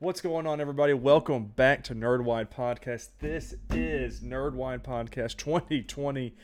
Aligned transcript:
What's 0.00 0.20
going 0.20 0.46
on, 0.46 0.60
everybody? 0.60 0.92
Welcome 0.92 1.46
back 1.46 1.82
to 1.84 1.92
Nerdwide 1.92 2.50
Podcast. 2.54 3.08
This 3.18 3.56
is 3.70 4.20
Nerdwide 4.20 4.84
Podcast 4.84 5.38
2020 5.38 6.36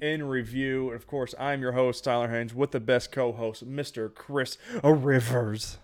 in 0.00 0.22
review. 0.24 0.86
And 0.86 0.96
of 0.96 1.06
course, 1.06 1.34
I'm 1.38 1.60
your 1.60 1.72
host, 1.72 2.04
Tyler 2.04 2.28
Haynes, 2.28 2.54
with 2.54 2.70
the 2.70 2.80
best 2.80 3.12
co 3.12 3.32
host, 3.32 3.68
Mr. 3.68 4.12
Chris 4.14 4.56
Rivers. 4.82 5.76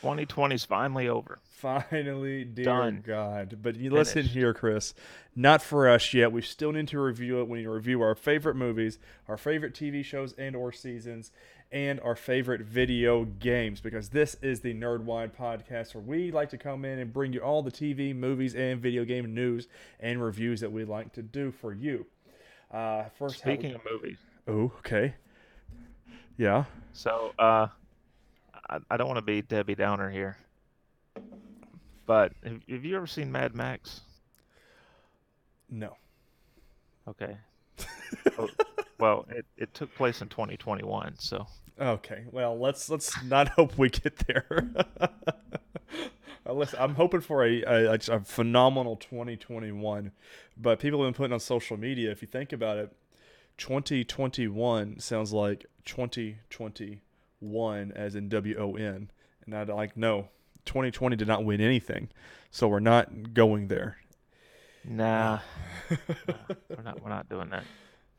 2020 0.00 0.54
is 0.54 0.64
finally 0.64 1.08
over. 1.08 1.38
Finally, 1.44 2.44
dear 2.44 2.64
Done. 2.64 3.02
God. 3.06 3.58
But 3.62 3.76
you 3.76 3.90
listen 3.90 4.14
Finished. 4.22 4.34
here, 4.34 4.52
Chris. 4.52 4.94
Not 5.34 5.62
for 5.62 5.88
us 5.88 6.12
yet. 6.12 6.32
We 6.32 6.42
still 6.42 6.72
need 6.72 6.88
to 6.88 7.00
review 7.00 7.40
it. 7.40 7.48
We 7.48 7.58
need 7.58 7.64
to 7.64 7.70
review 7.70 8.02
our 8.02 8.14
favorite 8.14 8.56
movies, 8.56 8.98
our 9.28 9.36
favorite 9.36 9.74
TV 9.74 10.04
shows 10.04 10.32
and 10.34 10.54
or 10.54 10.70
seasons, 10.72 11.30
and 11.72 11.98
our 12.00 12.14
favorite 12.14 12.60
video 12.62 13.24
games 13.24 13.80
because 13.80 14.10
this 14.10 14.36
is 14.42 14.60
the 14.60 14.74
Nerdwide 14.74 15.32
podcast 15.34 15.94
where 15.94 16.02
we 16.04 16.30
like 16.30 16.50
to 16.50 16.58
come 16.58 16.84
in 16.84 16.98
and 16.98 17.12
bring 17.12 17.32
you 17.32 17.40
all 17.40 17.62
the 17.62 17.72
TV, 17.72 18.14
movies, 18.14 18.54
and 18.54 18.80
video 18.80 19.04
game 19.04 19.34
news 19.34 19.66
and 19.98 20.22
reviews 20.22 20.60
that 20.60 20.70
we 20.72 20.84
like 20.84 21.12
to 21.14 21.22
do 21.22 21.50
for 21.50 21.72
you. 21.72 22.06
Uh, 22.70 23.04
first, 23.18 23.40
how 23.40 23.50
we- 23.50 23.56
Speaking 23.56 23.74
of 23.74 23.80
movies, 23.90 24.18
oh, 24.46 24.72
okay, 24.78 25.14
yeah. 26.36 26.64
so 26.92 27.32
uh, 27.38 27.68
I, 28.68 28.78
I 28.90 28.96
don't 28.96 29.06
want 29.06 29.18
to 29.18 29.22
be 29.22 29.42
Debbie 29.42 29.74
Downer 29.74 30.10
here, 30.10 30.36
but 32.06 32.32
have, 32.44 32.60
have 32.68 32.84
you 32.84 32.96
ever 32.96 33.06
seen 33.06 33.30
Mad 33.32 33.54
Max? 33.54 34.02
No. 35.70 35.96
Okay. 37.08 37.36
Oh, 38.38 38.48
well, 39.00 39.26
it, 39.30 39.46
it 39.56 39.74
took 39.74 39.92
place 39.94 40.20
in 40.20 40.28
2021, 40.28 41.14
so 41.18 41.46
Okay, 41.78 42.24
well 42.30 42.58
let's 42.58 42.88
let's 42.88 43.22
not 43.24 43.48
hope 43.56 43.76
we 43.76 43.90
get 43.90 44.16
there. 44.26 44.68
Listen, 46.48 46.78
I'm 46.80 46.94
hoping 46.94 47.20
for 47.20 47.44
a, 47.44 47.62
a, 47.62 47.98
a 48.08 48.20
phenomenal 48.20 48.96
2021, 48.96 50.12
but 50.56 50.78
people 50.78 51.02
have 51.02 51.08
been 51.08 51.16
putting 51.16 51.32
on 51.32 51.40
social 51.40 51.76
media. 51.76 52.10
If 52.12 52.22
you 52.22 52.28
think 52.28 52.52
about 52.52 52.78
it, 52.78 52.96
2021 53.58 55.00
sounds 55.00 55.32
like 55.32 55.66
2021 57.40 57.92
as 57.92 58.14
in 58.14 58.28
W 58.28 58.56
O 58.58 58.76
N, 58.76 59.10
and 59.44 59.54
I'd 59.54 59.68
like 59.68 59.96
no, 59.96 60.28
2020 60.64 61.16
did 61.16 61.28
not 61.28 61.44
win 61.44 61.60
anything, 61.60 62.08
so 62.50 62.68
we're 62.68 62.80
not 62.80 63.34
going 63.34 63.68
there. 63.68 63.98
nah, 64.84 65.40
we're 66.68 66.82
not 66.82 67.02
we're 67.02 67.10
not 67.10 67.28
doing 67.28 67.50
that. 67.50 67.64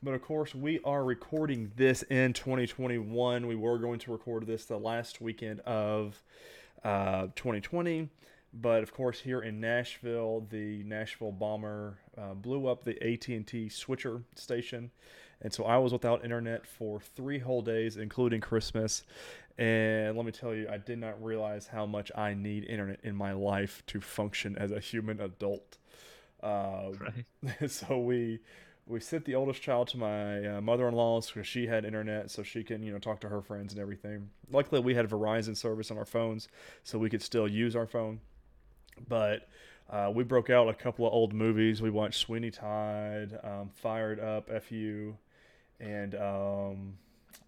But 0.03 0.13
of 0.13 0.21
course, 0.21 0.53
we 0.53 0.79
are 0.85 1.03
recording 1.03 1.71
this 1.75 2.03
in 2.03 2.33
2021. 2.33 3.47
We 3.47 3.55
were 3.55 3.79
going 3.79 3.99
to 3.99 4.11
record 4.11 4.45
this 4.45 4.65
the 4.65 4.77
last 4.77 5.21
weekend 5.21 5.61
of 5.61 6.21
uh, 6.83 7.27
2020. 7.35 8.09
But 8.53 8.83
of 8.83 8.93
course, 8.93 9.19
here 9.19 9.41
in 9.41 9.59
Nashville, 9.59 10.45
the 10.49 10.83
Nashville 10.83 11.31
bomber 11.31 11.97
uh, 12.17 12.33
blew 12.33 12.67
up 12.67 12.83
the 12.83 12.95
AT&T 13.03 13.69
switcher 13.69 14.23
station, 14.35 14.91
and 15.41 15.53
so 15.53 15.65
I 15.65 15.77
was 15.77 15.93
without 15.93 16.23
internet 16.23 16.65
for 16.65 16.99
three 16.99 17.39
whole 17.39 17.61
days, 17.61 17.97
including 17.97 18.41
Christmas. 18.41 19.03
And 19.57 20.15
let 20.15 20.25
me 20.25 20.31
tell 20.31 20.53
you, 20.53 20.67
I 20.69 20.77
did 20.77 20.99
not 20.99 21.21
realize 21.23 21.67
how 21.67 21.85
much 21.85 22.11
I 22.15 22.33
need 22.33 22.65
internet 22.65 22.99
in 23.03 23.15
my 23.15 23.33
life 23.33 23.83
to 23.87 23.99
function 24.01 24.55
as 24.57 24.71
a 24.71 24.79
human 24.79 25.19
adult. 25.19 25.77
Uh, 26.41 26.91
Right. 26.99 27.71
so 27.71 27.99
we 27.99 28.39
we 28.85 28.99
sent 29.01 29.25
the 29.25 29.35
oldest 29.35 29.61
child 29.61 29.87
to 29.89 29.97
my 29.97 30.45
uh, 30.45 30.61
mother-in-law's 30.61 31.29
because 31.29 31.47
she 31.47 31.67
had 31.67 31.83
internet 31.83 32.31
so 32.31 32.41
she 32.43 32.63
can 32.63 32.81
you 32.83 32.91
know 32.91 32.99
talk 32.99 33.19
to 33.21 33.29
her 33.29 33.41
friends 33.41 33.73
and 33.73 33.81
everything 33.81 34.29
luckily 34.49 34.79
we 34.79 34.95
had 34.95 35.09
verizon 35.09 35.55
service 35.57 35.91
on 35.91 35.97
our 35.97 36.05
phones 36.05 36.47
so 36.83 36.97
we 36.97 37.09
could 37.09 37.21
still 37.21 37.47
use 37.47 37.75
our 37.75 37.85
phone 37.85 38.19
but 39.07 39.47
uh, 39.89 40.11
we 40.13 40.23
broke 40.23 40.49
out 40.49 40.67
a 40.69 40.73
couple 40.73 41.05
of 41.05 41.13
old 41.13 41.33
movies 41.33 41.81
we 41.81 41.89
watched 41.89 42.19
sweeney 42.19 42.51
todd 42.51 43.39
um, 43.43 43.69
fired 43.73 44.19
up 44.19 44.49
fu 44.63 45.13
and 45.79 46.15
um, 46.15 46.93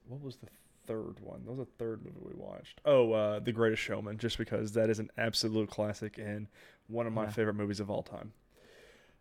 what 0.08 0.22
was 0.22 0.36
the 0.38 0.48
third 0.88 1.16
one 1.22 1.42
that 1.46 1.52
was 1.52 1.60
the 1.60 1.74
third 1.78 2.04
movie 2.04 2.18
we 2.22 2.34
watched 2.36 2.82
oh 2.86 3.12
uh, 3.12 3.40
the 3.40 3.52
greatest 3.52 3.82
showman 3.82 4.18
just 4.18 4.38
because 4.40 4.72
that 4.74 4.90
is 4.90 4.98
an 5.00 5.10
absolute 5.18 5.70
classic 5.70 6.18
and 6.18 6.48
one 6.88 7.06
of 7.06 7.14
my 7.14 7.26
Yeah. 7.26 7.30
favorite 7.32 7.54
movies 7.56 7.80
of 7.80 7.90
all 7.92 8.02
time 8.04 8.32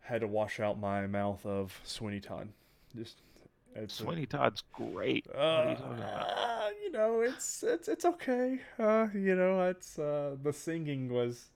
had 0.01 0.23
to 0.23 0.27
wash 0.27 0.59
out 0.61 0.79
my 0.81 1.07
mouth 1.07 1.45
of 1.45 1.79
Sweeney 1.85 2.21
Todd. 2.21 2.49
Just 2.97 3.17
it's 3.75 4.01
a- 4.01 4.03
Sweeney 4.05 4.25
Todd's 4.25 4.63
great. 4.73 5.27
Uh, 5.29 5.77
you 5.79 5.85
uh, 6.03 6.69
you 6.83 6.91
know, 6.91 7.21
it's 7.21 7.63
it's 7.63 7.89
it's 7.89 8.07
okay. 8.07 8.59
Uh, 8.79 9.09
you 9.13 9.35
know, 9.35 9.61
it's 9.69 9.99
uh, 9.99 10.37
the 10.43 10.55
singing 10.55 11.13
was 11.13 11.51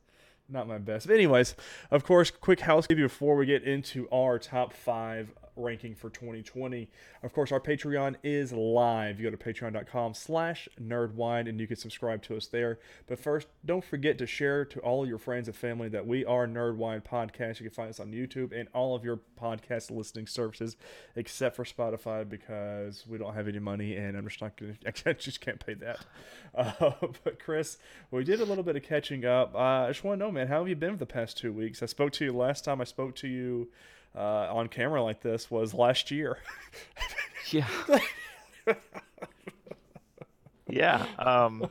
not 0.51 0.69
my 0.69 0.77
best. 0.77 1.07
But 1.07 1.15
anyways, 1.15 1.55
of 1.91 2.05
course, 2.05 2.31
quick 2.31 2.61
housekeeping 2.61 3.05
before 3.05 3.37
we 3.37 3.47
get 3.47 3.63
into 3.63 4.07
our 4.11 4.39
top 4.39 4.75
five 4.75 5.31
ranking 5.57 5.95
for 5.95 6.11
2020. 6.11 6.89
Of 7.23 7.33
course, 7.33 7.53
our 7.53 7.61
Patreon 7.61 8.17
is 8.23 8.53
live. 8.53 9.21
You 9.21 9.31
go 9.31 9.37
to 9.37 9.53
patreon.com 9.53 10.15
slash 10.15 10.69
nerdwide 10.81 11.49
and 11.49 11.61
you 11.61 11.67
can 11.67 11.77
subscribe 11.77 12.23
to 12.23 12.37
us 12.37 12.47
there. 12.47 12.79
But 13.07 13.19
first, 13.19 13.49
don't 13.65 13.85
forget 13.85 14.19
to 14.19 14.27
share 14.27 14.65
to 14.67 14.81
all 14.81 15.07
your 15.07 15.19
friends 15.19 15.49
and 15.49 15.57
family 15.57 15.89
that 15.91 16.07
we 16.07 16.25
are 16.25 16.47
Nerdwide 16.47 17.05
Podcast. 17.05 17.61
You 17.61 17.67
can 17.67 17.75
find 17.75 17.91
us 17.91 18.01
on 18.01 18.13
YouTube 18.13 18.59
and 18.59 18.69
all 18.75 18.95
of 18.95 19.05
your 19.05 19.21
podcast 19.41 19.91
listening 19.91 20.27
services 20.27 20.77
except 21.17 21.57
for 21.57 21.65
Spotify 21.65 22.29
because 22.29 23.07
we 23.07 23.19
don't 23.19 23.35
have 23.35 23.49
any 23.49 23.59
money 23.59 23.97
and 23.97 24.17
I'm 24.17 24.29
just 24.29 24.41
not 24.41 24.57
going 24.57 24.77
to, 24.85 25.11
I 25.11 25.13
just 25.13 25.41
can't 25.41 25.65
pay 25.65 25.75
that. 25.75 25.99
Uh, 26.55 26.93
but 27.25 27.43
Chris, 27.43 27.79
we 28.11 28.25
did 28.25 28.39
a 28.39 28.45
little 28.45 28.63
bit 28.63 28.77
of 28.77 28.83
catching 28.83 29.25
up. 29.25 29.55
Uh, 29.55 29.59
I 29.59 29.89
just 29.89 30.05
want 30.05 30.21
to 30.21 30.27
know, 30.27 30.31
man, 30.31 30.49
how 30.49 30.59
have 30.59 30.69
you 30.69 30.77
been 30.77 30.93
for 30.93 30.99
the 30.99 31.07
past 31.07 31.39
two 31.39 31.51
weeks? 31.51 31.83
I 31.83 31.87
spoke 31.87 32.13
to 32.13 32.27
you 32.27 32.33
last 32.33 32.67
time 32.67 32.79
I 32.79 32.85
spoke 32.85 33.15
to 33.17 33.27
you 33.27 33.69
uh, 34.15 34.49
on 34.55 34.69
camera 34.69 35.03
like 35.03 35.21
this 35.21 35.51
was 35.51 35.75
last 35.75 36.11
year. 36.11 36.39
Yeah. 37.51 37.67
yeah. 40.69 41.05
Um, 41.19 41.69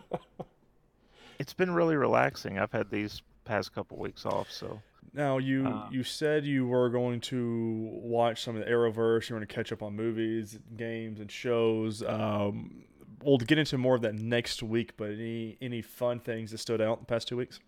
it's 1.40 1.54
been 1.54 1.72
really 1.72 1.96
relaxing. 1.96 2.60
I've 2.60 2.72
had 2.72 2.92
these 2.92 3.22
past 3.46 3.74
couple 3.74 3.98
weeks 3.98 4.26
off, 4.26 4.52
so 4.52 4.80
Now 5.14 5.40
you 5.40 5.66
Uh, 5.68 5.88
you 5.90 6.04
said 6.04 6.46
you 6.46 6.68
were 6.68 6.90
going 6.90 7.20
to 7.22 7.90
watch 7.94 8.44
some 8.44 8.56
of 8.56 8.64
the 8.64 8.70
Arrowverse. 8.70 9.30
You 9.30 9.36
were 9.36 9.40
going 9.40 9.48
to 9.48 9.54
catch 9.56 9.72
up 9.72 9.82
on 9.82 9.96
movies, 9.96 10.60
games, 10.78 11.20
and 11.20 11.32
shows. 11.32 12.04
Um, 12.04 12.84
we'll 13.24 13.38
get 13.38 13.58
into 13.58 13.78
more 13.80 13.96
of 13.96 14.02
that 14.02 14.14
next 14.16 14.62
week. 14.62 14.96
But 14.98 15.12
any 15.12 15.58
any 15.62 15.82
fun 15.82 16.20
things 16.20 16.52
that 16.52 16.60
stood 16.60 16.82
out 16.82 16.98
in 16.98 17.04
the 17.04 17.08
past 17.08 17.28
two 17.28 17.38
weeks? 17.38 17.60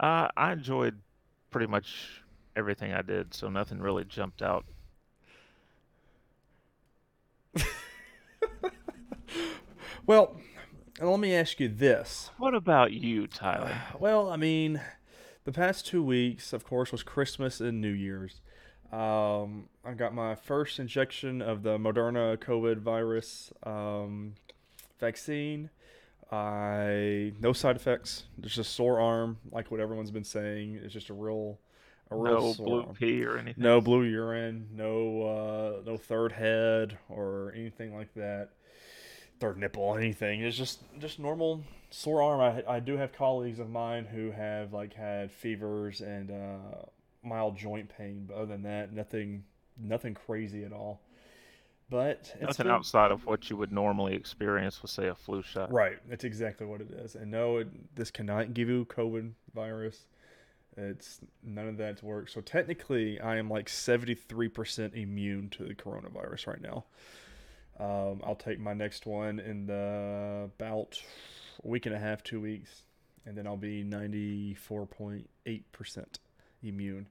uh, 0.00 0.28
I 0.36 0.52
enjoyed 0.52 1.00
pretty 1.50 1.66
much 1.66 2.22
everything 2.56 2.92
I 2.92 3.02
did, 3.02 3.34
so 3.34 3.48
nothing 3.48 3.80
really 3.80 4.04
jumped 4.04 4.42
out. 4.42 4.64
Well, 10.06 10.36
let 11.00 11.18
me 11.18 11.34
ask 11.34 11.60
you 11.60 11.68
this. 11.68 12.30
What 12.36 12.54
about 12.54 12.92
you, 12.92 13.26
Tyler? 13.26 13.74
Well, 13.98 14.28
I 14.28 14.36
mean, 14.36 14.82
the 15.44 15.52
past 15.52 15.86
two 15.86 16.02
weeks, 16.02 16.52
of 16.52 16.64
course, 16.64 16.92
was 16.92 17.02
Christmas 17.02 17.58
and 17.60 17.80
New 17.80 17.92
Year's. 17.92 18.42
Um, 18.92 19.70
I 19.82 19.94
got 19.96 20.14
my 20.14 20.34
first 20.34 20.78
injection 20.78 21.40
of 21.40 21.62
the 21.62 21.78
Moderna 21.78 22.36
COVID 22.36 22.78
virus 22.78 23.50
um, 23.62 24.34
vaccine. 25.00 25.70
I 26.30 27.32
no 27.40 27.54
side 27.54 27.76
effects. 27.76 28.24
There's 28.36 28.56
just 28.56 28.70
a 28.70 28.72
sore 28.72 29.00
arm, 29.00 29.38
like 29.50 29.70
what 29.70 29.80
everyone's 29.80 30.10
been 30.10 30.24
saying. 30.24 30.80
It's 30.82 30.92
just 30.92 31.08
a 31.08 31.14
real, 31.14 31.58
a 32.10 32.16
real 32.16 32.54
No 32.58 32.64
blue 32.64 32.94
pee 32.98 33.24
or 33.24 33.38
anything? 33.38 33.62
No 33.62 33.80
blue 33.80 34.02
urine, 34.04 34.68
no 34.72 35.22
uh, 35.22 35.82
no 35.90 35.96
third 35.96 36.32
head 36.32 36.98
or 37.08 37.52
anything 37.56 37.94
like 37.94 38.12
that. 38.14 38.50
Third 39.40 39.58
nipple, 39.58 39.96
anything. 39.96 40.42
It's 40.42 40.56
just 40.56 40.80
just 40.98 41.18
normal 41.18 41.64
sore 41.90 42.22
arm. 42.22 42.40
I 42.40 42.76
I 42.76 42.80
do 42.80 42.96
have 42.96 43.12
colleagues 43.12 43.58
of 43.58 43.68
mine 43.68 44.04
who 44.04 44.30
have 44.30 44.72
like 44.72 44.94
had 44.94 45.30
fevers 45.32 46.00
and 46.00 46.30
uh, 46.30 46.82
mild 47.22 47.56
joint 47.56 47.88
pain, 47.96 48.26
but 48.28 48.36
other 48.36 48.46
than 48.46 48.62
that, 48.62 48.92
nothing 48.92 49.44
nothing 49.76 50.14
crazy 50.14 50.64
at 50.64 50.72
all. 50.72 51.00
But 51.90 52.32
it's 52.34 52.40
Nothing 52.40 52.64
been- 52.66 52.72
outside 52.74 53.10
of 53.10 53.26
what 53.26 53.50
you 53.50 53.56
would 53.58 53.70
normally 53.70 54.14
experience 54.14 54.80
with, 54.80 54.90
say, 54.90 55.08
a 55.08 55.14
flu 55.14 55.42
shot. 55.42 55.70
Right, 55.70 55.98
that's 56.08 56.24
exactly 56.24 56.66
what 56.66 56.80
it 56.80 56.90
is. 56.90 57.14
And 57.14 57.30
no, 57.30 57.58
it, 57.58 57.94
this 57.94 58.10
cannot 58.10 58.54
give 58.54 58.70
you 58.70 58.86
COVID 58.86 59.32
virus. 59.54 60.06
It's 60.76 61.20
none 61.42 61.68
of 61.68 61.76
that's 61.76 62.02
work. 62.02 62.28
So 62.28 62.40
technically, 62.40 63.20
I 63.20 63.36
am 63.36 63.48
like 63.48 63.68
seventy 63.68 64.14
three 64.14 64.48
percent 64.48 64.94
immune 64.94 65.50
to 65.50 65.64
the 65.64 65.74
coronavirus 65.74 66.46
right 66.48 66.60
now. 66.60 66.84
Um, 67.78 68.20
I'll 68.24 68.36
take 68.36 68.58
my 68.60 68.72
next 68.72 69.06
one 69.06 69.40
in 69.40 69.66
the 69.66 70.50
about 70.56 71.00
a 71.62 71.68
week 71.68 71.86
and 71.86 71.94
a 71.94 71.98
half, 71.98 72.22
two 72.22 72.40
weeks, 72.40 72.82
and 73.26 73.36
then 73.36 73.46
I'll 73.46 73.56
be 73.56 73.82
ninety 73.82 74.54
four 74.54 74.86
point 74.86 75.28
eight 75.46 75.70
percent 75.72 76.18
immune 76.62 77.06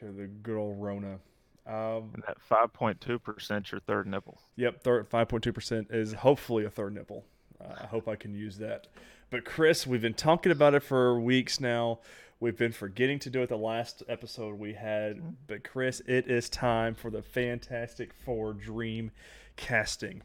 to 0.00 0.06
the 0.12 0.26
good 0.26 0.56
old 0.58 0.80
Rona. 0.80 1.18
Um, 1.66 2.12
And 2.14 2.22
that 2.26 2.38
5.2% 2.50 3.70
your 3.70 3.80
third 3.80 4.06
nipple. 4.06 4.40
Yep, 4.56 4.82
third 4.82 5.08
five 5.08 5.28
point 5.28 5.44
two 5.44 5.52
percent 5.52 5.88
is 5.90 6.14
hopefully 6.14 6.64
a 6.64 6.70
third 6.70 6.94
nipple. 6.94 7.24
Uh, 7.60 7.74
I 7.82 7.86
hope 7.86 8.08
I 8.08 8.16
can 8.16 8.34
use 8.34 8.56
that. 8.58 8.86
But 9.30 9.44
Chris, 9.44 9.86
we've 9.86 10.00
been 10.00 10.14
talking 10.14 10.50
about 10.50 10.74
it 10.74 10.82
for 10.82 11.20
weeks 11.20 11.60
now. 11.60 11.98
We've 12.40 12.56
been 12.56 12.72
forgetting 12.72 13.18
to 13.20 13.30
do 13.30 13.42
it 13.42 13.48
the 13.48 13.56
last 13.56 14.02
episode 14.08 14.58
we 14.58 14.74
had. 14.74 15.20
But 15.48 15.64
Chris, 15.64 16.00
it 16.06 16.28
is 16.28 16.48
time 16.48 16.94
for 16.94 17.10
the 17.10 17.22
Fantastic 17.22 18.12
Four 18.12 18.52
Dream 18.52 19.10
casting. 19.56 20.22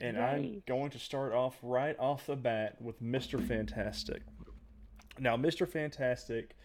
And 0.00 0.18
I'm 0.18 0.62
going 0.66 0.90
to 0.90 0.98
start 0.98 1.34
off 1.34 1.58
right 1.62 1.94
off 1.98 2.26
the 2.26 2.36
bat 2.36 2.80
with 2.80 3.02
Mr. 3.02 3.46
Fantastic. 3.46 4.22
Now, 5.18 5.36
Mr. 5.36 5.68
Fantastic, 5.68 6.56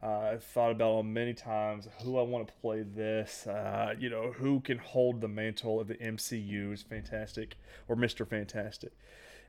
uh, 0.00 0.30
I've 0.34 0.44
thought 0.44 0.70
about 0.70 1.00
him 1.00 1.12
many 1.12 1.34
times. 1.34 1.88
Who 2.04 2.16
I 2.16 2.22
want 2.22 2.46
to 2.46 2.54
play 2.60 2.82
this, 2.82 3.48
uh, 3.48 3.94
you 3.98 4.10
know, 4.10 4.30
who 4.30 4.60
can 4.60 4.78
hold 4.78 5.20
the 5.20 5.28
mantle 5.28 5.80
of 5.80 5.88
the 5.88 5.96
MCU's 5.96 6.82
Fantastic 6.82 7.56
or 7.88 7.96
Mr. 7.96 8.28
Fantastic. 8.28 8.92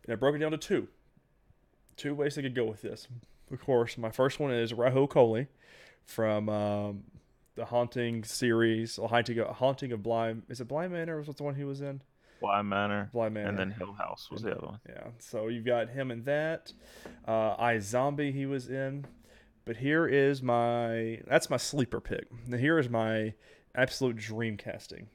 And 0.05 0.13
I 0.13 0.15
broke 0.15 0.35
it 0.35 0.39
down 0.39 0.51
to 0.51 0.57
two. 0.57 0.87
Two 1.97 2.15
ways 2.15 2.35
I 2.35 2.41
could 2.41 2.55
go 2.55 2.65
with 2.65 2.81
this. 2.81 3.07
Of 3.51 3.61
course, 3.61 3.97
my 3.97 4.09
first 4.09 4.39
one 4.39 4.51
is 4.51 4.73
Rahul 4.73 5.07
Kohli 5.07 5.47
from 6.03 6.49
um, 6.49 7.03
the 7.55 7.65
Haunting 7.65 8.23
series, 8.23 8.97
or 8.97 9.07
Haunting, 9.07 9.37
Haunting 9.39 9.91
of 9.91 10.01
Bly. 10.03 10.35
Is 10.49 10.61
it 10.61 10.67
Bly 10.67 10.87
Manor? 10.87 11.17
Was 11.17 11.27
the 11.27 11.43
one 11.43 11.55
he 11.55 11.63
was 11.63 11.81
in? 11.81 12.01
Bly 12.41 12.61
Manor, 12.63 13.09
Bly 13.13 13.29
Manor. 13.29 13.49
and 13.49 13.57
then 13.57 13.71
Hill 13.71 13.93
House 13.93 14.29
was 14.29 14.41
the 14.41 14.51
other 14.57 14.67
one. 14.67 14.79
Yeah, 14.87 15.07
so 15.19 15.47
you've 15.47 15.65
got 15.65 15.89
him 15.89 16.11
in 16.11 16.23
that. 16.23 16.73
Uh, 17.25 17.55
iZombie 17.57 18.33
he 18.33 18.45
was 18.45 18.67
in, 18.67 19.05
but 19.63 19.77
here 19.77 20.05
is 20.07 20.41
my 20.43 21.21
that's 21.27 21.49
my 21.49 21.57
sleeper 21.57 22.01
pick. 22.01 22.27
Now 22.47 22.57
here 22.57 22.77
is 22.77 22.89
my 22.89 23.33
absolute 23.73 24.17
dream 24.17 24.57
casting. 24.57 25.07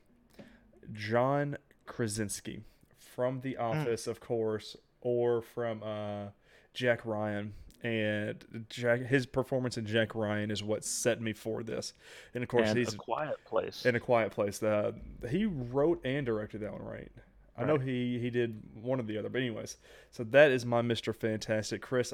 John 0.92 1.56
Krasinski 1.86 2.62
from 2.96 3.40
The 3.40 3.56
Office, 3.58 4.06
of 4.06 4.20
course, 4.20 4.76
or 5.00 5.42
from 5.42 5.82
uh, 5.82 6.28
Jack 6.74 7.04
Ryan. 7.04 7.52
And 7.82 8.66
Jack, 8.68 9.00
his 9.06 9.24
performance 9.24 9.78
in 9.78 9.86
Jack 9.86 10.14
Ryan 10.14 10.50
is 10.50 10.62
what 10.62 10.84
set 10.84 11.20
me 11.20 11.32
for 11.32 11.62
this. 11.62 11.94
And 12.34 12.42
of 12.42 12.48
course, 12.48 12.68
and 12.68 12.78
he's 12.78 12.92
a 12.92 12.98
quiet 12.98 13.36
place. 13.46 13.86
in 13.86 13.96
a 13.96 14.00
quiet 14.00 14.32
place. 14.32 14.58
The 14.58 14.94
he 15.30 15.46
wrote 15.46 16.00
and 16.04 16.26
directed 16.26 16.60
that 16.60 16.72
one, 16.72 16.82
right? 16.82 17.10
I 17.56 17.64
know 17.64 17.78
he 17.78 18.18
he 18.18 18.30
did 18.30 18.60
one 18.74 19.00
or 19.00 19.02
the 19.02 19.18
other, 19.18 19.28
but 19.28 19.40
anyways, 19.40 19.76
so 20.10 20.24
that 20.24 20.50
is 20.50 20.66
my 20.66 20.82
Mister 20.82 21.12
Fantastic. 21.12 21.80
Chris, 21.82 22.12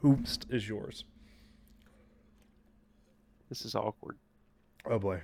who's 0.00 0.38
is 0.50 0.68
yours? 0.68 1.04
this 3.48 3.64
is 3.64 3.74
awkward. 3.74 4.16
Oh 4.84 4.98
boy, 4.98 5.22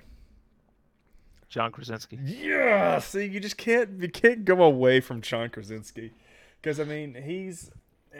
John 1.49 1.71
Krasinski. 1.71 2.19
yeah. 2.23 2.99
See, 2.99 3.25
you 3.25 3.39
just 3.39 3.57
can't 3.57 4.01
you 4.01 4.09
can't 4.09 4.45
go 4.45 4.63
away 4.63 5.01
from 5.01 5.21
John 5.21 5.49
Krasinski, 5.49 6.11
because 6.61 6.79
I 6.79 6.85
mean 6.85 7.15
he's 7.15 7.69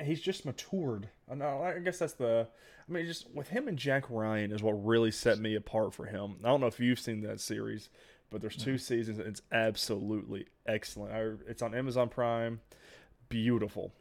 he's 0.01 0.21
just 0.21 0.45
matured. 0.45 1.09
I 1.31 1.35
know. 1.35 1.61
I 1.61 1.79
guess 1.79 1.99
that's 1.99 2.13
the. 2.13 2.47
I 2.87 2.91
mean, 2.91 3.05
just 3.05 3.29
with 3.33 3.49
him 3.49 3.67
and 3.67 3.77
Jack 3.77 4.05
Ryan 4.09 4.51
is 4.51 4.61
what 4.61 4.73
really 4.85 5.11
set 5.11 5.39
me 5.39 5.55
apart 5.55 5.93
for 5.93 6.05
him. 6.05 6.35
I 6.43 6.47
don't 6.49 6.59
know 6.61 6.67
if 6.67 6.79
you've 6.79 6.99
seen 6.99 7.21
that 7.21 7.39
series, 7.39 7.89
but 8.29 8.41
there's 8.41 8.57
two 8.57 8.77
seasons. 8.77 9.19
And 9.19 9.27
it's 9.27 9.41
absolutely 9.51 10.47
excellent. 10.65 11.13
I, 11.13 11.49
it's 11.49 11.61
on 11.61 11.73
Amazon 11.73 12.09
Prime. 12.09 12.59
Beautiful. 13.29 13.93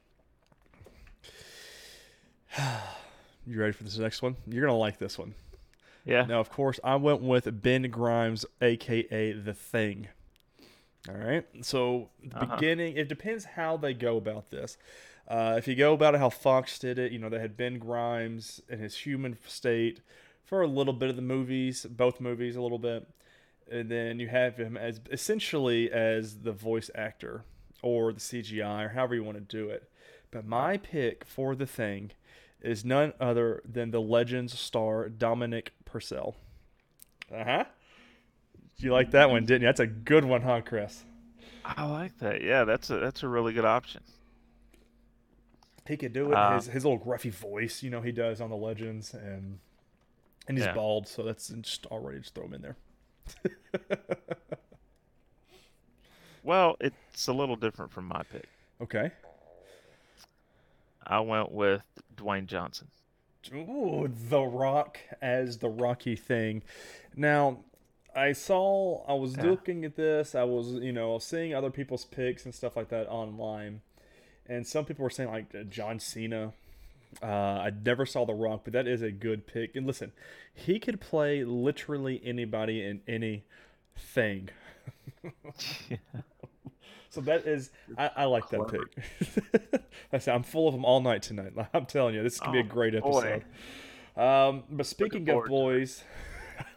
you 3.46 3.58
ready 3.60 3.72
for 3.72 3.84
this 3.84 3.98
next 3.98 4.22
one? 4.22 4.36
You're 4.46 4.66
gonna 4.66 4.78
like 4.78 4.98
this 4.98 5.18
one. 5.18 5.34
Yeah. 6.04 6.24
Now, 6.24 6.40
of 6.40 6.50
course, 6.50 6.80
I 6.82 6.96
went 6.96 7.22
with 7.22 7.62
Ben 7.62 7.82
Grimes, 7.82 8.44
aka 8.60 9.32
The 9.32 9.54
Thing. 9.54 10.08
All 11.08 11.14
right. 11.16 11.44
So, 11.62 12.10
the 12.22 12.36
Uh-huh. 12.36 12.56
beginning, 12.56 12.96
it 12.96 13.08
depends 13.08 13.44
how 13.44 13.76
they 13.76 13.94
go 13.94 14.16
about 14.16 14.50
this. 14.50 14.76
Uh, 15.28 15.54
if 15.56 15.68
you 15.68 15.74
go 15.74 15.92
about 15.92 16.14
how 16.16 16.28
Fox 16.30 16.78
did 16.78 16.98
it, 16.98 17.12
you 17.12 17.18
know, 17.18 17.28
they 17.28 17.38
had 17.38 17.56
Ben 17.56 17.78
Grimes 17.78 18.60
in 18.68 18.78
his 18.78 18.98
human 18.98 19.38
state 19.46 20.00
for 20.44 20.62
a 20.62 20.66
little 20.66 20.92
bit 20.92 21.10
of 21.10 21.16
the 21.16 21.22
movies, 21.22 21.86
both 21.88 22.20
movies, 22.20 22.56
a 22.56 22.62
little 22.62 22.78
bit. 22.78 23.08
And 23.70 23.90
then 23.90 24.18
you 24.18 24.28
have 24.28 24.56
him 24.56 24.76
as 24.76 25.00
essentially 25.10 25.90
as 25.90 26.40
the 26.40 26.52
voice 26.52 26.90
actor 26.94 27.44
or 27.82 28.12
the 28.12 28.20
CGI 28.20 28.86
or 28.86 28.88
however 28.90 29.14
you 29.14 29.24
want 29.24 29.38
to 29.38 29.56
do 29.56 29.70
it. 29.70 29.90
But 30.30 30.46
my 30.46 30.76
pick 30.76 31.24
for 31.24 31.54
The 31.54 31.66
Thing 31.66 32.12
is 32.60 32.84
none 32.84 33.12
other 33.20 33.62
than 33.64 33.90
the 33.90 34.00
Legends 34.00 34.58
star 34.58 35.08
Dominic 35.08 35.72
Purcell. 35.84 36.36
Uh 37.32 37.44
huh. 37.44 37.64
You 38.76 38.92
like 38.92 39.12
that 39.12 39.30
one, 39.30 39.44
didn't 39.44 39.62
you? 39.62 39.68
That's 39.68 39.80
a 39.80 39.86
good 39.86 40.24
one, 40.24 40.42
huh, 40.42 40.62
Chris? 40.64 41.04
I 41.64 41.84
like 41.84 42.18
that. 42.18 42.42
Yeah, 42.42 42.64
that's 42.64 42.90
a 42.90 42.98
that's 42.98 43.22
a 43.22 43.28
really 43.28 43.52
good 43.52 43.64
option. 43.64 44.02
He 45.86 45.96
could 45.96 46.12
do 46.12 46.30
it. 46.30 46.34
Uh, 46.34 46.54
his 46.54 46.66
his 46.66 46.84
little 46.84 46.98
gruffy 47.00 47.30
voice, 47.30 47.82
you 47.82 47.90
know, 47.90 48.00
he 48.02 48.12
does 48.12 48.40
on 48.40 48.50
the 48.50 48.56
Legends, 48.56 49.14
and 49.14 49.58
and 50.48 50.56
he's 50.58 50.66
Yeah. 50.66 50.74
bald, 50.74 51.08
so 51.08 51.22
that's 51.22 51.48
just 51.48 51.86
already 51.86 52.18
just 52.20 52.34
throw 52.34 52.44
him 52.44 52.54
in 52.54 52.62
there. 52.62 52.76
Well, 56.44 56.76
it's 56.80 57.28
a 57.28 57.32
little 57.32 57.54
different 57.54 57.92
from 57.92 58.06
my 58.06 58.22
pick. 58.24 58.48
Okay. 58.80 59.12
I 61.06 61.20
went 61.20 61.52
with 61.52 61.82
Dwayne 62.16 62.46
Johnson. 62.46 62.88
Ooh, 63.54 64.08
The 64.28 64.40
Rock 64.42 64.98
as 65.20 65.58
the 65.58 65.68
Rocky 65.68 66.16
thing. 66.16 66.62
Now, 67.14 67.60
I 68.14 68.32
saw, 68.32 69.04
I 69.06 69.14
was 69.14 69.36
Yeah. 69.36 69.50
looking 69.50 69.84
at 69.84 69.94
this, 69.96 70.34
I 70.34 70.42
was, 70.44 70.72
you 70.74 70.92
know, 70.92 71.18
seeing 71.18 71.54
other 71.54 71.70
people's 71.70 72.04
picks 72.04 72.44
and 72.44 72.52
stuff 72.54 72.76
like 72.76 72.88
that 72.88 73.08
online. 73.08 73.80
And 74.52 74.66
some 74.66 74.84
people 74.84 75.02
were 75.02 75.10
saying, 75.10 75.30
like, 75.30 75.54
uh, 75.54 75.62
John 75.64 75.98
Cena. 75.98 76.52
Uh, 77.22 77.26
I 77.26 77.72
never 77.84 78.06
saw 78.06 78.24
The 78.24 78.34
Rock, 78.34 78.62
but 78.64 78.72
that 78.72 78.86
is 78.86 79.02
a 79.02 79.10
good 79.10 79.46
pick. 79.46 79.76
And 79.76 79.86
listen, 79.86 80.12
he 80.54 80.78
could 80.78 81.00
play 81.00 81.44
literally 81.44 82.20
anybody 82.24 82.82
in 82.84 83.00
anything. 83.06 84.48
So 87.10 87.20
that 87.20 87.46
is, 87.46 87.68
I, 87.98 88.10
I 88.16 88.24
like 88.24 88.48
that 88.48 88.68
pick. 88.68 89.82
I 90.14 90.18
say 90.18 90.32
I'm 90.32 90.42
full 90.42 90.66
of 90.66 90.72
them 90.72 90.82
all 90.82 91.02
night 91.02 91.20
tonight. 91.20 91.52
I'm 91.74 91.84
telling 91.84 92.14
you, 92.14 92.22
this 92.22 92.40
could 92.40 92.52
be 92.52 92.60
a 92.60 92.62
Oh, 92.62 92.66
great 92.66 92.94
episode. 92.94 93.44
Um, 94.16 94.62
but 94.70 94.86
speaking 94.86 95.28
of 95.28 95.44
forward 95.44 95.48
to 95.48 95.52
it. 95.52 95.58
boys, 95.58 96.04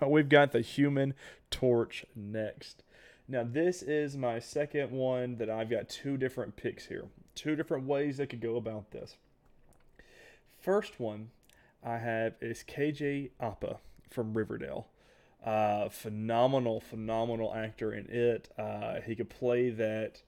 we've 0.05 0.27
got 0.27 0.51
the 0.51 0.59
Human 0.59 1.13
Torch 1.51 2.05
next. 2.17 2.83
Now 3.29 3.45
this 3.49 3.81
is 3.81 4.17
my 4.17 4.39
second 4.39 4.91
one 4.91 5.37
that 5.37 5.49
I've 5.49 5.69
got 5.69 5.87
two 5.87 6.17
different 6.17 6.57
picks 6.57 6.87
here, 6.87 7.05
two 7.35 7.55
different 7.55 7.85
ways 7.85 8.17
they 8.17 8.25
could 8.25 8.41
go 8.41 8.55
about 8.55 8.91
this. 8.91 9.15
First 10.59 10.99
one 10.99 11.29
I 11.83 11.97
have 11.97 12.33
is 12.41 12.63
KJ 12.67 13.29
Apa 13.39 13.77
from 14.09 14.33
Riverdale. 14.33 14.87
Uh, 15.45 15.89
phenomenal, 15.89 16.79
phenomenal 16.79 17.53
actor 17.53 17.93
in 17.93 18.07
it. 18.09 18.49
Uh, 18.57 18.99
he 19.01 19.15
could 19.15 19.29
play 19.29 19.69
that, 19.69 20.23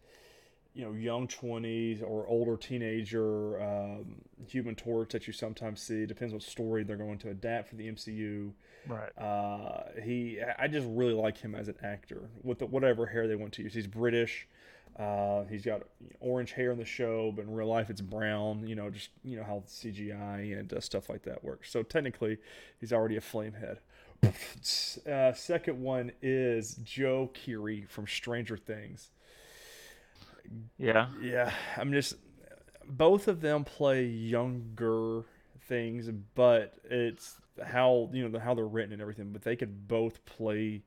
you 0.76 0.86
know, 0.86 0.94
young 0.94 1.28
twenties 1.28 2.04
or 2.04 2.28
older 2.28 2.56
teenager 2.56 3.60
um, 3.60 4.22
Human 4.48 4.76
Torch 4.76 5.14
that 5.14 5.26
you 5.26 5.34
sometimes 5.34 5.82
see. 5.82 6.06
Depends 6.06 6.34
what 6.34 6.44
story 6.44 6.84
they're 6.84 6.98
going 6.98 7.18
to 7.20 7.32
adapt 7.32 7.70
for 7.70 7.76
the 7.76 7.92
MCU. 7.92 8.52
Right. 8.88 9.10
Uh, 9.18 10.02
he, 10.04 10.40
I 10.60 10.68
just 10.68 10.86
really 10.88 11.14
like 11.14 11.40
him 11.40 11.56
as 11.56 11.68
an 11.68 11.76
actor 11.84 12.30
with 12.44 12.60
the, 12.60 12.68
whatever 12.68 13.08
hair 13.08 13.28
they 13.28 13.36
want 13.36 13.54
to 13.54 13.64
use. 13.64 13.74
He's 13.74 13.88
British. 13.88 14.48
Uh, 14.98 15.44
he's 15.46 15.64
got 15.64 15.84
orange 16.20 16.54
hair 16.54 16.72
in 16.72 16.78
the 16.78 16.86
show, 16.86 17.32
but 17.36 17.44
in 17.46 17.54
real 17.54 17.68
life 17.68 17.90
it's 17.90 18.02
brown. 18.02 18.68
You 18.68 18.76
know, 18.76 18.90
just 18.90 19.10
you 19.24 19.38
know 19.38 19.44
how 19.44 19.64
CGI 19.68 20.60
and 20.60 20.74
uh, 20.74 20.80
stuff 20.80 21.10
like 21.10 21.24
that 21.24 21.44
works. 21.44 21.72
So 21.72 21.84
technically, 21.84 22.38
he's 22.80 22.94
already 22.94 23.18
a 23.18 23.22
flamehead. 23.22 23.78
Uh, 25.08 25.32
second 25.34 25.80
one 25.80 26.12
is 26.22 26.80
Joe 26.84 27.32
Keery 27.34 27.88
from 27.88 28.08
Stranger 28.08 28.58
Things. 28.58 29.12
Yeah. 30.78 31.08
Yeah, 31.22 31.52
I'm 31.76 31.92
just 31.92 32.16
both 32.88 33.28
of 33.28 33.42
them 33.42 33.64
play 33.64 34.06
younger 34.06 35.24
things, 35.68 36.10
but 36.36 36.76
it's 36.90 37.36
how 37.66 38.10
you 38.14 38.24
know 38.24 38.30
the, 38.30 38.40
how 38.40 38.54
they're 38.54 38.68
written 38.68 38.94
and 38.94 39.02
everything. 39.02 39.32
But 39.32 39.44
they 39.44 39.56
could 39.56 39.88
both 39.88 40.24
play 40.26 40.84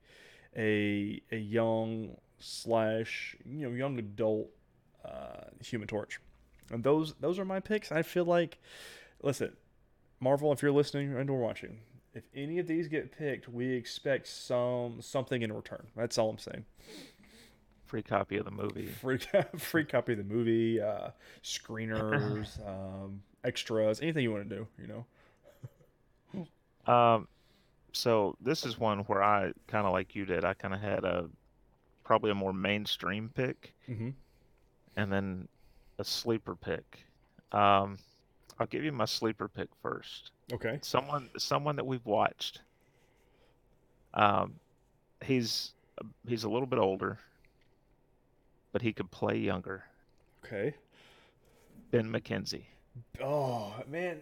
a 0.57 1.23
a 1.33 1.37
young 1.37 2.17
slash 2.41 3.37
you 3.45 3.69
know 3.69 3.75
young 3.75 3.99
adult 3.99 4.49
uh, 5.05 5.45
Human 5.65 5.89
Torch, 5.89 6.21
and 6.71 6.83
those 6.83 7.15
those 7.21 7.39
are 7.39 7.45
my 7.45 7.61
picks. 7.61 7.93
I 7.93 8.03
feel 8.03 8.25
like, 8.25 8.59
listen, 9.23 9.53
Marvel, 10.19 10.53
if 10.53 10.63
you're 10.63 10.73
listening 10.73 11.17
and 11.17 11.31
or 11.31 11.39
watching, 11.39 11.79
if 12.15 12.25
any 12.35 12.59
of 12.59 12.67
these 12.67 12.89
get 12.89 13.17
picked, 13.17 13.49
we 13.49 13.73
expect 13.73 14.27
some 14.27 15.01
something 15.01 15.43
in 15.43 15.53
return. 15.53 15.87
That's 15.97 16.19
all 16.19 16.31
I'm 16.31 16.39
saying 16.39 16.65
Free 17.87 18.03
copy 18.03 18.37
of 18.37 18.45
the 18.45 18.51
movie. 18.53 18.87
free 19.01 19.19
free 19.57 19.85
copy 19.85 20.13
of 20.13 20.19
the 20.19 20.25
movie, 20.25 20.81
uh, 20.81 21.11
screeners, 21.43 22.59
um, 22.69 23.23
extras, 23.45 24.01
anything 24.01 24.23
you 24.23 24.33
want 24.33 24.49
to 24.49 24.57
do. 24.57 24.67
You 24.79 24.87
know. 26.87 26.93
Um, 26.93 27.29
so 27.93 28.37
this 28.41 28.65
is 28.65 28.79
one 28.79 29.01
where 29.01 29.23
I 29.23 29.53
kind 29.67 29.87
of 29.87 29.93
like 29.93 30.15
you 30.15 30.25
did. 30.25 30.45
I 30.45 30.55
kind 30.55 30.73
of 30.73 30.81
had 30.81 31.05
a 31.05 31.29
probably 32.05 32.31
a 32.31 32.35
more 32.35 32.53
mainstream 32.53 33.31
pick, 33.35 33.75
Mm-hmm. 33.89 34.11
and 34.97 35.13
then 35.13 35.49
a 35.99 36.05
sleeper 36.05 36.55
pick. 36.57 37.05
Um, 37.53 37.99
I'll 38.59 38.67
give 38.67 38.85
you 38.85 38.93
my 38.93 39.05
sleeper 39.07 39.49
pick 39.49 39.69
first. 39.83 40.33
Okay. 40.53 40.79
Someone, 40.83 41.29
someone 41.39 41.77
that 41.77 41.87
we've 41.87 42.05
watched. 42.05 42.61
Um, 44.15 44.55
he's 45.23 45.73
he's 46.27 46.45
a 46.45 46.49
little 46.49 46.67
bit 46.67 46.79
older, 46.79 47.19
but 48.73 48.83
he 48.83 48.93
could 48.93 49.11
play 49.11 49.37
younger. 49.37 49.85
Okay. 50.45 50.75
Ben 51.91 52.11
McKenzie. 52.11 52.65
Oh 53.23 53.73
man, 53.89 54.19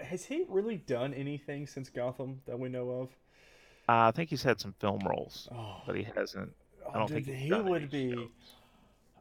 has 0.00 0.24
he 0.24 0.44
really 0.48 0.76
done 0.76 1.12
anything 1.14 1.66
since 1.66 1.88
Gotham 1.88 2.40
that 2.46 2.58
we 2.58 2.68
know 2.68 2.90
of? 2.90 3.08
Uh, 3.88 4.06
I 4.08 4.10
think 4.12 4.30
he's 4.30 4.42
had 4.44 4.60
some 4.60 4.74
film 4.78 5.00
roles, 5.04 5.48
Oh, 5.52 5.82
but 5.86 5.96
he 5.96 6.06
hasn't. 6.16 6.52
I 6.92 6.98
don't 6.98 7.08
dude, 7.08 7.24
think 7.24 7.38
he 7.38 7.52
would 7.52 7.90
be. 7.90 8.12
shows. 8.12 8.28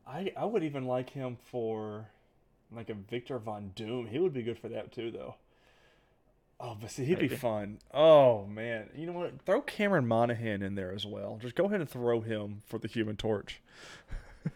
I 0.08 0.32
I 0.36 0.46
would 0.46 0.63
even 0.63 0.86
like 0.86 1.10
him 1.10 1.38
for 1.51 2.08
like 2.72 2.90
a 2.90 2.94
Victor 2.94 3.40
Von 3.40 3.72
Doom. 3.75 4.08
He 4.08 4.20
would 4.20 4.34
be 4.34 4.44
good 4.44 4.60
for 4.60 4.70
that 4.70 4.92
too, 4.92 5.12
though. 5.12 5.36
Oh, 6.60 6.78
but 6.80 6.92
see, 6.92 7.06
he'd 7.06 7.20
be 7.20 7.28
fun. 7.28 7.80
Oh 7.94 8.46
man, 8.46 8.90
you 8.96 9.08
know 9.08 9.13
what? 9.13 9.42
Throw 9.46 9.62
Cameron 9.62 10.08
Monaghan 10.08 10.62
in 10.62 10.75
there 10.75 10.94
as 10.94 11.06
well. 11.06 11.40
Just 11.42 11.56
go 11.56 11.66
ahead 11.66 11.82
and 11.82 11.90
throw 11.90 12.22
him 12.22 12.62
for 12.68 12.78
the 12.78 12.88
Human 12.88 13.16
Torch. 13.16 13.62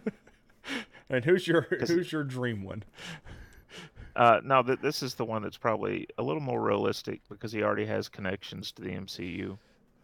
and 1.10 1.26
who's 1.26 1.48
your 1.48 1.62
who's 1.88 2.12
your 2.12 2.24
dream 2.24 2.64
one? 2.64 2.84
Uh, 4.16 4.40
no, 4.44 4.62
th- 4.64 4.80
this 4.80 5.04
is 5.04 5.16
the 5.16 5.26
one 5.26 5.42
that's 5.42 5.58
probably 5.58 6.08
a 6.18 6.24
little 6.24 6.42
more 6.42 6.62
realistic 6.62 7.22
because 7.28 7.52
he 7.52 7.64
already 7.64 7.86
has 7.86 8.08
connections 8.08 8.72
to 8.72 8.82
the 8.82 8.90
MCU. 8.90 9.58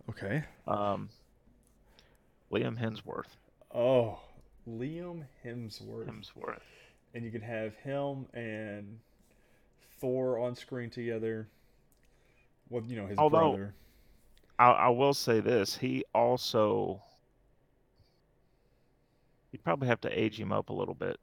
Okay. 0.10 0.44
Um, 0.68 1.10
Liam 2.51 2.77
Hemsworth. 2.77 3.38
Oh, 3.74 4.20
Liam 4.70 5.24
Hemsworth. 5.46 6.08
Hemsworth. 6.08 6.60
and 7.13 7.24
you 7.24 7.31
can 7.31 7.41
have 7.41 7.75
him 7.77 8.25
and 8.34 9.00
Thor 10.00 10.39
on 10.39 10.55
screen 10.55 10.89
together. 10.89 11.48
Well, 12.70 12.84
you 12.88 12.96
know 12.96 13.08
his 13.08 13.17
Although- 13.17 13.51
brother. 13.51 13.74
I, 14.60 14.72
I 14.72 14.89
will 14.89 15.13
say 15.15 15.39
this: 15.39 15.75
he 15.75 16.03
also 16.13 17.01
you'd 19.51 19.63
probably 19.63 19.88
have 19.88 20.01
to 20.01 20.20
age 20.20 20.39
him 20.39 20.51
up 20.51 20.70
a 20.70 20.74
little 20.74 20.93
bit. 20.93 21.20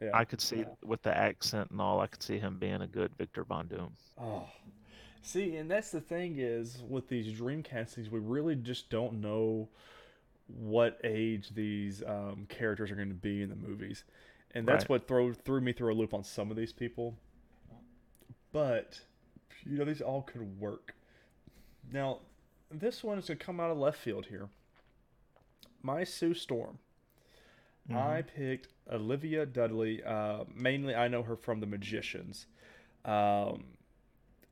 Yeah. 0.00 0.10
I 0.14 0.24
could 0.24 0.40
see 0.40 0.64
with 0.84 1.02
the 1.02 1.16
accent 1.16 1.70
and 1.70 1.80
all, 1.80 2.00
I 2.00 2.06
could 2.06 2.22
see 2.22 2.38
him 2.38 2.58
being 2.58 2.80
a 2.82 2.86
good 2.86 3.12
Victor 3.18 3.44
Von 3.44 3.66
Doom. 3.68 3.92
Oh, 4.20 4.46
see, 5.22 5.56
and 5.56 5.70
that's 5.70 5.90
the 5.90 6.00
thing 6.00 6.36
is 6.38 6.82
with 6.88 7.08
these 7.08 7.32
dream 7.36 7.62
castings, 7.62 8.08
we 8.10 8.18
really 8.20 8.56
just 8.56 8.88
don't 8.90 9.20
know 9.20 9.68
what 10.58 11.00
age 11.04 11.50
these 11.54 12.02
um, 12.02 12.46
characters 12.48 12.90
are 12.90 12.96
going 12.96 13.08
to 13.08 13.14
be 13.14 13.42
in 13.42 13.48
the 13.48 13.56
movies, 13.56 14.04
and 14.54 14.66
that's 14.66 14.84
Right. 14.84 14.90
what 14.90 15.08
throw 15.08 15.32
threw 15.32 15.60
me 15.60 15.72
through 15.72 15.92
a 15.92 15.96
loop 15.96 16.12
on 16.14 16.24
some 16.24 16.50
of 16.50 16.56
these 16.56 16.72
people. 16.72 17.16
But 18.52 19.00
you 19.64 19.78
know, 19.78 19.84
these 19.84 20.00
all 20.02 20.22
could 20.22 20.60
work. 20.60 20.94
Now, 21.90 22.18
this 22.70 23.02
one 23.04 23.18
is 23.18 23.26
going 23.28 23.38
to 23.38 23.44
come 23.44 23.60
out 23.60 23.70
of 23.70 23.78
left 23.78 23.98
field 23.98 24.26
here. 24.26 24.48
My 25.82 26.04
Sue 26.04 26.34
Storm. 26.34 26.78
I 27.92 28.22
picked 28.22 28.68
Olivia 28.90 29.44
Dudley. 29.44 30.02
Uh, 30.04 30.44
mainly, 30.54 30.94
I 30.94 31.08
know 31.08 31.24
her 31.24 31.34
from 31.36 31.58
The 31.60 31.66
Magicians. 31.66 32.46
Um, 33.04 33.64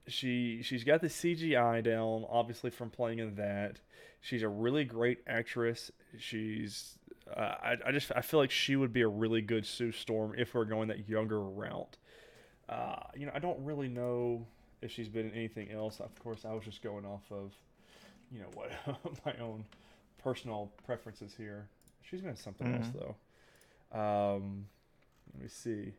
she 0.08 0.62
she's 0.62 0.82
got 0.82 1.00
the 1.00 1.06
CGI 1.06 1.82
down, 1.84 2.24
obviously 2.28 2.70
from 2.70 2.90
playing 2.90 3.20
in 3.20 3.36
that. 3.36 3.78
She's 4.20 4.42
a 4.42 4.48
really 4.48 4.84
great 4.84 5.20
actress. 5.26 5.90
She's 6.18 6.98
uh, 7.34 7.54
I 7.62 7.76
I 7.86 7.92
just 7.92 8.12
I 8.14 8.20
feel 8.20 8.40
like 8.40 8.50
she 8.50 8.76
would 8.76 8.92
be 8.92 9.02
a 9.02 9.08
really 9.08 9.40
good 9.40 9.64
Sue 9.66 9.92
Storm 9.92 10.34
if 10.36 10.54
we're 10.54 10.64
going 10.64 10.88
that 10.88 11.08
younger 11.08 11.40
route. 11.40 11.96
Uh, 12.68 12.96
you 13.16 13.26
know, 13.26 13.32
I 13.34 13.38
don't 13.38 13.62
really 13.64 13.88
know 13.88 14.46
if 14.82 14.90
she's 14.90 15.08
been 15.08 15.26
in 15.28 15.34
anything 15.34 15.70
else. 15.70 16.00
Of 16.00 16.16
course, 16.22 16.44
I 16.44 16.52
was 16.52 16.64
just 16.64 16.82
going 16.82 17.04
off 17.04 17.22
of, 17.30 17.52
you 18.30 18.40
know, 18.40 18.48
what 18.54 18.70
my 19.26 19.34
own 19.42 19.64
personal 20.22 20.70
preferences 20.86 21.34
here. 21.36 21.66
She's 22.02 22.20
been 22.20 22.30
in 22.30 22.36
something 22.36 22.66
else 22.74 22.86
Mhm. 22.88 23.14
though. 23.92 23.98
Um, 23.98 24.66
let 25.34 25.42
me 25.42 25.48
see, 25.48 25.92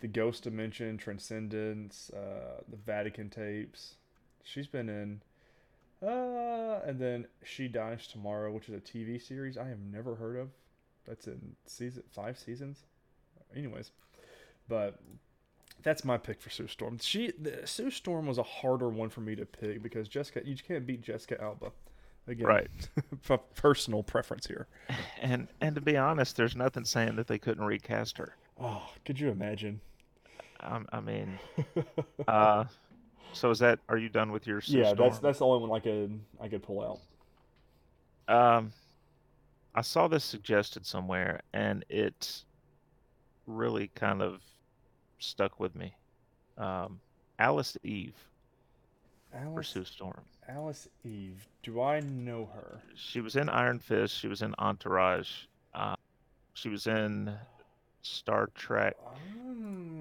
the 0.00 0.08
Ghost 0.08 0.42
Dimension, 0.44 0.98
Transcendence, 0.98 2.10
uh, 2.10 2.60
the 2.68 2.76
Vatican 2.76 3.30
tapes. 3.30 3.94
She's 4.42 4.66
been 4.66 4.88
in, 4.88 5.22
uh, 6.06 6.80
and 6.86 6.98
then 6.98 7.26
She 7.44 7.68
Dies 7.68 8.06
Tomorrow, 8.06 8.52
which 8.52 8.68
is 8.68 8.74
a 8.74 8.80
TV 8.80 9.20
series 9.20 9.56
I 9.56 9.68
have 9.68 9.80
never 9.80 10.14
heard 10.14 10.36
of. 10.36 10.48
That's 11.06 11.26
in 11.26 11.54
season 11.66 12.02
five 12.10 12.38
seasons. 12.38 12.84
Anyways, 13.54 13.90
but 14.68 14.98
that's 15.82 16.04
my 16.04 16.16
pick 16.16 16.40
for 16.40 16.50
Sue 16.50 16.66
Storm. 16.66 16.98
She 17.00 17.32
the, 17.38 17.66
Sue 17.66 17.90
Storm 17.90 18.26
was 18.26 18.38
a 18.38 18.42
harder 18.42 18.88
one 18.88 19.10
for 19.10 19.20
me 19.20 19.34
to 19.36 19.44
pick 19.44 19.82
because 19.82 20.08
Jessica 20.08 20.40
you 20.44 20.56
can't 20.56 20.86
beat 20.86 21.02
Jessica 21.02 21.40
Alba. 21.40 21.72
Again, 22.26 22.46
Right. 22.46 22.70
personal 23.54 24.02
preference 24.02 24.46
here. 24.46 24.66
And 25.20 25.48
and 25.60 25.74
to 25.74 25.80
be 25.80 25.96
honest, 25.96 26.36
there's 26.36 26.56
nothing 26.56 26.84
saying 26.84 27.16
that 27.16 27.26
they 27.26 27.38
couldn't 27.38 27.64
recast 27.64 28.18
her. 28.18 28.34
Oh, 28.60 28.82
could 29.04 29.18
you 29.18 29.30
imagine? 29.30 29.80
Um, 30.60 30.86
I 30.92 31.00
mean, 31.00 31.38
uh, 32.28 32.64
so 33.34 33.50
is 33.50 33.58
that? 33.60 33.78
Are 33.88 33.98
you 33.98 34.08
done 34.08 34.32
with 34.32 34.46
your? 34.46 34.60
Sue 34.60 34.78
yeah, 34.78 34.94
that's 34.94 35.16
Storm? 35.16 35.18
that's 35.22 35.38
the 35.38 35.46
only 35.46 35.66
one 35.68 35.76
I 35.76 35.80
could 35.80 36.20
I 36.40 36.48
could 36.48 36.62
pull 36.62 37.00
out. 38.28 38.34
Um, 38.34 38.72
I 39.74 39.82
saw 39.82 40.08
this 40.08 40.24
suggested 40.24 40.86
somewhere, 40.86 41.40
and 41.52 41.84
it 41.88 42.44
really 43.46 43.90
kind 43.94 44.22
of 44.22 44.40
stuck 45.18 45.60
with 45.60 45.74
me. 45.74 45.94
Um, 46.56 47.00
Alice 47.38 47.76
Eve 47.82 48.14
for 49.34 49.38
Alice, 49.38 49.68
Sue 49.68 49.84
Storm. 49.84 50.20
Alice 50.48 50.88
Eve. 51.04 51.46
Do 51.62 51.82
I 51.82 52.00
know 52.00 52.48
her? 52.54 52.80
She 52.94 53.20
was 53.20 53.36
in 53.36 53.48
Iron 53.48 53.78
Fist. 53.78 54.16
She 54.16 54.28
was 54.28 54.42
in 54.42 54.54
Entourage. 54.58 55.46
Uh, 55.74 55.96
she 56.54 56.68
was 56.68 56.86
in 56.86 57.34
Star 58.02 58.50
Trek. 58.54 58.96
Um, 59.06 59.93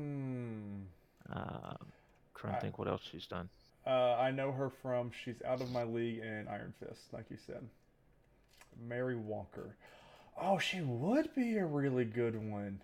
trying 2.43 2.53
to 2.53 2.57
I- 2.59 2.61
think 2.61 2.77
what 2.79 2.87
else 2.87 3.01
she's 3.09 3.25
done. 3.27 3.49
uh, 3.87 4.15
I 4.15 4.31
know 4.31 4.51
her 4.51 4.69
from 4.69 5.11
She's 5.11 5.41
Out 5.45 5.61
of 5.61 5.71
My 5.71 5.83
League 5.83 6.19
and 6.19 6.47
Iron 6.49 6.73
Fist, 6.79 7.01
like 7.13 7.25
you 7.29 7.37
said. 7.45 7.67
Mary 8.87 9.15
Walker. 9.15 9.75
Oh, 10.39 10.57
she 10.57 10.81
would 10.81 11.33
be 11.35 11.57
a 11.57 11.65
really 11.65 12.05
good 12.05 12.35
one. 12.35 12.81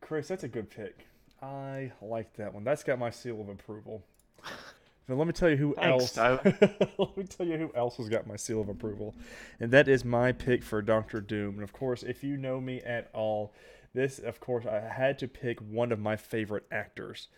Chris, 0.00 0.28
that's 0.28 0.44
a 0.44 0.48
good 0.48 0.70
pick. 0.70 1.06
I 1.42 1.92
like 2.00 2.34
that 2.36 2.54
one. 2.54 2.64
That's 2.64 2.84
got 2.84 2.98
my 2.98 3.10
seal 3.10 3.40
of 3.40 3.48
approval. 3.48 4.02
Then 5.08 5.18
let 5.18 5.26
me 5.26 5.32
tell 5.32 5.48
you 5.50 5.56
who 5.56 5.74
Thanks, 5.74 6.16
else. 6.18 6.44
Let 6.98 7.16
me 7.16 7.24
tell 7.24 7.46
you 7.46 7.58
who 7.58 7.70
else 7.76 7.96
has 7.98 8.08
got 8.08 8.26
my 8.26 8.34
seal 8.34 8.60
of 8.60 8.68
approval, 8.68 9.14
and 9.60 9.70
that 9.70 9.86
is 9.86 10.04
my 10.04 10.32
pick 10.32 10.64
for 10.64 10.82
Doctor 10.82 11.20
Doom. 11.20 11.54
And 11.54 11.62
of 11.62 11.72
course, 11.72 12.02
if 12.02 12.24
you 12.24 12.36
know 12.36 12.60
me 12.60 12.80
at 12.80 13.08
all, 13.14 13.52
this, 13.94 14.18
of 14.18 14.40
course, 14.40 14.66
I 14.66 14.80
had 14.80 15.18
to 15.20 15.28
pick 15.28 15.60
one 15.60 15.92
of 15.92 16.00
my 16.00 16.16
favorite 16.16 16.64
actors, 16.72 17.28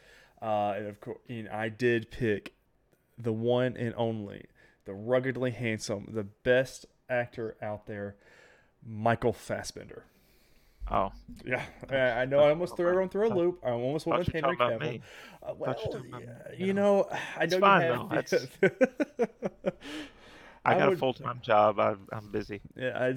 uh, 0.42 0.75
and 0.76 0.87
of 0.87 1.00
course, 1.00 1.18
I 1.52 1.68
did 1.68 2.11
pick 2.11 2.52
the 3.18 3.33
one 3.33 3.76
and 3.76 3.95
only, 3.97 4.45
the 4.85 4.95
ruggedly 4.95 5.50
handsome, 5.50 6.09
the 6.12 6.25
best 6.25 6.87
actor 7.09 7.57
out 7.62 7.87
there, 7.87 8.16
Michael 8.87 9.33
Fassbender. 9.33 10.04
Oh, 10.90 11.12
Yeah, 11.45 11.62
I 11.90 11.97
I 12.23 12.25
know. 12.25 12.38
I 12.40 12.49
almost 12.50 12.76
threw 12.76 12.88
everyone 12.88 13.11
through 13.11 13.28
a 13.28 13.35
loop. 13.35 13.61
I 13.62 13.71
almost 13.73 14.07
went 14.07 14.21
with 14.21 14.33
Henry 14.33 14.57
Cavill. 14.57 15.02
Uh, 15.42 15.52
well, 15.59 15.76
you 15.83 16.18
yeah, 16.21 16.54
you 16.66 16.73
know, 16.73 17.09
I 17.37 17.45
It's 17.45 17.52
know 17.54 17.61
fine, 17.61 17.83
you 17.83 17.88
though. 17.88 18.09
have. 18.09 19.75
I 20.69 20.75
I 20.75 20.79
got 20.79 20.89
would- 20.89 20.97
a 20.99 21.01
full 21.01 21.15
time 21.15 21.41
job. 21.43 21.79
I, 21.81 21.95
I'm 22.13 22.31
busy. 22.31 22.61
Yeah, 22.77 23.13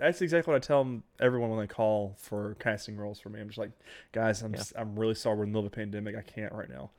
that's 0.00 0.20
exactly 0.22 0.52
what 0.52 0.56
I 0.64 0.66
tell 0.66 1.02
everyone 1.20 1.50
when 1.50 1.60
they 1.60 1.66
call 1.66 2.14
for 2.18 2.56
casting 2.60 2.96
roles 2.96 3.20
for 3.20 3.28
me. 3.28 3.40
I'm 3.40 3.48
just 3.48 3.58
like, 3.58 3.70
guys, 4.12 4.42
I'm 4.42 4.52
Yeah. 4.54 4.60
s- 4.60 4.72
I'm 4.76 4.98
really 4.98 5.14
sorry 5.14 5.36
we're 5.36 5.44
in 5.44 5.50
the 5.50 5.58
middle 5.58 5.66
of 5.66 5.72
a 5.72 5.76
pandemic. 5.76 6.16
I 6.16 6.22
can't 6.22 6.52
right 6.52 6.68
now. 6.70 6.90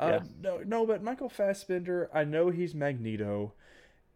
Uh, 0.00 0.20
Yeah. 0.22 0.28
No, 0.42 0.58
no, 0.64 0.86
but 0.86 1.02
Michael 1.02 1.28
Fassbender, 1.28 2.08
I 2.14 2.24
know 2.24 2.50
he's 2.50 2.74
Magneto, 2.74 3.52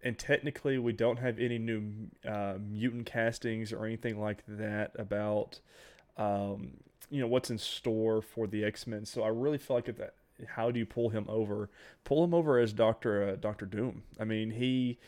and 0.03 0.19
technically 0.19 0.79
we 0.79 0.93
don't 0.93 1.19
have 1.19 1.39
any 1.39 1.59
new 1.59 1.83
uh, 2.29 2.55
mutant 2.61 3.07
castings 3.07 3.73
or 3.73 3.85
anything 3.87 4.21
like 4.21 4.43
that 4.47 4.93
about, 4.97 5.61
um, 6.17 6.75
you 7.11 7.21
know, 7.21 7.27
what's 7.27 7.51
in 7.51 7.59
store 7.59 8.23
for 8.23 8.47
the 8.47 8.65
X 8.65 8.87
Men. 8.87 9.05
So 9.05 9.23
I 9.23 9.29
really 9.29 9.59
feel 9.59 9.77
like 9.77 9.89
if 9.89 9.97
that. 9.99 10.15
How 10.57 10.73
do 10.73 10.79
you 10.81 10.87
pull 10.87 11.11
him 11.11 11.27
over? 11.29 11.71
Pull 12.03 12.25
him 12.25 12.35
over 12.35 12.59
as 12.59 12.73
Doctor 12.73 13.29
uh, 13.29 13.37
Doctor 13.37 13.65
Doom. 13.65 14.03
I 14.19 14.25
mean, 14.25 14.51
he 14.51 14.99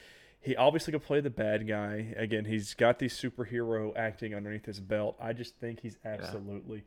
he 0.44 0.54
obviously 0.56 0.92
could 0.92 1.02
play 1.02 1.20
the 1.20 1.30
bad 1.30 1.66
guy. 1.66 2.14
Again, 2.16 2.44
he's 2.44 2.74
got 2.74 2.98
the 2.98 3.06
superhero 3.06 3.96
acting 3.96 4.34
underneath 4.34 4.66
his 4.66 4.78
belt. 4.78 5.16
I 5.20 5.32
just 5.32 5.56
think 5.56 5.80
he's 5.80 5.96
absolutely 6.04 6.84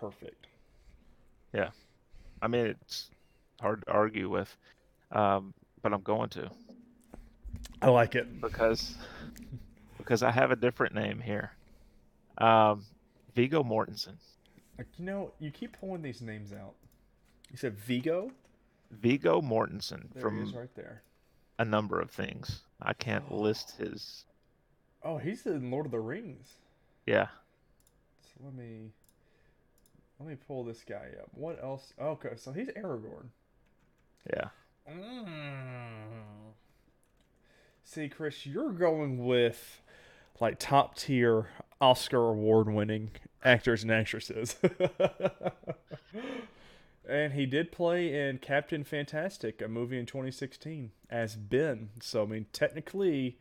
perfect. 0.00 0.46
Yeah, 1.52 1.70
I 2.40 2.48
mean, 2.48 2.66
it's 2.66 3.10
hard 3.60 3.84
to 3.84 3.92
argue 3.92 4.30
with, 4.30 4.56
um, 5.12 5.52
but 5.82 5.92
I'm 5.92 6.00
going 6.02 6.30
to 6.30 6.50
I 7.82 7.88
like 7.90 8.14
it. 8.14 8.40
because 8.40 8.94
because 9.98 10.22
I 10.22 10.30
have 10.30 10.50
a 10.50 10.56
different 10.56 10.94
name 10.94 11.20
here. 11.20 11.52
Um, 12.38 12.84
Viggo 13.34 13.62
Mortensen. 13.62 14.14
You 14.78 15.04
know, 15.04 15.32
you 15.38 15.50
keep 15.50 15.78
pulling 15.78 16.02
these 16.02 16.22
names 16.22 16.52
out. 16.52 16.74
You 17.50 17.56
said 17.56 17.78
Vigo. 17.78 18.30
Viggo 18.90 19.40
Mortensen 19.40 20.12
There 20.12 20.22
from 20.22 20.36
he 20.36 20.42
is, 20.44 20.54
right 20.54 20.74
there. 20.74 21.02
A 21.58 21.64
number 21.64 22.00
of 22.00 22.10
things. 22.10 22.62
I 22.80 22.92
can't 22.92 23.32
list 23.32 23.76
oh. 23.80 23.84
his. 23.84 24.24
Oh, 25.02 25.18
he's 25.18 25.46
in 25.46 25.70
Lord 25.70 25.86
of 25.86 25.92
the 25.92 26.00
Rings. 26.00 26.54
Yeah, 27.06 27.28
So 28.20 28.44
let 28.44 28.54
me 28.54 28.90
let 30.18 30.28
me 30.28 30.34
pull 30.34 30.64
this 30.64 30.82
guy 30.88 31.10
up. 31.20 31.28
What 31.32 31.62
else? 31.62 31.92
Okay, 32.00 32.32
so 32.36 32.52
he's 32.52 32.68
Aragorn. 32.68 33.28
yeah. 34.32 34.48
Mm. 34.90 35.96
See, 37.84 38.08
Chris, 38.08 38.44
you're 38.46 38.72
going 38.72 39.24
with 39.24 39.80
like 40.40 40.58
top 40.58 40.96
tier 40.96 41.48
Oscar 41.80 42.30
award 42.30 42.68
winning 42.68 43.12
actors 43.44 43.82
and 43.82 43.92
actresses. 43.92 44.56
and 47.08 47.32
he 47.32 47.46
did 47.46 47.72
play 47.72 48.28
in 48.28 48.38
Captain 48.38 48.84
Fantastic, 48.84 49.62
a 49.62 49.68
movie 49.68 49.98
in 49.98 50.06
2016, 50.06 50.90
as 51.10 51.36
Ben. 51.36 51.90
So, 52.00 52.22
I 52.22 52.26
mean, 52.26 52.46
technically, 52.52 53.38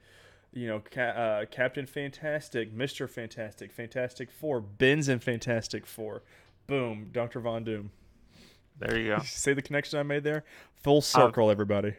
you 0.53 0.67
know, 0.67 0.81
Ca- 0.91 1.01
uh, 1.01 1.45
Captain 1.45 1.85
Fantastic, 1.85 2.75
Mr. 2.75 3.09
Fantastic, 3.09 3.71
Fantastic 3.71 4.31
Four, 4.31 4.61
Ben's 4.61 5.09
in 5.09 5.19
Fantastic 5.19 5.85
Four. 5.85 6.23
Boom, 6.67 7.09
Dr. 7.11 7.39
Von 7.39 7.63
Doom. 7.63 7.91
There 8.79 8.97
you 8.97 9.15
go. 9.15 9.21
See 9.25 9.53
the 9.53 9.61
connection 9.61 9.99
I 9.99 10.03
made 10.03 10.23
there? 10.23 10.43
Full 10.83 11.01
circle, 11.01 11.49
everybody. 11.51 11.93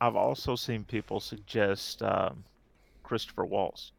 I've 0.00 0.16
also 0.16 0.56
seen 0.56 0.84
people 0.84 1.20
suggest 1.20 2.02
um, 2.02 2.44
Christopher 3.02 3.44
Waltz. 3.44 3.92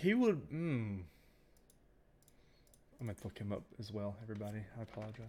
He 0.00 0.14
would. 0.14 0.50
Mm, 0.50 1.00
I'm 3.00 3.06
gonna 3.06 3.16
look 3.24 3.38
him 3.38 3.52
up 3.52 3.62
as 3.78 3.92
well, 3.92 4.16
everybody. 4.22 4.58
I 4.78 4.82
apologize. 4.82 5.26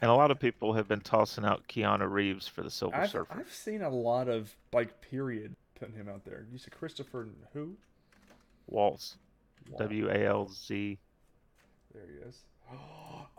And 0.00 0.10
a 0.10 0.14
lot 0.14 0.30
of 0.30 0.38
people 0.38 0.74
have 0.74 0.86
been 0.86 1.00
tossing 1.00 1.44
out 1.44 1.66
Keanu 1.68 2.10
Reeves 2.10 2.46
for 2.46 2.62
the 2.62 2.70
Silver 2.70 2.96
I've, 2.96 3.10
Surfer. 3.10 3.36
I've 3.38 3.52
seen 3.52 3.82
a 3.82 3.88
lot 3.88 4.28
of 4.28 4.54
like 4.72 5.00
period 5.00 5.54
putting 5.78 5.94
him 5.94 6.08
out 6.08 6.24
there. 6.24 6.46
You 6.52 6.58
said 6.58 6.72
Christopher 6.72 7.28
who? 7.52 7.76
Waltz. 8.66 9.16
W 9.78 10.08
A 10.08 10.26
L 10.26 10.48
Z. 10.48 10.98
There 11.94 12.02
he 12.06 12.28
is. 12.28 12.42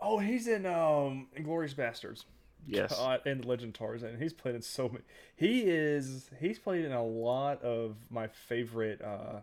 Oh, 0.02 0.18
he's 0.18 0.48
in 0.48 0.64
um 0.64 1.28
Inglourious 1.36 1.74
Basterds. 1.74 2.24
Yes. 2.66 2.96
God, 2.96 3.20
and 3.26 3.44
Legend 3.44 3.74
Tarzan. 3.74 4.18
He's 4.18 4.32
played 4.32 4.54
in 4.54 4.62
so 4.62 4.88
many. 4.88 5.04
He 5.36 5.62
is. 5.62 6.30
He's 6.40 6.58
played 6.58 6.84
in 6.84 6.92
a 6.92 7.04
lot 7.04 7.62
of 7.62 7.96
my 8.10 8.26
favorite 8.26 9.02
uh, 9.02 9.40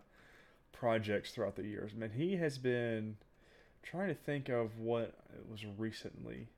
projects 0.72 1.30
throughout 1.30 1.56
the 1.56 1.64
years. 1.64 1.94
Man, 1.94 2.10
he 2.10 2.36
has 2.36 2.58
been 2.58 3.16
trying 3.82 4.08
to 4.08 4.14
think 4.14 4.48
of 4.48 4.78
what 4.78 5.14
it 5.34 5.48
was 5.50 5.64
recently, 5.76 6.48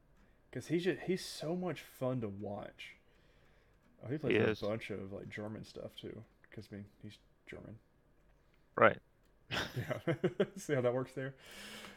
because 0.50 0.66
he's 0.66 0.85
just 0.85 1.00
he's 1.02 1.25
so 1.25 1.54
much 1.57 1.80
fun 1.99 2.21
to 2.23 2.28
watch. 2.28 2.97
Oh, 4.04 4.11
he 4.11 4.19
plays 4.19 4.33
He 4.33 4.38
in 4.38 4.49
is. 4.49 4.62
a 4.62 4.66
bunch 4.66 4.90
of 4.90 5.12
like 5.12 5.28
German 5.28 5.64
stuff 5.64 5.90
too. 6.00 6.23
Because 6.49 6.69
I 6.73 6.76
mean, 6.76 6.85
he's 7.02 7.19
German. 7.49 7.76
Right. 8.76 8.99
Yeah. 9.76 10.14
See 10.57 10.75
how 10.75 10.80
that 10.80 10.95
works 10.95 11.12
there? 11.12 11.35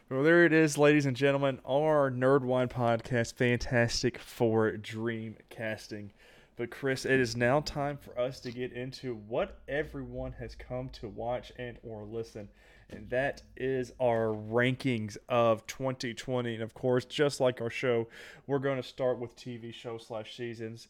Well, 0.10 0.24
there 0.24 0.44
it 0.46 0.54
is, 0.54 0.78
ladies 0.78 1.06
and 1.06 1.16
gentlemen. 1.16 1.60
Our 1.70 2.10
Nerdwide 2.12 2.70
podcast, 2.70 3.36
fantastic 3.36 4.18
for 4.18 4.72
dream 4.78 5.38
casting. 5.50 6.12
But 6.56 6.72
Chris, 6.72 7.06
it 7.06 7.20
is 7.20 7.36
now 7.38 7.62
time 7.62 7.98
for 7.98 8.18
us 8.20 8.40
to 8.42 8.52
get 8.52 8.74
into 8.74 9.16
what 9.28 9.60
everyone 9.68 10.34
has 10.34 10.56
come 10.56 10.90
to 10.90 11.08
watch 11.08 11.52
and 11.58 11.78
or 11.84 12.04
listen. 12.04 12.50
And 12.98 13.10
that 13.10 13.42
is 13.58 13.92
our 14.02 14.28
rankings 14.28 15.18
of 15.30 15.66
2020. 15.68 16.54
And 16.54 16.64
of 16.64 16.74
course, 16.74 17.06
just 17.06 17.40
like 17.40 17.62
our 17.62 17.70
show, 17.70 18.08
we're 18.48 18.60
going 18.60 18.78
to 18.82 18.88
start 18.88 19.20
with 19.20 19.36
TV 19.36 19.74
show 19.74 19.98
slash 19.98 20.36
seasons. 20.36 20.88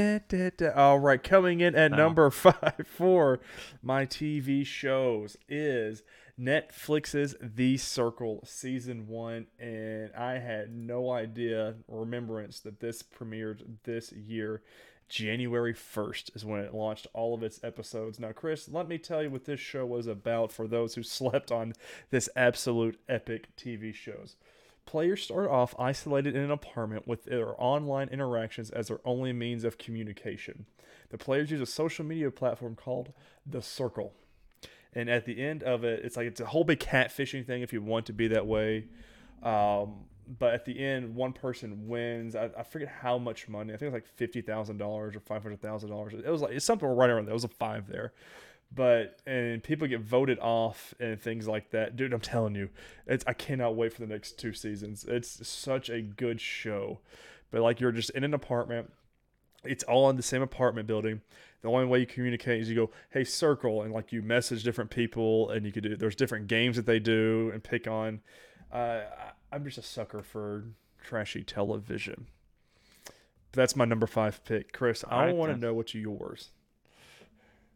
All 0.75 0.99
right, 0.99 1.23
coming 1.23 1.61
in 1.61 1.73
at 1.75 1.91
No. 1.91 1.97
number 1.97 2.29
five 2.31 2.85
for 2.85 3.39
my 3.81 4.05
TV 4.05 4.65
shows 4.65 5.37
is 5.47 6.03
Netflix's 6.39 7.35
The 7.41 7.77
Circle 7.77 8.41
season 8.45 9.07
one, 9.07 9.47
and 9.59 10.11
I 10.13 10.33
had 10.39 10.75
no 10.75 11.11
idea, 11.11 11.75
remembrance 11.87 12.59
that 12.61 12.79
this 12.79 13.01
premiered 13.03 13.61
this 13.83 14.11
year. 14.11 14.61
January 15.09 15.73
1st 15.73 16.35
is 16.35 16.43
when 16.43 16.61
it 16.61 16.73
launched 16.73 17.07
all 17.13 17.33
of 17.33 17.43
its 17.43 17.63
episodes. 17.63 18.19
Now, 18.19 18.33
Chris, 18.33 18.67
let 18.69 18.87
me 18.87 18.97
tell 18.97 19.23
you 19.23 19.29
what 19.29 19.45
this 19.45 19.59
show 19.59 19.85
was 19.85 20.07
about 20.07 20.51
for 20.51 20.67
those 20.67 20.95
who 20.95 21.03
slept 21.03 21.51
on 21.51 21.73
this 22.09 22.29
absolute 22.35 22.99
epic 23.07 23.55
TV 23.55 23.93
shows. 23.93 24.35
Players 24.85 25.23
start 25.23 25.49
off 25.49 25.75
isolated 25.77 26.35
in 26.35 26.43
an 26.43 26.51
apartment 26.51 27.07
with 27.07 27.25
their 27.25 27.61
online 27.61 28.07
interactions 28.09 28.69
as 28.69 28.87
their 28.87 29.01
only 29.03 29.33
means 29.33 29.63
of 29.63 29.77
communication. 29.77 30.65
The 31.09 31.17
players 31.17 31.51
use 31.51 31.61
a 31.61 31.65
social 31.65 32.05
media 32.05 32.31
platform 32.31 32.75
called 32.75 33.11
The 33.45 33.61
Circle. 33.61 34.13
And 34.93 35.09
at 35.09 35.25
the 35.25 35.41
end 35.41 35.61
of 35.63 35.83
it, 35.83 36.03
it's 36.03 36.15
like 36.17 36.27
it's 36.27 36.39
a 36.39 36.45
whole 36.45 36.63
big 36.63 36.79
catfishing 36.79 37.45
thing 37.45 37.61
if 37.61 37.73
you 37.73 37.81
want 37.81 38.05
to 38.07 38.13
be 38.13 38.27
that 38.29 38.47
way. 38.47 38.85
Um, 39.43 40.05
but 40.39 40.53
at 40.53 40.65
the 40.65 40.79
end, 40.79 41.15
one 41.15 41.33
person 41.33 41.87
wins. 41.87 42.35
I, 42.35 42.49
I 42.57 42.63
forget 42.63 42.89
how 42.89 43.17
much 43.17 43.47
money. 43.47 43.73
I 43.73 43.77
think 43.77 43.83
it 43.83 43.93
was 43.93 43.93
like 43.93 44.07
fifty 44.07 44.41
thousand 44.41 44.77
dollars 44.77 45.15
or 45.15 45.19
five 45.19 45.43
hundred 45.43 45.61
thousand 45.61 45.89
dollars. 45.89 46.13
It 46.13 46.29
was 46.29 46.41
like 46.41 46.53
it's 46.53 46.65
something 46.65 46.87
right 46.87 47.09
around 47.09 47.25
there. 47.25 47.31
It 47.31 47.33
was 47.33 47.43
a 47.43 47.49
five 47.49 47.87
there 47.87 48.13
but 48.73 49.19
and 49.25 49.63
people 49.63 49.87
get 49.87 50.01
voted 50.01 50.37
off 50.39 50.93
and 50.99 51.21
things 51.21 51.47
like 51.47 51.71
that 51.71 51.95
dude 51.95 52.13
i'm 52.13 52.19
telling 52.19 52.55
you 52.55 52.69
it's 53.05 53.23
i 53.27 53.33
cannot 53.33 53.75
wait 53.75 53.93
for 53.93 54.01
the 54.01 54.07
next 54.07 54.37
two 54.37 54.53
seasons 54.53 55.05
it's 55.07 55.47
such 55.47 55.89
a 55.89 56.01
good 56.01 56.41
show 56.41 56.99
but 57.51 57.61
like 57.61 57.79
you're 57.79 57.91
just 57.91 58.09
in 58.11 58.23
an 58.23 58.33
apartment 58.33 58.91
it's 59.63 59.83
all 59.85 60.09
in 60.09 60.15
the 60.15 60.21
same 60.21 60.41
apartment 60.41 60.87
building 60.87 61.21
the 61.61 61.69
only 61.69 61.85
way 61.85 61.99
you 61.99 62.05
communicate 62.05 62.61
is 62.61 62.69
you 62.69 62.75
go 62.75 62.89
hey 63.11 63.23
circle 63.23 63.81
and 63.81 63.93
like 63.93 64.11
you 64.11 64.21
message 64.21 64.63
different 64.63 64.89
people 64.89 65.49
and 65.49 65.65
you 65.65 65.71
could 65.71 65.83
do 65.83 65.95
there's 65.95 66.15
different 66.15 66.47
games 66.47 66.75
that 66.75 66.85
they 66.85 66.99
do 66.99 67.49
and 67.53 67.63
pick 67.63 67.87
on 67.87 68.19
uh, 68.71 69.01
i'm 69.51 69.63
just 69.63 69.77
a 69.77 69.81
sucker 69.81 70.21
for 70.21 70.63
trashy 71.03 71.43
television 71.43 72.27
that's 73.51 73.75
my 73.75 73.85
number 73.85 74.07
five 74.07 74.43
pick 74.43 74.71
chris 74.73 75.03
i 75.09 75.29
Alright, 75.29 75.35
want 75.35 75.51
to 75.51 75.57
know 75.57 75.73
what's 75.73 75.93
yours 75.95 76.51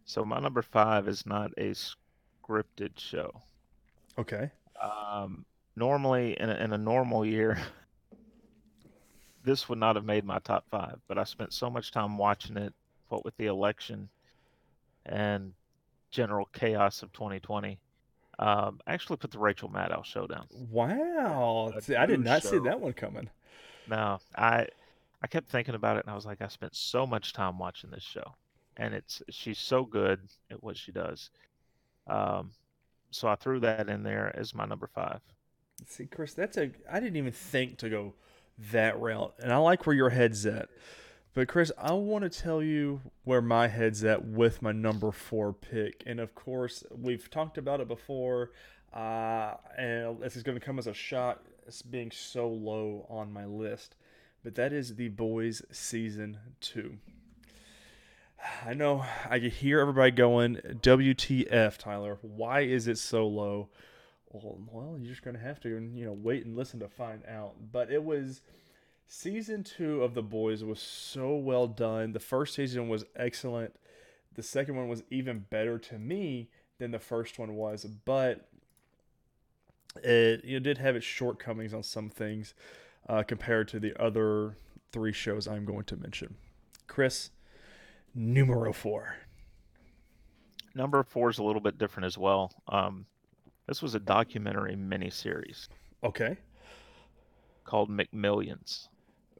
So 0.05 0.25
my 0.25 0.39
number 0.39 0.61
five 0.61 1.07
is 1.07 1.25
not 1.25 1.51
a 1.57 1.73
scripted 1.73 2.97
show. 2.99 3.41
okay 4.17 4.51
Um, 4.81 5.45
normally, 5.75 6.33
in 6.39 6.49
a, 6.49 6.55
in 6.55 6.73
a 6.73 6.77
normal 6.77 7.25
year, 7.25 7.57
this 9.43 9.69
would 9.69 9.77
not 9.79 9.95
have 9.95 10.05
made 10.05 10.25
my 10.25 10.39
top 10.39 10.65
five. 10.69 10.99
But 11.07 11.17
I 11.17 11.23
spent 11.23 11.53
so 11.53 11.69
much 11.69 11.91
time 11.91 12.17
watching 12.17 12.57
it, 12.57 12.73
what 13.09 13.23
with 13.23 13.37
the 13.37 13.45
election 13.45 14.09
and 15.05 15.53
general 16.09 16.49
chaos 16.51 17.03
of 17.03 17.13
2020. 17.13 17.79
Um, 18.39 18.79
I 18.87 18.93
actually 18.93 19.17
put 19.17 19.31
the 19.31 19.39
Rachel 19.39 19.69
Maddow 19.69 20.03
showdown. 20.03 20.47
Wow. 20.69 21.73
See, 21.79 21.95
I 21.95 22.05
did 22.05 22.23
not 22.23 22.43
see 22.43 22.59
that 22.59 22.79
one 22.79 22.93
coming. 22.93 23.29
No, 23.87 24.19
I 24.35 24.67
I 25.21 25.27
kept 25.27 25.49
thinking 25.49 25.75
about 25.75 25.97
it, 25.97 26.05
and 26.05 26.11
I 26.11 26.15
was 26.15 26.25
like, 26.25 26.41
I 26.41 26.47
spent 26.47 26.75
so 26.75 27.05
much 27.05 27.33
time 27.33 27.59
watching 27.59 27.91
this 27.91 28.03
show, 28.03 28.35
and 28.77 28.93
it's 28.93 29.21
she's 29.29 29.59
so 29.59 29.83
good 29.83 30.19
at 30.49 30.63
what 30.63 30.77
she 30.77 30.91
does. 30.91 31.29
Um, 32.07 32.51
so 33.11 33.27
I 33.27 33.35
threw 33.35 33.59
that 33.59 33.89
in 33.89 34.03
there 34.03 34.33
as 34.35 34.55
my 34.55 34.65
number 34.65 34.87
five. 34.87 35.19
See, 35.87 36.05
Chris, 36.05 36.33
that's 36.33 36.57
a 36.57 36.71
I 36.91 36.99
didn't 36.99 37.17
even 37.17 37.31
think 37.31 37.77
to 37.79 37.89
go 37.89 38.13
that 38.71 38.99
route. 38.99 39.33
And 39.39 39.51
I 39.51 39.57
like 39.57 39.85
where 39.85 39.95
your 39.95 40.09
head's 40.09 40.45
at. 40.45 40.69
But 41.33 41.47
Chris, 41.47 41.71
I 41.77 41.93
want 41.93 42.29
to 42.29 42.29
tell 42.29 42.61
you 42.61 42.99
where 43.23 43.41
my 43.41 43.69
head's 43.69 44.03
at 44.03 44.25
with 44.25 44.61
my 44.61 44.73
number 44.73 45.13
4 45.13 45.53
pick. 45.53 46.03
And 46.05 46.19
of 46.19 46.35
course, 46.35 46.83
we've 46.91 47.29
talked 47.29 47.57
about 47.57 47.79
it 47.79 47.87
before. 47.87 48.51
Uh, 48.93 49.53
and 49.77 50.19
this 50.19 50.35
is 50.35 50.43
going 50.43 50.59
to 50.59 50.65
come 50.65 50.77
as 50.77 50.87
a 50.87 50.93
shock 50.93 51.41
as 51.65 51.81
being 51.81 52.11
so 52.11 52.49
low 52.49 53.05
on 53.09 53.31
my 53.31 53.45
list. 53.45 53.95
But 54.43 54.55
that 54.55 54.73
is 54.73 54.95
The 54.95 55.07
Boys 55.07 55.61
season 55.71 56.37
2. 56.59 56.97
I 58.65 58.73
know 58.73 59.05
I 59.29 59.39
can 59.39 59.51
hear 59.51 59.79
everybody 59.79 60.11
going, 60.11 60.55
WTF, 60.55 61.77
Tyler. 61.77 62.17
Why 62.21 62.61
is 62.61 62.87
it 62.87 62.97
so 62.97 63.25
low? 63.25 63.69
Well, 64.31 64.57
well, 64.69 64.97
you're 64.97 65.11
just 65.11 65.23
gonna 65.23 65.39
have 65.39 65.59
to, 65.61 65.69
you 65.69 66.05
know, 66.05 66.13
wait 66.13 66.45
and 66.45 66.57
listen 66.57 66.79
to 66.79 66.89
find 66.89 67.23
out. 67.25 67.53
But 67.71 67.91
it 67.91 68.03
was 68.03 68.41
season 69.21 69.61
two 69.61 70.01
of 70.03 70.13
The 70.13 70.23
Boys 70.23 70.63
was 70.63 70.79
so 70.79 71.35
well 71.35 71.67
done. 71.67 72.13
The 72.13 72.19
first 72.19 72.55
season 72.55 72.87
was 72.87 73.03
excellent. 73.13 73.75
The 74.35 74.41
second 74.41 74.77
one 74.77 74.87
was 74.87 75.03
even 75.09 75.45
better 75.49 75.77
to 75.77 75.99
me 75.99 76.49
than 76.79 76.91
the 76.91 76.99
first 76.99 77.37
one 77.37 77.55
was, 77.55 77.83
but 77.83 78.47
it 80.01 80.45
you 80.45 80.53
know, 80.53 80.63
did 80.63 80.77
have 80.77 80.95
its 80.95 81.05
shortcomings 81.05 81.73
on 81.73 81.83
some 81.83 82.09
things 82.09 82.53
uh, 83.09 83.21
compared 83.23 83.67
to 83.67 83.81
the 83.81 84.01
other 84.01 84.55
three 84.93 85.11
shows 85.11 85.45
I'm 85.45 85.65
going 85.65 85.83
to 85.85 85.97
mention. 85.97 86.35
Chris, 86.87 87.31
numero 88.15 88.71
four. 88.71 89.17
Number 90.73 91.03
four 91.03 91.29
is 91.29 91.37
a 91.37 91.43
little 91.43 91.61
bit 91.61 91.77
different 91.77 92.05
as 92.05 92.17
well. 92.17 92.53
Um, 92.69 93.05
this 93.67 93.81
was 93.81 93.93
a 93.93 93.99
documentary 93.99 94.75
miniseries 94.77 95.67
Okay. 96.01 96.37
called 97.65 97.89
McMillions. 97.89 98.87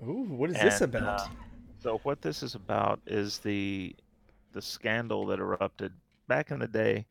Ooh, 0.04 0.26
what 0.30 0.50
is 0.50 0.58
this 0.60 0.82
about? 0.82 1.22
uh, 1.22 1.28
So 1.82 2.00
what 2.04 2.22
this 2.22 2.44
is 2.44 2.56
about 2.56 3.00
is 3.06 3.40
the 3.40 3.96
the 4.54 4.62
scandal 4.62 5.26
that 5.28 5.40
erupted 5.40 5.94
back 6.28 6.52
in 6.52 6.60
the 6.60 6.68
day. 6.68 7.06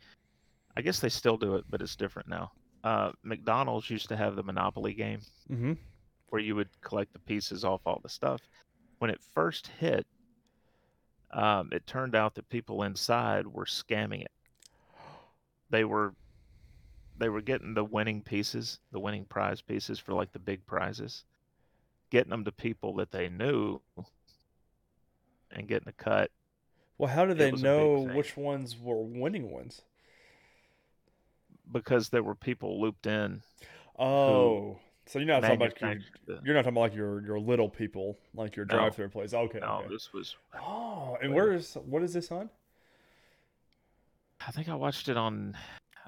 I 0.76 0.82
guess 0.82 1.00
they 1.00 1.08
still 1.08 1.36
do 1.36 1.56
it, 1.56 1.64
but 1.70 1.80
it's 1.80 1.96
different 1.96 2.28
now. 2.28 2.52
Uh, 2.84 3.12
McDonald's 3.22 3.90
used 3.90 4.08
to 4.08 4.16
have 4.16 4.36
the 4.36 4.42
Monopoly 4.42 4.94
game 4.94 5.20
mm-hmm. 5.50 5.72
where 6.28 6.40
you 6.40 6.54
would 6.54 6.68
collect 6.80 7.12
the 7.12 7.18
pieces 7.18 7.64
off 7.64 7.80
all 7.86 8.00
the 8.02 8.08
stuff. 8.08 8.40
When 8.98 9.10
it 9.10 9.20
first 9.34 9.68
hit, 9.78 10.06
um, 11.32 11.70
it 11.72 11.86
turned 11.86 12.14
out 12.14 12.34
that 12.34 12.48
people 12.48 12.82
inside 12.82 13.46
were 13.46 13.64
scamming 13.64 14.22
it. 14.22 14.32
They 15.70 15.84
were 15.84 16.14
they 17.18 17.28
were 17.28 17.42
getting 17.42 17.74
the 17.74 17.84
winning 17.84 18.22
pieces, 18.22 18.80
the 18.92 19.00
winning 19.00 19.26
prize 19.26 19.60
pieces 19.60 19.98
for 19.98 20.14
like 20.14 20.32
the 20.32 20.38
big 20.38 20.64
prizes, 20.66 21.24
getting 22.10 22.30
them 22.30 22.44
to 22.44 22.52
people 22.52 22.94
that 22.96 23.10
they 23.10 23.28
knew, 23.28 23.80
and 25.50 25.66
getting 25.68 25.88
a 25.88 25.92
cut. 25.92 26.30
Well, 26.98 27.10
how 27.10 27.24
do 27.24 27.34
they 27.34 27.50
was 27.50 27.62
a 27.62 27.64
big 27.64 27.70
know 27.72 28.00
which 28.14 28.36
ones 28.36 28.76
were 28.78 29.02
winning 29.02 29.50
ones? 29.50 29.82
because 31.72 32.08
there 32.08 32.22
were 32.22 32.34
people 32.34 32.80
looped 32.80 33.06
in. 33.06 33.42
Oh, 33.98 34.78
so 35.06 35.18
you're 35.18 35.28
not 35.28 35.40
talking 35.40 35.56
about 35.56 35.80
your, 35.80 35.96
you're 36.44 36.54
not 36.54 36.62
talking 36.62 36.76
about 36.76 36.80
like 36.80 36.94
your 36.94 37.24
your 37.24 37.38
little 37.38 37.68
people, 37.68 38.16
like 38.34 38.56
your 38.56 38.66
No. 38.66 38.74
drive-through 38.74 39.08
place. 39.10 39.34
Okay. 39.34 39.58
no, 39.60 39.78
okay. 39.80 39.88
this 39.88 40.12
was. 40.12 40.36
Oh, 40.54 41.16
and 41.22 41.34
where 41.34 41.52
is 41.52 41.74
what 41.74 42.02
is 42.02 42.12
this 42.12 42.30
on? 42.30 42.50
I 44.46 44.50
think 44.52 44.68
I 44.68 44.74
watched 44.74 45.08
it 45.08 45.16
on. 45.16 45.56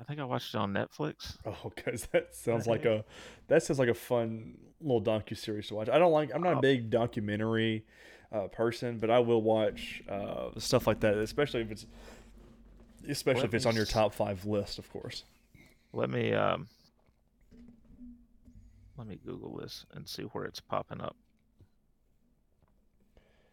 I 0.02 0.04
think 0.04 0.18
I 0.18 0.24
watched 0.24 0.52
it 0.52 0.58
on 0.58 0.72
Netflix. 0.72 1.36
Oh, 1.46 1.70
because 1.74 2.06
that 2.06 2.34
sounds 2.34 2.66
like 2.66 2.84
a 2.86 3.04
that 3.48 3.62
sounds 3.62 3.78
like 3.78 3.88
a 3.88 3.94
fun 3.94 4.58
little 4.80 5.00
docu 5.00 5.36
series 5.36 5.68
to 5.68 5.74
watch. 5.74 5.88
I 5.88 5.98
don't 5.98 6.12
like 6.12 6.30
I'm 6.34 6.42
not 6.42 6.58
a 6.58 6.60
big 6.60 6.90
documentary 6.90 7.84
uh, 8.32 8.48
person, 8.48 8.98
but 8.98 9.10
I 9.10 9.20
will 9.20 9.42
watch 9.42 10.02
uh, 10.08 10.50
stuff 10.58 10.86
like 10.88 11.00
that, 11.00 11.16
especially 11.18 11.60
if 11.60 11.70
it's 11.70 11.86
especially 13.08 13.42
Let 13.42 13.50
if 13.50 13.54
it's 13.54 13.66
on 13.66 13.76
your 13.76 13.86
top 13.86 14.12
five 14.12 14.44
list, 14.44 14.78
of 14.78 14.90
course. 14.92 15.22
Let 15.92 16.10
me 16.10 16.32
um. 16.32 16.66
Let 18.98 19.06
me 19.06 19.18
Google 19.24 19.56
this 19.56 19.86
and 19.94 20.08
see 20.08 20.22
where 20.22 20.44
it's 20.44 20.60
popping 20.60 21.00
up. 21.00 21.16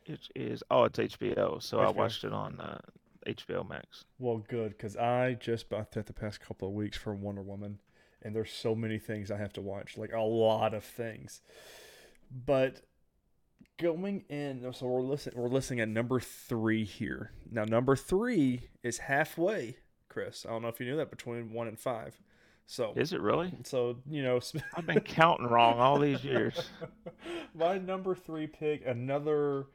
It 0.05 0.19
is. 0.35 0.63
Oh, 0.69 0.83
it's 0.85 0.99
HBO. 0.99 1.61
So 1.61 1.79
I 1.79 1.89
watched 1.91 2.23
it 2.23 2.33
on 2.33 2.59
uh, 2.59 2.79
HBO 3.27 3.67
Max. 3.67 4.05
Well, 4.17 4.43
good 4.47 4.71
because 4.71 4.95
I 4.95 5.33
just 5.33 5.69
bought 5.69 5.91
that 5.91 6.05
the 6.07 6.13
past 6.13 6.39
couple 6.41 6.67
of 6.67 6.73
weeks 6.73 6.97
for 6.97 7.13
Wonder 7.13 7.41
Woman, 7.41 7.79
and 8.21 8.35
there's 8.35 8.51
so 8.51 8.75
many 8.75 8.99
things 8.99 9.31
I 9.31 9.37
have 9.37 9.53
to 9.53 9.61
watch, 9.61 9.97
like 9.97 10.13
a 10.13 10.21
lot 10.21 10.73
of 10.73 10.83
things. 10.83 11.41
But 12.31 12.81
going 13.79 14.23
in, 14.29 14.71
so 14.73 14.85
we're 14.85 15.01
listening. 15.01 15.39
We're 15.39 15.47
listening 15.49 15.79
at 15.79 15.89
number 15.89 16.19
three 16.19 16.83
here. 16.83 17.31
Now, 17.51 17.65
number 17.65 17.95
three 17.95 18.69
is 18.83 18.99
halfway, 18.99 19.77
Chris. 20.09 20.45
I 20.47 20.51
don't 20.51 20.61
know 20.61 20.67
if 20.67 20.79
you 20.79 20.85
knew 20.85 20.97
that 20.97 21.09
between 21.09 21.53
one 21.53 21.67
and 21.67 21.79
five. 21.79 22.19
So, 22.65 22.93
Is 22.95 23.13
it 23.13 23.21
really? 23.21 23.51
so 23.63 23.97
you 24.07 24.21
know, 24.21 24.39
I've 24.75 24.85
been 24.85 24.99
counting 24.99 25.47
wrong 25.47 25.79
all 25.79 25.97
these 25.97 26.23
years. 26.23 26.69
my 27.55 27.79
number 27.79 28.13
three 28.13 28.45
pick, 28.45 28.85
another, 28.85 29.65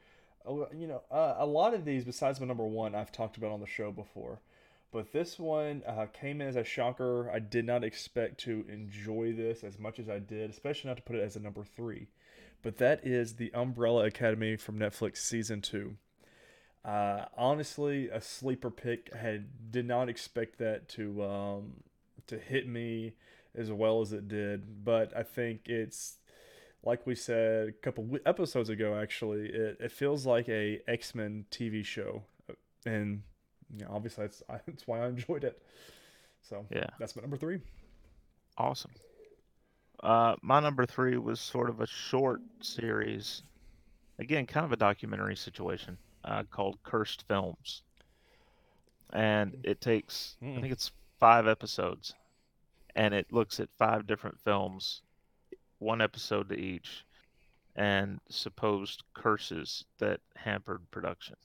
you 0.47 0.87
know, 0.87 1.01
uh, 1.11 1.35
a 1.37 1.45
lot 1.45 1.73
of 1.73 1.85
these 1.85 2.03
besides 2.03 2.39
my 2.39 2.45
number 2.45 2.65
one, 2.65 2.95
I've 2.95 3.11
talked 3.11 3.37
about 3.37 3.51
on 3.51 3.59
the 3.59 3.67
show 3.67 3.91
before, 3.91 4.39
but 4.91 5.11
this 5.11 5.39
one 5.39 5.83
uh, 5.85 6.05
came 6.07 6.41
in 6.41 6.47
as 6.47 6.55
a 6.55 6.63
shocker. 6.63 7.29
I 7.31 7.39
did 7.39 7.65
not 7.65 7.83
expect 7.83 8.39
to 8.41 8.65
enjoy 8.69 9.33
this 9.33 9.63
as 9.63 9.79
much 9.79 9.99
as 9.99 10.09
I 10.09 10.19
did, 10.19 10.49
especially 10.49 10.89
not 10.89 10.97
to 10.97 11.03
put 11.03 11.15
it 11.15 11.23
as 11.23 11.35
a 11.35 11.39
number 11.39 11.63
three. 11.63 12.07
But 12.61 12.77
that 12.77 13.05
is 13.05 13.35
the 13.35 13.53
Umbrella 13.53 14.05
Academy 14.05 14.55
from 14.55 14.79
Netflix 14.79 15.17
season 15.17 15.61
two. 15.61 15.97
Uh, 16.83 17.25
honestly, 17.35 18.09
a 18.09 18.21
sleeper 18.21 18.69
pick. 18.69 19.09
I 19.13 19.17
had 19.17 19.71
did 19.71 19.87
not 19.87 20.07
expect 20.07 20.59
that 20.59 20.87
to 20.89 21.23
um, 21.23 21.73
to 22.27 22.37
hit 22.37 22.67
me 22.67 23.13
as 23.55 23.71
well 23.71 24.01
as 24.01 24.13
it 24.13 24.27
did, 24.27 24.83
but 24.83 25.15
I 25.15 25.23
think 25.23 25.67
it's 25.67 26.17
like 26.85 27.05
we 27.05 27.15
said 27.15 27.69
a 27.69 27.71
couple 27.71 28.07
episodes 28.25 28.69
ago. 28.69 28.95
Actually, 28.95 29.47
it, 29.49 29.77
it 29.79 29.91
feels 29.91 30.25
like 30.25 30.47
a 30.49 30.81
X 30.87 31.15
Men 31.15 31.45
TV 31.51 31.83
show, 31.83 32.23
and 32.85 33.23
you 33.75 33.83
know, 33.85 33.91
obviously 33.91 34.25
that's 34.25 34.43
that's 34.67 34.87
why 34.87 35.01
I 35.01 35.07
enjoyed 35.07 35.43
it. 35.43 35.61
So 36.41 36.65
Yeah. 36.69 36.87
that's 36.99 37.15
my 37.15 37.21
number 37.21 37.37
three. 37.37 37.59
Awesome. 38.57 38.91
Uh, 40.03 40.35
my 40.41 40.59
number 40.59 40.85
three 40.85 41.17
was 41.17 41.39
sort 41.39 41.69
of 41.69 41.81
a 41.81 41.87
short 41.87 42.41
series, 42.61 43.41
again, 44.19 44.45
kind 44.45 44.65
of 44.65 44.71
a 44.71 44.77
documentary 44.77 45.35
situation 45.35 45.97
uh, 46.25 46.43
called 46.51 46.77
Cursed 46.83 47.23
Films, 47.27 47.81
and 49.13 49.55
it 49.63 49.81
takes 49.81 50.37
I 50.41 50.45
Mm. 50.45 50.61
think 50.61 50.73
it's 50.73 50.91
five 51.19 51.47
episodes, 51.47 52.13
and 52.95 53.13
it 53.13 53.31
looks 53.31 53.59
at 53.59 53.69
five 53.77 54.05
different 54.05 54.39
films, 54.41 55.01
one 55.79 56.01
episode 56.01 56.49
to 56.49 56.55
each, 56.55 57.05
and 57.75 58.19
supposed 58.29 59.03
curses 59.13 59.85
that 59.99 60.19
hampered 60.35 60.81
production 60.91 61.35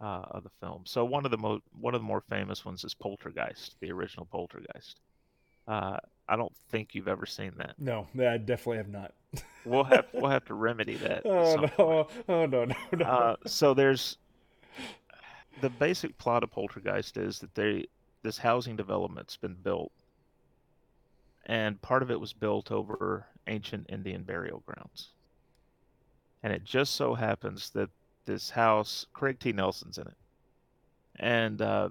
uh, 0.00 0.24
of 0.30 0.42
the 0.42 0.50
film. 0.60 0.82
So 0.84 1.04
one 1.04 1.24
of 1.24 1.30
the 1.30 1.38
mo- 1.38 1.62
one 1.78 1.94
of 1.94 2.00
the 2.00 2.06
more 2.06 2.22
famous 2.28 2.64
ones 2.64 2.84
is 2.84 2.94
Poltergeist, 2.94 3.76
the 3.80 3.92
original 3.92 4.26
Poltergeist. 4.26 5.00
Uh, 5.66 5.98
I 6.28 6.36
don't 6.36 6.54
think 6.70 6.94
you've 6.94 7.08
ever 7.08 7.26
seen 7.26 7.52
that. 7.58 7.74
No, 7.78 8.06
I 8.18 8.38
definitely 8.38 8.78
have 8.78 8.88
not. 8.88 9.12
We'll 9.64 9.82
have 9.82 10.06
we'll 10.12 10.30
have 10.30 10.44
to 10.44 10.54
remedy 10.54 10.94
that. 10.98 11.22
Oh 11.26 11.56
no! 11.56 11.68
point. 12.04 12.24
Oh 12.28 12.46
no! 12.46 12.64
No! 12.66 12.76
No! 12.92 13.04
Uh, 13.04 13.36
so 13.46 13.74
there's 13.74 14.16
the 15.60 15.68
basic 15.68 16.16
plot 16.18 16.44
of 16.44 16.52
Poltergeist 16.52 17.16
is 17.16 17.40
that 17.40 17.52
they 17.56 17.86
this 18.22 18.38
housing 18.38 18.76
development's 18.76 19.36
been 19.36 19.56
built, 19.60 19.90
and 21.46 21.82
part 21.82 22.04
of 22.04 22.12
it 22.12 22.20
was 22.20 22.32
built 22.32 22.70
over 22.70 23.26
ancient 23.48 23.86
Indian 23.90 24.22
burial 24.22 24.62
grounds. 24.66 25.10
And 26.42 26.52
it 26.52 26.64
just 26.64 26.94
so 26.94 27.14
happens 27.14 27.70
that 27.70 27.90
this 28.26 28.50
house, 28.50 29.06
Craig 29.12 29.38
T. 29.40 29.52
Nelson's 29.52 29.98
in 29.98 30.06
it, 30.06 30.16
and 31.16 31.60
uh, 31.62 31.90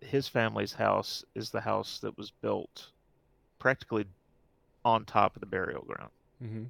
his 0.00 0.28
family's 0.28 0.72
house 0.72 1.24
is 1.34 1.50
the 1.50 1.60
house 1.60 1.98
that 2.00 2.16
was 2.16 2.30
built 2.30 2.90
practically 3.58 4.06
on 4.84 5.04
top 5.04 5.36
of 5.36 5.40
the 5.40 5.46
burial 5.46 5.82
ground 5.84 6.10
hmm 6.40 6.64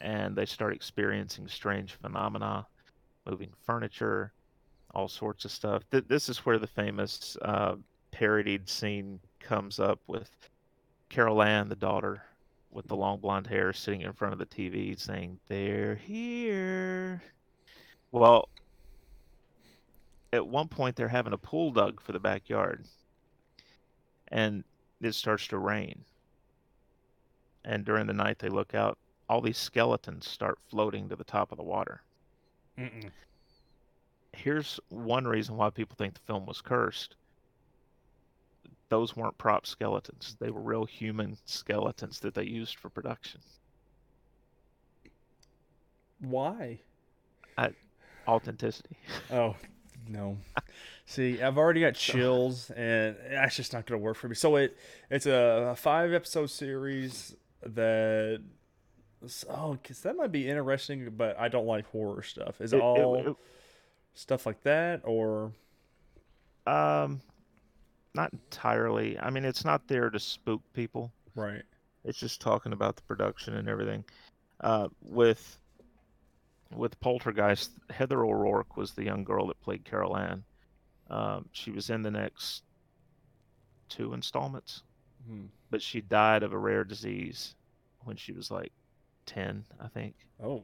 and 0.00 0.34
they 0.36 0.46
start 0.46 0.74
experiencing 0.74 1.46
strange 1.46 1.92
phenomena, 1.94 2.66
moving 3.26 3.50
furniture, 3.64 4.32
all 4.94 5.08
sorts 5.08 5.44
of 5.44 5.50
stuff. 5.52 5.82
Th- 5.90 6.04
this 6.08 6.28
is 6.28 6.38
where 6.38 6.58
the 6.58 6.66
famous 6.66 7.36
uh, 7.42 7.76
parodied 8.10 8.68
scene 8.68 9.20
comes 9.40 9.78
up 9.78 10.00
with 10.08 10.30
Carol 11.08 11.42
Anne, 11.42 11.68
the 11.68 11.76
daughter 11.76 12.22
with 12.72 12.88
the 12.88 12.96
long 12.96 13.18
blonde 13.18 13.46
hair, 13.46 13.72
sitting 13.72 14.02
in 14.02 14.12
front 14.12 14.32
of 14.32 14.38
the 14.38 14.46
TV 14.46 14.98
saying, 14.98 15.38
They're 15.48 15.94
here. 15.94 17.22
Well, 18.10 18.48
at 20.32 20.46
one 20.46 20.68
point, 20.68 20.96
they're 20.96 21.08
having 21.08 21.32
a 21.32 21.38
pool 21.38 21.70
dug 21.70 22.00
for 22.00 22.12
the 22.12 22.18
backyard, 22.18 22.84
and 24.28 24.64
it 25.00 25.14
starts 25.14 25.46
to 25.48 25.58
rain. 25.58 26.04
And 27.64 27.84
during 27.84 28.06
the 28.06 28.12
night, 28.12 28.38
they 28.38 28.48
look 28.48 28.74
out 28.74 28.98
all 29.28 29.40
these 29.40 29.58
skeletons 29.58 30.26
start 30.26 30.58
floating 30.68 31.08
to 31.08 31.16
the 31.16 31.24
top 31.24 31.52
of 31.52 31.58
the 31.58 31.64
water. 31.64 32.02
Mm-mm. 32.78 33.10
Here's 34.32 34.80
one 34.88 35.26
reason 35.26 35.56
why 35.56 35.70
people 35.70 35.96
think 35.96 36.14
the 36.14 36.20
film 36.20 36.46
was 36.46 36.60
cursed. 36.60 37.16
Those 38.92 39.16
weren't 39.16 39.38
prop 39.38 39.66
skeletons. 39.66 40.36
They 40.38 40.50
were 40.50 40.60
real 40.60 40.84
human 40.84 41.38
skeletons 41.46 42.20
that 42.20 42.34
they 42.34 42.42
used 42.44 42.76
for 42.78 42.90
production. 42.90 43.40
Why? 46.20 46.80
Authenticity. 48.28 48.96
Oh 49.32 49.56
no. 50.08 50.36
See, 51.06 51.40
I've 51.40 51.56
already 51.56 51.80
got 51.80 51.94
chills, 51.94 52.70
and 52.70 53.16
that's 53.30 53.56
just 53.56 53.72
not 53.72 53.86
gonna 53.86 53.98
work 53.98 54.16
for 54.16 54.28
me. 54.28 54.34
So 54.34 54.56
it 54.56 54.76
it's 55.10 55.24
a 55.24 55.74
five 55.78 56.12
episode 56.12 56.50
series 56.50 57.34
that. 57.64 58.42
Oh, 59.48 59.78
cause 59.82 60.00
that 60.02 60.16
might 60.16 60.32
be 60.32 60.48
interesting, 60.50 61.08
but 61.16 61.38
I 61.40 61.48
don't 61.48 61.66
like 61.66 61.86
horror 61.86 62.22
stuff. 62.22 62.60
Is 62.60 62.72
it, 62.74 62.76
It- 62.76 62.78
it- 62.80 62.82
all 62.82 63.30
it- 63.30 63.36
stuff 64.14 64.44
like 64.44 64.62
that, 64.64 65.00
or 65.04 65.52
um, 66.66 67.22
not 68.14 68.32
entirely. 68.32 69.18
I 69.18 69.30
mean, 69.30 69.44
it's 69.44 69.64
not 69.64 69.86
there 69.88 70.10
to 70.10 70.18
spook 70.20 70.62
people. 70.74 71.12
right? 71.34 71.62
It's 72.04 72.18
just 72.18 72.40
talking 72.40 72.72
about 72.72 72.96
the 72.96 73.02
production 73.02 73.54
and 73.56 73.68
everything. 73.68 74.04
Uh, 74.60 74.88
with 75.02 75.58
with 76.74 76.98
Poltergeist, 77.00 77.70
Heather 77.90 78.24
O'Rourke 78.24 78.76
was 78.76 78.92
the 78.92 79.04
young 79.04 79.24
girl 79.24 79.46
that 79.48 79.60
played 79.60 79.84
Carol 79.84 80.16
Anne. 80.16 80.42
Um, 81.10 81.48
she 81.52 81.70
was 81.70 81.90
in 81.90 82.02
the 82.02 82.10
next 82.10 82.62
two 83.90 84.14
installments, 84.14 84.82
Hmm. 85.26 85.46
but 85.70 85.82
she 85.82 86.00
died 86.00 86.42
of 86.42 86.52
a 86.54 86.58
rare 86.58 86.84
disease 86.84 87.54
when 88.04 88.16
she 88.16 88.32
was 88.32 88.50
like 88.50 88.72
10, 89.26 89.64
I 89.80 89.88
think. 89.88 90.14
Oh. 90.42 90.62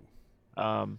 Um, 0.56 0.98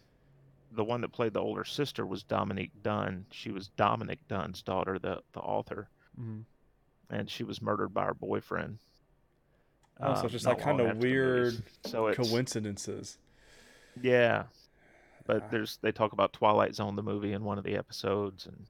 the 0.72 0.84
one 0.84 1.02
that 1.02 1.12
played 1.12 1.34
the 1.34 1.42
older 1.42 1.66
sister 1.66 2.06
was 2.06 2.22
Dominique 2.24 2.72
Dunne. 2.84 3.26
She 3.32 3.52
was 3.52 3.70
Dominick 3.70 4.20
Dunne's 4.28 4.62
daughter, 4.62 5.00
the, 5.00 5.22
the 5.34 5.40
author, 5.40 5.90
Mhm. 6.20 6.44
and 7.10 7.30
she 7.30 7.44
was 7.44 7.62
murdered 7.62 7.94
by 7.94 8.06
her 8.06 8.14
boyfriend. 8.14 8.80
Oh, 10.02 10.14
so 10.14 10.20
um, 10.22 10.26
it's 10.26 10.34
just 10.34 10.46
like 10.46 10.60
kind 10.60 10.80
of 10.80 10.88
after 10.88 11.00
the 11.00 11.06
movies. 11.08 11.14
weird 11.14 11.64
So 11.86 12.14
coincidences. 12.14 13.18
yeah, 14.02 14.46
but 15.26 15.44
Ah. 15.44 15.48
there's 15.52 15.78
they 15.78 15.92
talk 15.92 16.14
about 16.14 16.34
Twilight 16.34 16.76
Zone 16.76 16.96
the 16.96 17.04
movie 17.04 17.34
in 17.34 17.44
one 17.44 17.58
of 17.58 17.64
the 17.64 17.76
episodes 17.76 18.46
and 18.46 18.66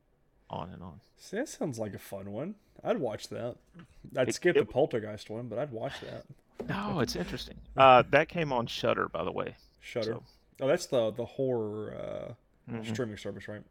on 0.49 0.69
and 0.71 0.81
on. 0.81 0.99
See, 1.17 1.37
that 1.37 1.47
sounds 1.49 1.77
like 1.77 1.93
a 1.93 1.99
fun 1.99 2.31
one. 2.31 2.55
I'd 2.83 2.97
watch 2.97 3.27
that. 3.29 3.57
I'd 4.17 4.29
It- 4.29 4.35
skip 4.35 4.55
it- 4.55 4.59
the 4.65 4.65
Poltergeist 4.71 5.29
one, 5.29 5.47
but 5.47 5.59
I'd 5.59 5.71
watch 5.71 5.99
that. 6.01 6.25
No, 6.67 6.99
it's 7.01 7.15
interesting. 7.15 7.57
Uh, 7.77 8.01
that 8.09 8.27
came 8.29 8.51
on 8.51 8.65
Shudder, 8.67 9.07
by 9.09 9.23
the 9.23 9.31
way. 9.31 9.55
Shudder. 9.81 10.13
So, 10.13 10.23
Oh, 10.61 10.67
that's 10.67 10.87
the 10.87 11.11
the 11.11 11.23
horror 11.25 11.93
uh, 12.69 12.71
mhm. 12.71 12.85
streaming 12.85 13.15
service, 13.17 13.47
right? 13.47 13.61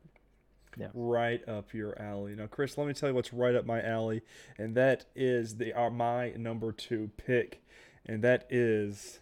Yeah. 0.77 0.89
Right 0.95 1.47
up 1.49 1.73
your 1.75 2.01
alley. 2.01 2.35
Now, 2.35 2.47
Chris, 2.47 2.79
let 2.79 2.87
me 2.87 2.93
tell 2.93 3.09
you 3.09 3.15
what's 3.15 3.33
right 3.33 3.55
up 3.55 3.67
my 3.67 3.83
alley, 3.83 4.23
and 4.59 4.75
that 4.77 5.07
is 5.15 5.57
the 5.57 5.73
uh, 5.73 5.91
my 5.91 6.31
number 6.33 6.73
two 6.73 7.11
pick, 7.17 7.63
and 8.07 8.23
that 8.23 8.47
is 8.51 9.21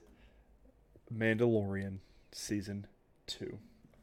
Mandalorian 1.14 1.98
season 2.32 2.86
two. 3.26 3.58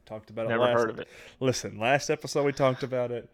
Talked 0.06 0.30
about 0.30 0.48
it 0.48 0.50
Never 0.50 0.68
heard 0.68 0.90
of 0.90 1.00
it. 1.00 1.08
Listen, 1.40 1.80
last 1.80 2.10
episode 2.10 2.44
we 2.44 2.52
talked 2.52 2.84
about 2.84 3.12
it. 3.12 3.30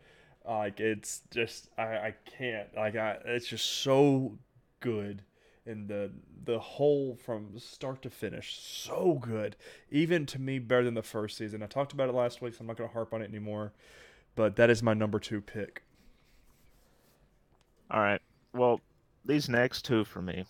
Like 0.47 0.79
it's 0.79 1.21
just 1.31 1.69
I, 1.77 1.83
I 1.83 2.15
can't 2.37 2.67
like 2.75 2.95
I 2.95 3.17
it's 3.25 3.47
just 3.47 3.65
so 3.65 4.37
good 4.79 5.23
and 5.69 5.87
the 5.87 6.11
the 6.45 6.59
whole 6.59 7.15
from 7.15 7.57
start 7.59 8.01
to 8.01 8.09
finish 8.09 8.59
so 8.59 9.19
good 9.21 9.55
even 9.91 10.25
to 10.25 10.39
me 10.39 10.57
better 10.59 10.83
than 10.83 10.95
the 10.95 11.03
first 11.03 11.37
season. 11.37 11.61
I 11.63 11.67
talked 11.67 11.93
about 11.93 12.09
it 12.09 12.15
last 12.15 12.41
week, 12.41 12.53
so 12.55 12.61
I'm 12.61 12.67
not 12.67 12.77
going 12.77 12.89
to 12.89 12.93
harp 12.93 13.13
on 13.13 13.21
it 13.21 13.29
anymore. 13.29 13.71
But 14.35 14.55
that 14.55 14.69
is 14.69 14.81
my 14.81 14.93
number 14.93 15.19
two 15.19 15.41
pick. 15.41 15.83
All 17.91 17.99
right. 17.99 18.21
Well, 18.53 18.81
these 19.25 19.49
next 19.49 19.83
two 19.85 20.05
for 20.05 20.21
me, 20.21 20.45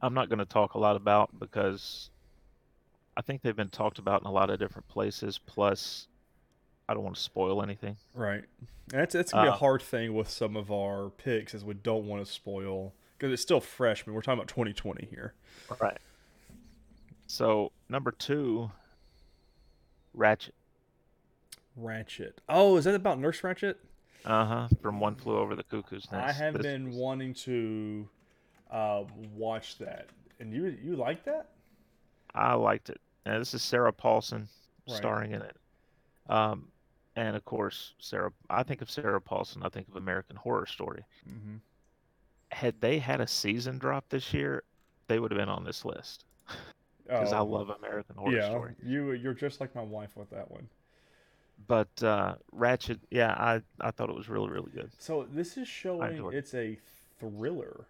I'm 0.00 0.14
not 0.14 0.28
going 0.28 0.38
to 0.38 0.44
talk 0.44 0.74
a 0.74 0.78
lot 0.78 0.96
about 0.96 1.38
because 1.38 2.10
I 3.16 3.22
think 3.22 3.42
they've 3.42 3.56
been 3.56 3.68
talked 3.68 3.98
about 3.98 4.22
in 4.22 4.26
a 4.26 4.32
lot 4.32 4.50
of 4.50 4.58
different 4.58 4.88
places. 4.88 5.38
Plus, 5.38 6.06
I 6.88 6.94
don't 6.94 7.02
want 7.02 7.16
to 7.16 7.22
spoil 7.22 7.62
anything. 7.62 7.96
Right. 8.14 8.44
That's 8.88 9.14
that's 9.14 9.32
gonna 9.32 9.44
be 9.44 9.48
a 9.48 9.52
Uh, 9.52 9.56
hard 9.56 9.82
thing 9.82 10.14
with 10.14 10.28
some 10.28 10.56
of 10.56 10.72
our 10.72 11.10
picks, 11.10 11.54
is 11.54 11.64
we 11.64 11.74
don't 11.74 12.06
want 12.06 12.24
to 12.24 12.30
spoil 12.30 12.92
because 13.20 13.34
it's 13.34 13.42
still 13.42 13.60
fresh. 13.60 14.06
Mean, 14.06 14.14
we're 14.14 14.22
talking 14.22 14.38
about 14.38 14.48
2020 14.48 15.06
here. 15.10 15.34
All 15.70 15.76
right. 15.78 15.98
So 17.26 17.70
number 17.90 18.10
two, 18.12 18.70
Ratched. 20.16 20.50
Ratched. 21.78 22.32
Oh, 22.48 22.76
is 22.78 22.84
that 22.84 22.94
about 22.94 23.18
Nurse 23.20 23.42
Ratched? 23.42 23.74
Uh 24.24 24.44
huh. 24.46 24.68
From 24.82 25.00
One 25.00 25.14
Flew 25.16 25.36
Over 25.38 25.54
the 25.54 25.62
Cuckoo's 25.62 26.10
Nest. 26.10 26.26
I 26.28 26.32
have 26.32 26.54
This 26.54 26.62
been 26.62 26.88
was- 26.88 26.96
wanting 26.96 27.34
to 27.34 28.08
uh, 28.70 29.04
watch 29.36 29.76
that, 29.78 30.06
and 30.40 30.52
you 30.52 30.76
you 30.82 30.96
like 30.96 31.24
that? 31.24 31.50
I 32.34 32.54
liked 32.54 32.88
it. 32.90 33.00
And 33.26 33.40
this 33.40 33.52
is 33.54 33.62
Sarah 33.62 33.92
Paulson 33.92 34.48
Right. 34.88 34.96
starring 34.96 35.32
in 35.32 35.42
it. 35.42 35.56
Um, 36.28 36.68
and 37.16 37.36
of 37.36 37.44
course, 37.44 37.94
Sarah. 37.98 38.32
I 38.48 38.62
think 38.62 38.80
of 38.82 38.90
Sarah 38.90 39.20
Paulson. 39.20 39.62
I 39.62 39.68
think 39.68 39.88
of 39.88 39.96
American 39.96 40.36
Horror 40.36 40.66
Story. 40.66 41.04
Mm-hmm. 41.28 41.56
Had 42.52 42.80
they 42.80 42.98
had 42.98 43.20
a 43.20 43.26
season 43.26 43.78
drop 43.78 44.08
this 44.08 44.32
year, 44.34 44.62
they 45.08 45.18
would 45.18 45.30
have 45.30 45.38
been 45.38 45.48
on 45.48 45.64
this 45.64 45.84
list 45.84 46.24
because 47.06 47.32
I 47.32 47.40
love 47.40 47.70
American 47.70 48.16
Horror 48.16 48.32
Oh. 48.32 48.36
yeah, 48.36 48.48
Story. 48.48 48.74
you 48.84 49.12
you're 49.12 49.34
just 49.34 49.60
like 49.60 49.74
my 49.74 49.82
wife 49.82 50.16
with 50.16 50.30
that 50.30 50.50
one. 50.50 50.68
But 51.68 51.88
uh, 52.02 52.34
Ratched, 52.56 52.98
yeah, 53.10 53.32
I 53.32 53.60
I 53.80 53.90
thought 53.92 54.08
it 54.10 54.16
was 54.16 54.28
really 54.28 54.50
really 54.50 54.70
good. 54.72 54.90
So 54.98 55.26
this 55.32 55.56
is 55.56 55.68
showing 55.68 56.16
it. 56.26 56.34
it's 56.34 56.54
a 56.54 56.78
thriller. 57.18 57.84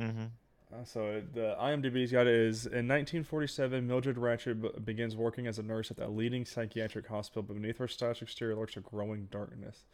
Mm-hmm. 0.00 0.24
Uh, 0.72 0.84
so 0.84 1.22
the 1.34 1.56
IMDb's 1.60 2.10
got 2.10 2.26
it 2.26 2.34
is 2.34 2.64
in 2.66 2.88
1947, 2.88 3.86
Mildred 3.86 4.16
Ratched 4.16 4.60
b- 4.60 4.70
begins 4.84 5.14
working 5.14 5.46
as 5.46 5.58
a 5.58 5.62
nurse 5.62 5.90
at 5.90 5.96
the 5.98 6.08
leading 6.08 6.44
psychiatric 6.44 7.06
hospital, 7.06 7.42
but 7.42 7.54
beneath 7.54 7.78
her 7.78 7.86
stylish 7.86 8.22
exterior 8.22 8.56
lurks 8.56 8.76
a 8.76 8.80
growing 8.80 9.28
darkness. 9.30 9.84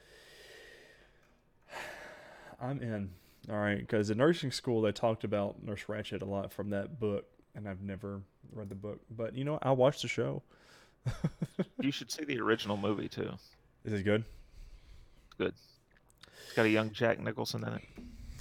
I'm 2.60 2.80
in. 2.82 3.10
All 3.48 3.56
right, 3.56 3.78
because 3.78 4.10
in 4.10 4.18
nursing 4.18 4.52
school 4.52 4.82
they 4.82 4.92
talked 4.92 5.24
about 5.24 5.62
Nurse 5.62 5.84
Ratched 5.84 6.20
a 6.20 6.24
lot 6.24 6.52
from 6.52 6.70
that 6.70 7.00
book, 7.00 7.24
and 7.54 7.68
I've 7.68 7.80
never 7.80 8.20
read 8.52 8.68
the 8.68 8.74
book. 8.74 9.00
But 9.10 9.34
you 9.34 9.44
know, 9.44 9.58
I 9.62 9.72
watched 9.72 10.02
the 10.02 10.08
show. 10.08 10.42
You 11.80 11.90
should 11.90 12.10
see 12.10 12.24
the 12.24 12.38
original 12.40 12.76
movie 12.76 13.08
too. 13.08 13.32
Is 13.86 13.94
it 13.94 14.02
good? 14.02 14.22
Good. 15.38 15.54
It's 16.44 16.52
got 16.54 16.66
a 16.66 16.68
young 16.68 16.90
Jack 16.90 17.18
Nicholson 17.18 17.64
in 17.66 17.72
it. 17.72 17.82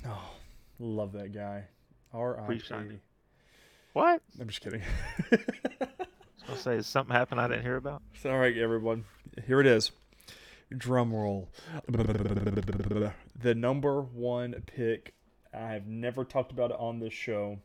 Oh, 0.06 0.30
love 0.78 1.14
that 1.14 1.34
guy. 1.34 1.64
R.I.P. 2.14 3.00
What? 3.94 4.22
I'm 4.40 4.48
just 4.48 4.62
kidding. 4.62 4.82
I 5.32 5.38
was 5.38 6.48
gonna 6.48 6.60
say, 6.60 6.76
is 6.76 6.88
something 6.88 7.16
happened 7.16 7.40
I 7.40 7.48
didn't 7.48 7.64
hear 7.64 7.78
about? 7.78 8.02
So, 8.22 8.30
all 8.30 8.40
right, 8.40 8.58
everyone. 8.58 9.06
Here 9.48 9.62
it 9.62 9.68
is. 9.68 9.92
Drum 10.78 11.14
roll. 11.14 11.50
The 11.88 13.56
number 13.56 14.02
one 14.02 14.64
pick, 14.66 15.14
I've 15.54 15.88
never 15.88 16.24
talked 16.24 16.52
about 16.52 16.72
it 16.72 16.78
on 16.80 17.00
this 17.00 17.14
show, 17.14 17.60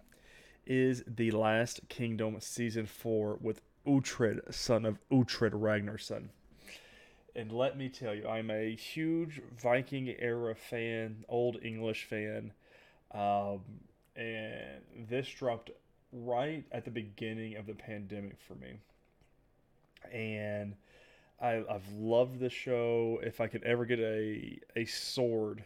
is 0.66 1.04
The 1.06 1.30
Last 1.30 1.88
Kingdom 1.88 2.36
Season 2.40 2.86
4 2.86 3.38
with 3.40 3.60
Uhtred, 3.86 4.54
son 4.54 4.86
of 4.86 4.98
Uhtred 5.10 5.52
Ragnarsson. 5.52 6.28
And 7.36 7.52
let 7.52 7.76
me 7.76 7.88
tell 7.88 8.14
you, 8.14 8.26
I'm 8.28 8.50
a 8.50 8.74
huge 8.74 9.42
Viking 9.60 10.14
era 10.18 10.54
fan, 10.54 11.24
Old 11.28 11.58
English 11.62 12.04
fan. 12.04 12.52
Um, 13.12 13.60
and 14.16 14.80
this 15.08 15.28
dropped 15.28 15.70
right 16.12 16.64
at 16.70 16.84
the 16.84 16.90
beginning 16.90 17.56
of 17.56 17.66
the 17.66 17.74
pandemic 17.74 18.38
for 18.40 18.54
me 18.54 18.78
and 20.12 20.74
I, 21.44 21.62
I've 21.68 21.92
loved 21.92 22.40
the 22.40 22.48
show. 22.48 23.20
If 23.22 23.40
I 23.40 23.48
could 23.48 23.62
ever 23.64 23.84
get 23.84 24.00
a 24.00 24.58
a 24.74 24.86
sword 24.86 25.64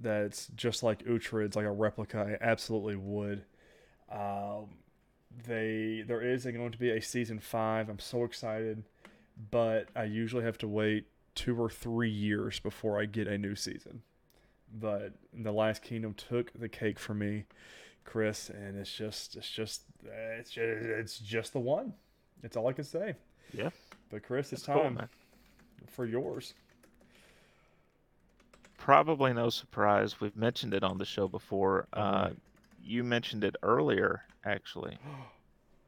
that's 0.00 0.48
just 0.56 0.82
like 0.82 1.04
Uhtred's, 1.04 1.54
like 1.54 1.66
a 1.66 1.70
replica, 1.70 2.36
I 2.40 2.44
absolutely 2.44 2.96
would. 2.96 3.44
Um, 4.10 4.66
they 5.46 6.04
there 6.06 6.20
is 6.20 6.44
going 6.44 6.72
to 6.72 6.78
be 6.78 6.90
a 6.90 7.00
season 7.00 7.38
five. 7.38 7.88
I'm 7.88 8.00
so 8.00 8.24
excited, 8.24 8.82
but 9.52 9.88
I 9.94 10.04
usually 10.04 10.44
have 10.44 10.58
to 10.58 10.68
wait 10.68 11.06
two 11.36 11.60
or 11.60 11.70
three 11.70 12.10
years 12.10 12.58
before 12.58 13.00
I 13.00 13.06
get 13.06 13.28
a 13.28 13.38
new 13.38 13.54
season. 13.54 14.02
But 14.72 15.12
the 15.32 15.52
Last 15.52 15.82
Kingdom 15.82 16.14
took 16.14 16.52
the 16.58 16.68
cake 16.68 16.98
for 16.98 17.14
me, 17.14 17.44
Chris, 18.04 18.50
and 18.50 18.76
it's 18.76 18.92
just 18.92 19.36
it's 19.36 19.48
just 19.48 19.82
it's 20.04 20.50
just, 20.50 20.58
it's 20.58 21.18
just 21.20 21.52
the 21.52 21.60
one. 21.60 21.92
That's 22.42 22.56
all 22.56 22.66
I 22.66 22.72
can 22.72 22.84
say. 22.84 23.14
Yeah. 23.54 23.70
But 24.10 24.22
Chris, 24.22 24.52
it's 24.52 24.64
Cool, 24.66 24.82
time 24.82 24.94
man. 24.94 25.08
for 25.88 26.04
yours. 26.06 26.54
Probably 28.76 29.32
no 29.32 29.48
surprise. 29.50 30.20
We've 30.20 30.36
mentioned 30.36 30.74
it 30.74 30.82
on 30.84 30.98
the 30.98 31.04
show 31.04 31.28
before. 31.28 31.86
Uh, 31.92 31.98
Alright. 31.98 32.36
you 32.82 33.02
mentioned 33.04 33.44
it 33.44 33.56
earlier, 33.62 34.22
actually. 34.44 34.98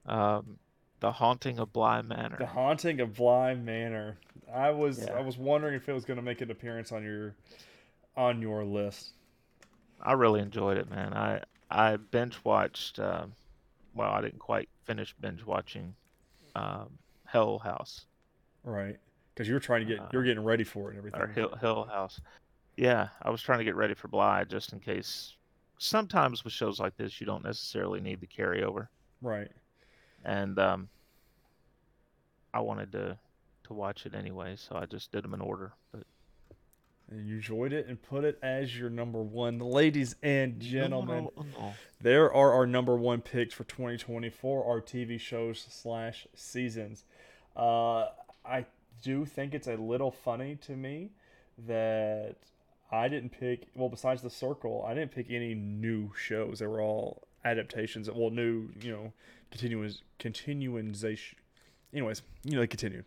Um, 0.09 0.61
the 1.01 1.11
Haunting 1.11 1.59
of 1.59 1.73
Bly 1.73 2.01
Manor. 2.01 2.37
The 2.39 2.47
Haunting 2.47 3.01
of 3.01 3.17
Bly 3.17 3.55
Manor. 3.57 4.17
I 4.55 4.71
was 4.71 5.01
Yeah. 5.05 5.15
I 5.15 5.21
was 5.21 5.37
wondering 5.37 5.75
if 5.75 5.89
it 5.89 5.93
was 5.93 6.05
going 6.05 6.19
to 6.19 6.23
make 6.23 6.43
an 6.43 6.53
appearance 6.53 6.93
on 6.93 7.03
your 7.03 7.35
on 8.17 8.41
your 8.41 8.65
list. 8.65 9.15
I 10.01 10.13
really 10.13 10.39
enjoyed 10.39 10.79
it, 10.79 10.89
man. 10.89 11.13
I 11.13 11.43
I 11.73 11.97
binge 11.97 12.39
watched. 12.45 13.01
Uh, 13.01 13.27
well, 13.97 14.13
I 14.13 14.21
didn't 14.21 14.39
quite 14.39 14.69
finish 14.85 15.13
binge 15.21 15.45
watching 15.45 15.93
um, 16.55 16.91
Hell 17.27 17.59
House 17.59 18.07
Right. 18.65 18.99
Because 19.35 19.47
you 19.49 19.55
were 19.55 19.61
trying 19.61 19.87
to 19.87 19.87
get 19.87 20.01
Uh, 20.01 20.09
you're 20.13 20.23
getting 20.25 20.43
ready 20.43 20.65
for 20.65 20.89
it 20.89 20.91
and 20.93 20.99
everything. 20.99 21.21
or 21.21 21.27
Hill, 21.29 21.55
Hill 21.57 21.85
House. 21.85 22.21
Yeah, 22.77 23.09
I 23.23 23.31
was 23.31 23.41
trying 23.43 23.59
to 23.59 23.65
get 23.65 23.77
ready 23.77 23.95
for 23.95 24.09
Bly 24.09 24.45
just 24.45 24.73
in 24.73 24.81
case. 24.81 25.37
Sometimes 25.79 26.43
with 26.43 26.53
shows 26.53 26.81
like 26.81 26.97
this, 26.97 27.21
you 27.21 27.27
don't 27.27 27.45
necessarily 27.45 28.01
need 28.01 28.21
the 28.21 28.27
carryover, 28.27 28.89
Right. 29.21 29.51
and 30.25 30.59
um, 30.59 30.89
I 32.55 32.61
wanted 32.61 32.93
to 32.93 33.19
to 33.65 33.75
watch 33.75 34.07
it 34.07 34.15
anyway, 34.15 34.55
so 34.57 34.77
I 34.77 34.87
just 34.87 35.11
did 35.11 35.25
them 35.25 35.35
in 35.35 35.41
order. 35.41 35.73
But 35.93 36.05
And 37.11 37.27
you 37.29 37.35
enjoyed 37.37 37.73
it 37.73 37.87
and 37.89 38.01
put 38.01 38.25
it 38.25 38.39
as 38.43 38.79
your 38.79 38.89
number 38.91 39.21
one. 39.23 39.59
Ladies 39.59 40.15
and 40.23 40.61
gentlemen, 40.61 41.25
No, 41.37 41.43
no, 41.43 41.59
no. 41.59 41.75
there 42.01 42.33
are 42.33 42.53
our 42.53 42.67
number 42.67 42.97
one 42.97 43.21
picks 43.23 43.53
for 43.55 43.65
2024, 43.65 44.65
our 44.65 44.81
TV 44.81 45.19
shows 45.21 45.67
slash 45.69 46.27
seasons. 46.35 47.05
Uh, 47.57 48.09
I 48.45 48.67
do 49.03 49.25
think 49.25 49.55
it's 49.55 49.69
a 49.69 49.77
little 49.77 50.11
funny 50.11 50.57
to 50.67 50.73
me 50.73 51.11
that 51.67 52.37
I 52.91 53.09
didn't 53.09 53.31
pick. 53.31 53.67
Well, 53.75 53.89
besides 53.89 54.23
the 54.23 54.31
Circle, 54.31 54.85
I 54.87 54.95
didn't 54.95 55.13
pick 55.13 55.31
any 55.31 55.55
new 55.55 56.13
shows. 56.17 56.59
They 56.59 56.67
were 56.67 56.81
all 56.81 57.27
adaptations. 57.45 58.11
Well, 58.11 58.31
new, 58.31 58.69
you 58.81 58.93
know, 58.93 59.13
continuous 59.51 60.03
continuization. 60.19 61.39
Anyways, 61.93 62.23
you 62.45 62.53
know, 62.53 62.61
they 62.61 62.67
continue. 62.67 63.05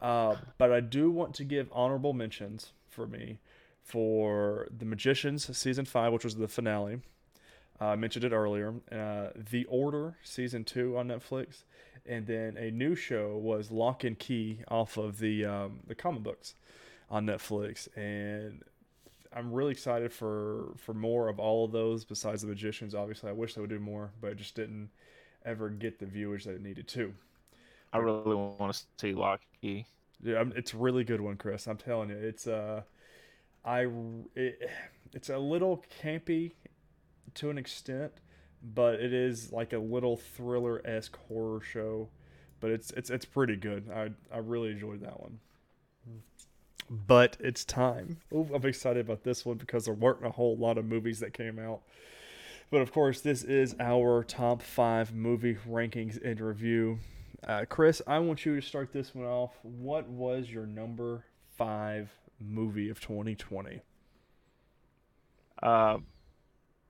Uh, 0.00 0.36
but 0.58 0.72
I 0.72 0.80
do 0.80 1.10
want 1.10 1.34
to 1.34 1.44
give 1.44 1.68
honorable 1.72 2.12
mentions 2.12 2.72
for 2.88 3.06
me 3.06 3.38
for 3.82 4.68
The 4.76 4.84
Magicians 4.84 5.56
season 5.56 5.84
five, 5.84 6.12
which 6.12 6.24
was 6.24 6.36
the 6.36 6.48
finale. 6.48 7.00
Uh, 7.80 7.86
I 7.86 7.96
mentioned 7.96 8.24
it 8.24 8.32
earlier. 8.32 8.74
Uh, 8.90 9.28
the 9.50 9.64
Order 9.66 10.16
season 10.22 10.64
two 10.64 10.96
on 10.96 11.08
Netflix, 11.08 11.64
and 12.06 12.26
then 12.26 12.56
a 12.56 12.70
new 12.70 12.94
show 12.94 13.36
was 13.36 13.70
Locke 13.70 14.04
and 14.04 14.18
Key 14.18 14.60
off 14.68 14.96
of 14.96 15.18
the 15.18 15.44
um, 15.44 15.80
the 15.86 15.94
comic 15.94 16.22
books 16.22 16.54
on 17.10 17.26
Netflix, 17.26 17.88
and 17.96 18.62
I'm 19.32 19.52
really 19.52 19.72
excited 19.72 20.12
for 20.12 20.72
for 20.76 20.94
more 20.94 21.28
of 21.28 21.40
all 21.40 21.64
of 21.64 21.72
those 21.72 22.04
besides 22.04 22.42
the 22.42 22.48
Magicians. 22.48 22.94
Obviously, 22.94 23.28
I 23.28 23.32
wish 23.32 23.54
they 23.54 23.60
would 23.60 23.70
do 23.70 23.80
more, 23.80 24.10
but 24.20 24.30
it 24.32 24.36
just 24.38 24.54
didn't 24.54 24.90
ever 25.44 25.68
get 25.68 25.98
the 25.98 26.06
viewers 26.06 26.44
that 26.44 26.54
it 26.54 26.62
needed 26.62 26.86
to. 26.88 27.12
I 27.92 27.98
really 27.98 28.34
want 28.34 28.72
to 28.72 28.84
see 28.98 29.12
Locke 29.14 29.42
Key. 29.60 29.86
Yeah, 30.22 30.36
I'm- 30.36 30.52
it's 30.56 30.74
a 30.74 30.76
really 30.76 31.04
good 31.04 31.20
one, 31.20 31.36
Chris. 31.36 31.66
I'm 31.66 31.76
telling 31.76 32.08
you, 32.10 32.16
it's 32.16 32.46
uh, 32.46 32.82
I 33.64 33.88
it, 34.34 34.70
it's 35.12 35.28
a 35.30 35.38
little 35.38 35.84
campy 36.02 36.52
to 37.34 37.50
an 37.50 37.58
extent, 37.58 38.12
but 38.62 38.94
it 38.94 39.12
is 39.12 39.52
like 39.52 39.72
a 39.72 39.78
little 39.78 40.16
thriller 40.16 40.80
esque 40.84 41.16
horror 41.28 41.60
show. 41.60 42.08
But 42.60 42.70
it's 42.70 42.90
it's 42.92 43.10
it's 43.10 43.24
pretty 43.24 43.56
good. 43.56 43.90
I 43.94 44.10
I 44.34 44.38
really 44.38 44.70
enjoyed 44.70 45.00
that 45.02 45.20
one. 45.20 45.40
But 46.90 47.36
it's 47.40 47.64
time. 47.64 48.18
Ooh, 48.32 48.48
I'm 48.54 48.64
excited 48.66 49.00
about 49.00 49.24
this 49.24 49.44
one 49.44 49.56
because 49.56 49.86
there 49.86 49.94
weren't 49.94 50.24
a 50.24 50.30
whole 50.30 50.56
lot 50.56 50.78
of 50.78 50.84
movies 50.84 51.20
that 51.20 51.32
came 51.32 51.58
out. 51.58 51.80
But 52.70 52.82
of 52.82 52.92
course, 52.92 53.20
this 53.20 53.42
is 53.42 53.74
our 53.80 54.22
top 54.24 54.62
five 54.62 55.14
movie 55.14 55.56
rankings 55.68 56.22
and 56.22 56.40
review. 56.40 56.98
Uh, 57.46 57.64
Chris, 57.68 58.00
I 58.06 58.18
want 58.18 58.44
you 58.44 58.58
to 58.58 58.66
start 58.66 58.92
this 58.92 59.14
one 59.14 59.26
off. 59.26 59.52
What 59.62 60.08
was 60.08 60.50
your 60.50 60.66
number 60.66 61.24
five 61.56 62.10
movie 62.40 62.88
of 62.88 63.00
2020? 63.00 63.80
Uh, 65.62 65.98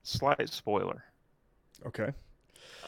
slight 0.05 0.49
spoiler. 0.49 1.03
Okay. 1.85 2.11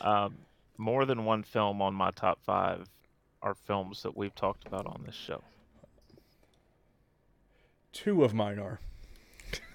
Um, 0.02 0.36
more 0.78 1.06
than 1.06 1.26
one 1.26 1.44
film 1.44 1.82
on 1.82 1.94
my 1.94 2.12
top 2.12 2.40
five 2.44 2.88
are 3.42 3.54
films 3.54 4.04
that 4.04 4.16
we've 4.16 4.36
talked 4.36 4.66
about 4.66 4.86
on 4.86 5.04
this 5.06 5.16
show. 5.16 5.44
Two 7.92 8.24
of 8.24 8.34
mine 8.34 8.60
are. 8.60 8.80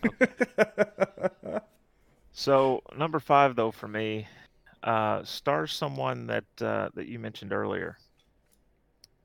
So 2.32 2.82
number 2.96 3.20
five, 3.20 3.56
though, 3.56 3.70
for 3.70 3.88
me, 3.88 4.26
uh, 4.82 5.22
stars 5.22 5.72
someone 5.72 6.26
that 6.26 6.44
uh, 6.60 6.88
that 6.94 7.06
you 7.06 7.18
mentioned 7.18 7.52
earlier, 7.52 7.98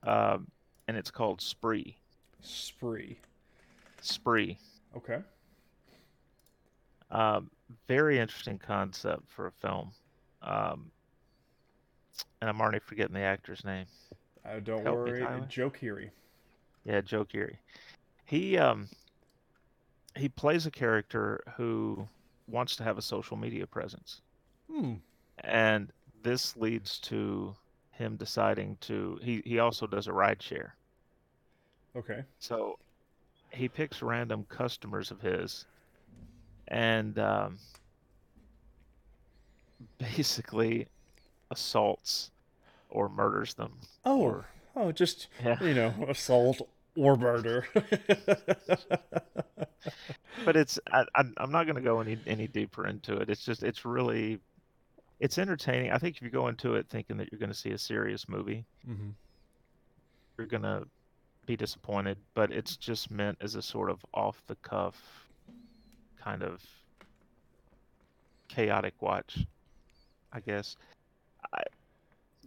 um, 0.03 0.47
and 0.87 0.97
it's 0.97 1.09
called 1.09 1.41
Spree. 1.41 1.97
Spree. 2.41 3.17
Spree. 4.01 4.57
Okay. 4.95 5.19
Um, 7.09 7.49
very 7.87 8.19
interesting 8.19 8.57
concept 8.57 9.23
for 9.27 9.47
a 9.47 9.51
film. 9.51 9.91
Um, 10.41 10.91
and 12.41 12.49
I'm 12.49 12.61
already 12.61 12.79
forgetting 12.79 13.13
the 13.13 13.21
actor's 13.21 13.63
name. 13.65 13.85
Uh, 14.45 14.59
don't 14.63 14.83
Help 14.83 15.05
me, 15.05 15.11
worry. 15.11 15.21
Tyler. 15.21 15.45
Joe 15.49 15.69
Keery. 15.69 16.09
Yeah, 16.85 17.01
Joe 17.01 17.25
Keery. 17.25 17.57
He 18.25 18.57
um 18.57 18.87
he 20.15 20.29
plays 20.29 20.65
a 20.65 20.71
character 20.71 21.43
who 21.55 22.07
wants 22.47 22.75
to 22.77 22.83
have 22.83 22.97
a 22.97 23.01
social 23.01 23.37
media 23.37 23.67
presence. 23.67 24.21
Hmm. 24.71 24.93
And 25.43 25.91
this 26.23 26.57
leads 26.57 26.97
to 26.99 27.55
him 27.91 28.15
deciding 28.15 28.77
to 28.81 29.19
he, 29.21 29.41
he 29.45 29.59
also 29.59 29.87
does 29.87 30.07
a 30.07 30.13
ride 30.13 30.41
share. 30.41 30.75
Okay. 31.95 32.23
So 32.39 32.77
he 33.51 33.67
picks 33.67 34.01
random 34.01 34.45
customers 34.49 35.11
of 35.11 35.21
his 35.21 35.65
and 36.67 37.17
um, 37.19 37.57
basically 39.99 40.87
assaults 41.51 42.31
or 42.89 43.09
murders 43.09 43.53
them. 43.53 43.73
Oh. 44.05 44.21
Or, 44.21 44.45
Oh, 44.79 44.91
just 44.91 45.27
yeah. 45.43 45.61
you 45.63 45.73
know, 45.73 45.91
assault 46.07 46.61
or 46.95 47.15
murder. 47.15 47.65
but 50.45 50.55
it's 50.55 50.79
I, 50.91 51.03
I'm 51.15 51.33
I'm 51.37 51.51
not 51.51 51.65
going 51.65 51.77
to 51.77 51.81
go 51.81 51.99
any 51.99 52.19
any 52.27 52.47
deeper 52.47 52.85
into 52.85 53.17
it. 53.17 53.27
It's 53.27 53.43
just 53.43 53.63
it's 53.63 53.85
really 53.85 54.39
it's 55.19 55.39
entertaining. 55.39 55.91
I 55.91 55.97
think 55.97 56.17
if 56.17 56.21
you 56.21 56.29
go 56.29 56.47
into 56.47 56.75
it 56.75 56.85
thinking 56.89 57.17
that 57.17 57.31
you're 57.31 57.39
going 57.39 57.51
to 57.51 57.57
see 57.57 57.71
a 57.71 57.77
serious 57.77 58.29
movie, 58.29 58.65
mm-hmm. 58.87 59.09
you're 60.37 60.45
going 60.45 60.61
to 60.61 60.83
be 61.47 61.57
disappointed. 61.57 62.17
But 62.35 62.51
it's 62.51 62.77
just 62.77 63.09
meant 63.09 63.39
as 63.41 63.55
a 63.55 63.63
sort 63.63 63.89
of 63.89 64.05
off 64.13 64.43
the 64.45 64.57
cuff 64.57 65.26
kind 66.27 66.43
of 66.43 66.61
chaotic 68.49 68.93
watch, 69.01 69.45
I 70.33 70.39
guess. 70.41 70.75
I, 71.53 71.61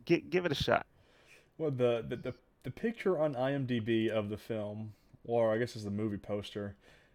gi- 0.05 0.25
give 0.29 0.45
it 0.45 0.53
a 0.53 0.57
shot. 0.57 0.87
Well, 1.57 1.71
the, 1.71 2.05
the 2.07 2.17
the 2.17 2.35
the 2.63 2.71
picture 2.71 3.19
on 3.19 3.35
IMDb 3.35 4.09
of 4.11 4.29
the 4.29 4.37
film, 4.37 4.93
or 5.25 5.53
I 5.53 5.59
guess 5.59 5.75
it's 5.77 5.85
the 5.85 5.91
movie 5.91 6.19
poster, 6.19 6.75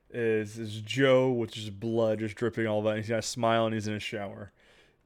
is 0.10 0.58
is 0.58 0.82
Joe 0.82 1.32
with 1.32 1.51
just 1.51 1.80
blood 1.80 2.19
just 2.19 2.36
dripping 2.36 2.65
all 2.67 2.82
that. 2.84 2.97
He's 2.97 3.10
got 3.10 3.19
a 3.19 3.23
smile 3.23 3.65
and 3.65 3.73
he's 3.73 3.88
in 3.88 3.93
a 3.93 3.99
shower. 3.99 4.51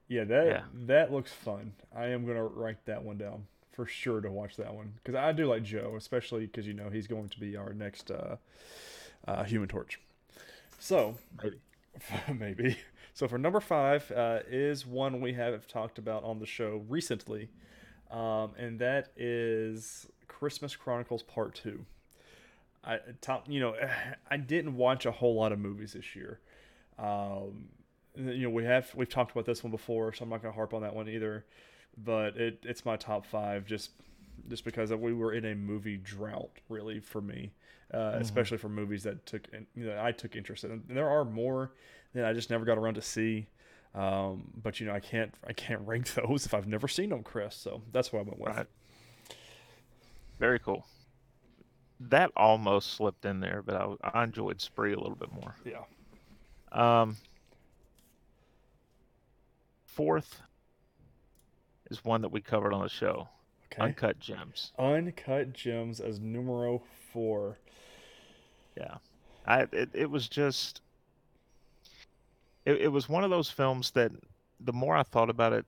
Yeah, 0.07 0.23
that 0.25 0.47
Yeah. 0.47 0.61
that 0.85 1.11
looks 1.11 1.31
fun. 1.31 1.73
I 1.95 2.07
am 2.07 2.25
gonna 2.25 2.45
write 2.45 2.85
that 2.85 3.03
one 3.03 3.17
down 3.17 3.47
for 3.71 3.85
sure 3.85 4.19
to 4.21 4.31
watch 4.31 4.55
that 4.57 4.73
one 4.73 4.93
because 5.03 5.15
I 5.15 5.31
do 5.33 5.45
like 5.45 5.63
Joe, 5.63 5.95
especially 5.97 6.45
because 6.45 6.65
you 6.67 6.73
know 6.73 6.89
he's 6.89 7.07
going 7.07 7.27
to 7.29 7.39
be 7.39 7.55
our 7.57 7.73
next 7.73 8.11
uh, 8.11 8.37
uh, 9.27 9.43
Human 9.43 9.67
Torch. 9.69 9.99
So 10.79 11.15
Maybe. 11.43 11.57
maybe. 12.39 12.77
So 13.13 13.27
for 13.27 13.37
number 13.37 13.59
five 13.59 14.09
uh, 14.11 14.39
is 14.49 14.85
one 14.85 15.21
we 15.21 15.33
have 15.33 15.67
talked 15.67 15.97
about 15.97 16.23
on 16.23 16.39
the 16.39 16.45
show 16.45 16.83
recently, 16.87 17.49
um, 18.09 18.51
and 18.57 18.79
that 18.79 19.09
is 19.17 20.07
Christmas 20.27 20.75
Chronicles 20.75 21.23
Part 21.23 21.55
Two. 21.55 21.85
I 22.83 22.99
top, 23.21 23.45
you 23.49 23.59
know, 23.59 23.75
I 24.31 24.37
didn't 24.37 24.75
watch 24.75 25.05
a 25.05 25.11
whole 25.11 25.35
lot 25.35 25.51
of 25.51 25.59
movies 25.59 25.93
this 25.93 26.15
year. 26.15 26.39
Um, 26.97 27.69
you 28.15 28.43
know, 28.43 28.49
we 28.49 28.63
have 28.63 28.93
we've 28.95 29.09
talked 29.09 29.31
about 29.31 29.45
this 29.45 29.63
one 29.63 29.71
before, 29.71 30.13
so 30.13 30.23
I'm 30.23 30.29
not 30.29 30.41
gonna 30.41 30.53
harp 30.53 30.73
on 30.73 30.81
that 30.83 30.95
one 30.95 31.09
either. 31.09 31.45
But 31.97 32.37
it 32.37 32.59
it's 32.63 32.85
my 32.85 32.95
top 32.95 33.25
five 33.25 33.65
just 33.65 33.91
just 34.47 34.63
because 34.63 34.91
we 34.91 35.13
were 35.13 35.33
in 35.33 35.45
a 35.45 35.55
movie 35.55 35.97
drought, 35.97 36.51
really, 36.69 36.99
for 36.99 37.21
me, 37.21 37.51
uh, 37.93 38.13
especially 38.15 38.57
for 38.57 38.69
movies 38.69 39.03
that 39.03 39.25
took 39.25 39.47
you 39.75 39.85
know 39.85 39.99
I 40.01 40.11
took 40.11 40.35
interest 40.35 40.63
in. 40.63 40.71
And 40.71 40.83
there 40.89 41.09
are 41.09 41.25
more 41.25 41.71
that 42.13 42.25
I 42.25 42.33
just 42.33 42.49
never 42.49 42.65
got 42.65 42.77
around 42.77 42.95
to 42.95 43.01
see. 43.01 43.47
Um, 43.95 44.51
but 44.61 44.79
you 44.79 44.85
know, 44.85 44.93
I 44.93 44.99
can't 44.99 45.33
I 45.47 45.53
can't 45.53 45.81
rank 45.81 46.13
those 46.13 46.45
if 46.45 46.53
I've 46.53 46.67
never 46.67 46.87
seen 46.87 47.09
them, 47.09 47.23
Chris. 47.23 47.55
So 47.55 47.81
that's 47.91 48.13
why 48.13 48.19
I 48.19 48.23
went 48.23 48.39
with. 48.39 48.55
Right. 48.55 48.67
Very 50.39 50.59
cool. 50.59 50.85
That 51.99 52.31
almost 52.37 52.93
slipped 52.93 53.25
in 53.25 53.41
there, 53.41 53.61
but 53.61 53.75
I, 53.75 54.19
I 54.19 54.23
enjoyed 54.23 54.61
Spree 54.61 54.93
a 54.93 54.99
little 54.99 55.17
bit 55.17 55.33
more. 55.33 55.55
Yeah. 55.65 55.81
Um, 56.71 57.17
fourth 59.85 60.41
is 61.89 62.05
one 62.05 62.21
that 62.21 62.29
we 62.29 62.39
covered 62.39 62.73
on 62.73 62.83
the 62.83 62.89
show, 62.89 63.27
Okay. 63.71 63.83
Uncut 63.83 64.19
Gems. 64.19 64.71
Uncut 64.79 65.53
Gems 65.53 65.99
as 65.99 66.19
numero 66.19 66.81
four. 67.13 67.57
Yeah, 68.75 68.95
I 69.45 69.61
it, 69.71 69.89
it 69.93 70.09
was 70.09 70.27
just 70.27 70.81
it, 72.65 72.81
it 72.81 72.87
was 72.87 73.07
one 73.07 73.23
of 73.23 73.29
those 73.29 73.49
films 73.49 73.91
that 73.91 74.11
the 74.59 74.73
more 74.73 74.95
I 74.95 75.03
thought 75.03 75.29
about 75.29 75.53
it, 75.53 75.65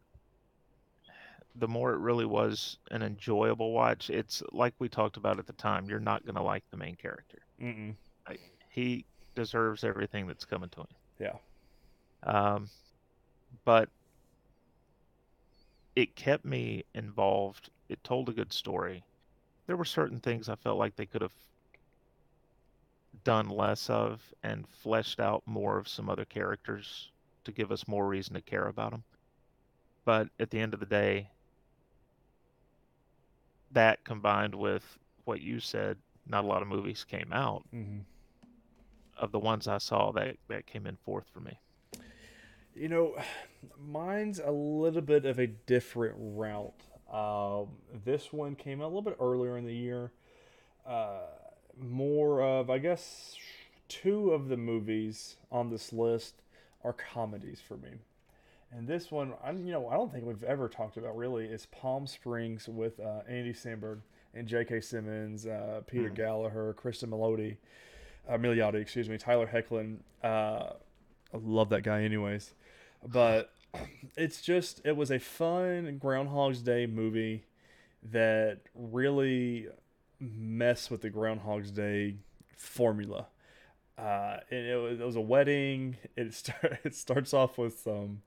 the 1.56 1.68
more 1.68 1.94
it 1.94 2.00
really 2.00 2.26
was 2.26 2.78
an 2.92 3.02
enjoyable 3.04 3.72
watch. 3.72 4.10
It's 4.10 4.42
like 4.52 4.74
we 4.80 4.90
talked 4.90 5.18
about 5.18 5.40
at 5.40 5.48
the 5.48 5.54
time. 5.54 5.88
You're 5.88 6.00
not 6.00 6.26
gonna 6.26 6.44
like 6.44 6.64
the 6.72 6.78
main 6.78 6.96
character. 6.96 7.40
Mm-mm. 7.62 7.96
He 8.70 9.06
deserves 9.36 9.84
everything 9.84 10.28
that's 10.28 10.46
coming 10.46 10.70
to 10.70 10.82
him. 10.82 10.88
Yeah. 11.20 11.36
Um, 12.24 12.70
but 13.66 13.90
it 15.96 16.16
kept 16.16 16.46
me 16.46 16.86
involved. 16.94 17.70
It 17.92 18.02
told 18.06 18.30
a 18.30 18.32
good 18.32 18.54
story. 18.54 19.04
There 19.68 19.76
were 19.76 19.84
certain 19.84 20.22
things 20.22 20.48
I 20.48 20.56
felt 20.56 20.80
like 20.80 20.96
they 20.96 21.06
could 21.06 21.22
have 21.22 21.34
done 23.26 23.50
less 23.50 23.90
of 23.90 24.22
and 24.44 24.66
fleshed 24.66 25.20
out 25.20 25.44
more 25.46 25.78
of 25.78 25.90
some 25.90 26.10
other 26.10 26.24
characters 26.24 27.12
to 27.44 27.52
give 27.52 27.70
us 27.70 27.90
more 27.90 28.08
reason 28.08 28.34
to 28.36 28.42
care 28.42 28.68
about 28.68 28.92
them. 28.92 29.04
But 30.06 30.30
at 30.40 30.52
the 30.52 30.60
end 30.62 30.74
of 30.74 30.80
the 30.80 30.86
day, 30.86 31.28
that 33.74 34.06
combined 34.06 34.56
with 34.56 34.98
what 35.26 35.42
you 35.42 35.60
said, 35.60 35.98
not 36.26 36.46
a 36.46 36.48
lot 36.48 36.62
of 36.62 36.70
movies 36.70 37.04
came 37.04 37.34
out. 37.34 37.64
Mm-hmm. 37.76 38.00
Of 39.18 39.34
the 39.34 39.40
ones 39.40 39.68
I 39.68 39.80
saw, 39.80 40.14
that 40.14 40.38
that 40.48 40.66
came 40.66 40.88
in 40.88 40.98
fourth 41.06 41.26
for 41.34 41.42
me. 41.42 41.60
You 42.74 42.88
know, 42.88 43.16
mine's 43.78 44.40
a 44.40 44.50
little 44.50 45.02
bit 45.02 45.26
of 45.26 45.40
a 45.40 45.48
different 45.48 46.16
route. 46.18 46.74
Um, 47.12 47.68
this 48.06 48.32
one 48.32 48.56
came 48.56 48.82
out 48.82 48.86
a 48.86 48.88
little 48.88 49.02
bit 49.02 49.18
earlier 49.20 49.58
in 49.58 49.66
the 49.66 49.76
year. 49.76 50.12
Uh, 50.88 51.20
more 51.80 52.42
of, 52.42 52.70
I 52.70 52.78
guess, 52.78 53.36
two 53.90 54.32
of 54.32 54.48
the 54.48 54.58
movies 54.58 55.36
on 55.52 55.70
this 55.70 55.92
list 55.92 56.36
are 56.84 56.94
comedies 56.94 57.60
for 57.66 57.78
me. 57.78 57.90
And 58.74 58.88
this 58.88 59.12
one, 59.12 59.34
I 59.44 59.52
you 59.52 59.72
know 59.74 59.90
I 59.90 59.96
don't 59.96 60.12
think 60.14 60.26
we've 60.26 60.44
ever 60.44 60.70
talked 60.70 60.96
about 60.96 61.18
really 61.18 61.46
is 61.46 61.66
Palm 61.68 62.08
Springs 62.08 62.70
with 62.70 63.00
uh, 63.02 63.20
Andy 63.28 63.52
Samberg 63.54 64.00
and 64.34 64.48
J.K. 64.48 64.80
Simmons, 64.80 65.46
uh, 65.46 65.82
Peter 65.88 66.10
Mm. 66.10 66.16
Gallagher, 66.16 66.74
Kristen 66.74 67.10
Milioti, 67.10 67.58
uh, 68.30 68.38
Milioti, 68.38 68.76
excuse 68.76 69.10
me, 69.10 69.18
Tyler 69.18 69.48
Hoechlin. 69.48 69.98
Uh, 70.24 70.74
I 71.34 71.38
love 71.44 71.68
that 71.70 71.82
guy, 71.84 72.04
anyways. 72.04 72.54
But 73.06 73.52
it's 74.18 74.42
just 74.42 74.82
it 74.84 74.96
was 74.96 75.12
a 75.12 75.20
fun 75.20 75.98
Groundhog's 75.98 76.62
Day 76.62 76.86
movie 76.86 77.46
that 78.04 78.60
really 78.76 79.68
messed 80.20 80.92
with 80.92 81.02
the 81.02 81.10
Groundhog's 81.10 81.72
Day 81.72 82.16
formula. 82.56 83.28
Uh, 83.98 84.38
and 84.50 84.66
it 84.68 84.76
was, 84.76 85.00
it 85.00 85.06
was 85.06 85.16
a 85.16 85.22
wedding. 85.22 85.98
It 86.16 86.34
start, 86.34 86.80
it 86.84 86.96
starts 86.96 87.34
off 87.34 87.58
with 87.58 87.80
some 87.80 88.22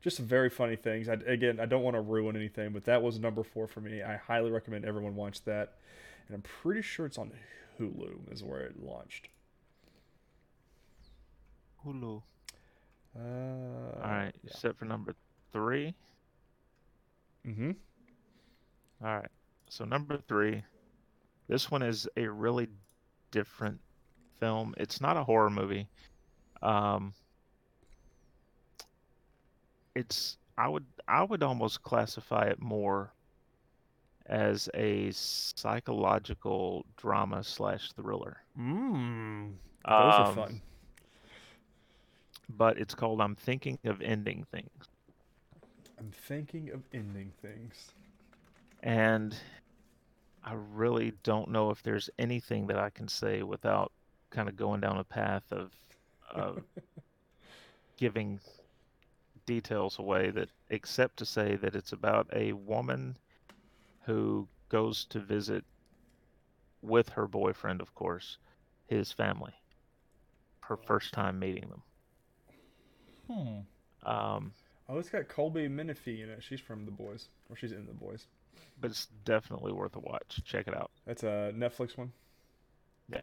just 0.00 0.16
some 0.16 0.26
very 0.26 0.48
funny 0.48 0.76
things. 0.76 1.08
I, 1.08 1.14
again, 1.14 1.58
I 1.60 1.66
don't 1.66 1.82
want 1.82 1.96
to 1.96 2.00
ruin 2.00 2.36
anything, 2.36 2.72
but 2.72 2.84
that 2.84 3.02
was 3.02 3.18
number 3.18 3.42
four 3.42 3.66
for 3.66 3.80
me. 3.80 4.02
I 4.02 4.16
highly 4.16 4.50
recommend 4.50 4.84
everyone 4.84 5.16
watch 5.16 5.42
that, 5.44 5.74
and 6.28 6.36
I'm 6.36 6.42
pretty 6.42 6.82
sure 6.82 7.06
it's 7.06 7.18
on 7.18 7.32
Hulu 7.78 8.32
is 8.32 8.42
where 8.42 8.60
it 8.60 8.82
launched. 8.82 9.28
Hulu. 11.84 12.22
Uh, 13.16 14.02
All 14.02 14.10
right, 14.10 14.32
you 14.42 14.50
set 14.52 14.76
for 14.76 14.84
number 14.84 15.14
three. 15.52 15.94
Mm-hmm. 17.46 17.70
All 19.04 19.16
right. 19.18 19.28
So 19.70 19.84
number 19.84 20.18
three, 20.28 20.62
this 21.48 21.70
one 21.70 21.82
is 21.82 22.08
a 22.16 22.26
really 22.28 22.68
different 23.30 23.78
film. 24.40 24.74
It's 24.78 25.00
not 25.00 25.16
a 25.16 25.24
horror 25.24 25.50
movie. 25.50 25.88
Um, 26.62 27.12
it's 29.94 30.36
I 30.56 30.68
would 30.68 30.84
I 31.06 31.22
would 31.22 31.42
almost 31.42 31.82
classify 31.82 32.44
it 32.44 32.60
more 32.60 33.12
as 34.26 34.68
a 34.74 35.10
psychological 35.12 36.84
drama 36.96 37.42
slash 37.42 37.92
thriller. 37.92 38.38
Mmm. 38.58 39.52
Those 39.86 40.14
are 40.14 40.26
Um, 40.28 40.34
fun. 40.34 40.62
But 42.48 42.78
it's 42.78 42.94
called 42.94 43.20
I'm 43.20 43.34
Thinking 43.34 43.78
of 43.84 44.00
Ending 44.00 44.44
Things. 44.50 44.88
I'm 45.98 46.10
thinking 46.12 46.70
of 46.70 46.82
ending 46.92 47.32
things. 47.42 47.92
And 48.82 49.36
I 50.44 50.54
really 50.54 51.12
don't 51.24 51.50
know 51.50 51.70
if 51.70 51.82
there's 51.82 52.08
anything 52.18 52.68
that 52.68 52.78
I 52.78 52.90
can 52.90 53.08
say 53.08 53.42
without 53.42 53.92
kind 54.30 54.48
of 54.48 54.56
going 54.56 54.80
down 54.80 54.98
a 54.98 55.04
path 55.04 55.42
of 55.50 55.72
of 56.30 56.62
giving 57.96 58.38
details 59.46 59.98
away 59.98 60.30
that 60.30 60.48
except 60.70 61.16
to 61.16 61.26
say 61.26 61.56
that 61.56 61.74
it's 61.74 61.92
about 61.92 62.28
a 62.32 62.52
woman 62.52 63.16
who 64.02 64.46
goes 64.68 65.04
to 65.06 65.18
visit 65.18 65.64
with 66.82 67.08
her 67.08 67.26
boyfriend, 67.26 67.80
of 67.80 67.94
course, 67.94 68.38
his 68.86 69.10
family. 69.10 69.54
Her 70.60 70.76
first 70.76 71.12
time 71.12 71.38
meeting 71.38 71.68
them. 71.68 71.82
Hmm. 73.30 74.08
Um, 74.08 74.52
Oh, 74.90 74.98
it's 74.98 75.10
got 75.10 75.28
Colby 75.28 75.68
Minifie 75.68 76.22
in 76.22 76.30
it. 76.30 76.42
She's 76.42 76.60
from 76.60 76.86
The 76.86 76.90
Boys, 76.90 77.28
or 77.50 77.56
she's 77.56 77.72
in 77.72 77.84
The 77.86 77.92
Boys. 77.92 78.26
but 78.80 78.90
it's 78.90 79.06
definitely 79.26 79.72
worth 79.72 79.94
a 79.96 80.00
watch. 80.00 80.40
Check 80.46 80.66
it 80.66 80.74
out. 80.74 80.90
That's 81.06 81.22
a 81.22 81.52
Netflix 81.54 81.96
one. 81.98 82.12
Yeah. 83.12 83.20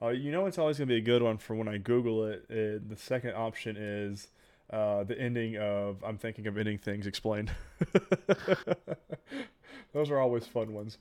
Uh, 0.00 0.08
you 0.08 0.30
know, 0.32 0.46
it's 0.46 0.56
always 0.58 0.78
gonna 0.78 0.86
be 0.88 0.96
a 0.96 1.00
good 1.02 1.22
one 1.22 1.36
for 1.38 1.54
when 1.54 1.68
I 1.68 1.76
Google 1.78 2.24
it. 2.26 2.44
uh 2.50 2.80
the 2.88 2.96
second 2.96 3.34
option 3.34 3.76
is 3.76 4.28
uh, 4.70 5.04
the 5.04 5.18
ending 5.20 5.56
of 5.58 6.02
"I'm 6.04 6.16
thinking 6.18 6.46
of 6.46 6.56
ending 6.58 6.78
things" 6.78 7.06
explained. 7.06 7.50
Those 9.92 10.10
are 10.10 10.18
always 10.18 10.46
fun 10.46 10.72
ones. 10.72 10.98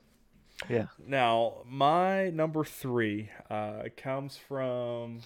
Yeah. 0.70 0.88
Now, 1.06 1.64
my 1.66 2.30
number 2.30 2.64
three 2.64 3.30
uh, 3.50 3.84
comes 3.98 4.38
from. 4.38 5.20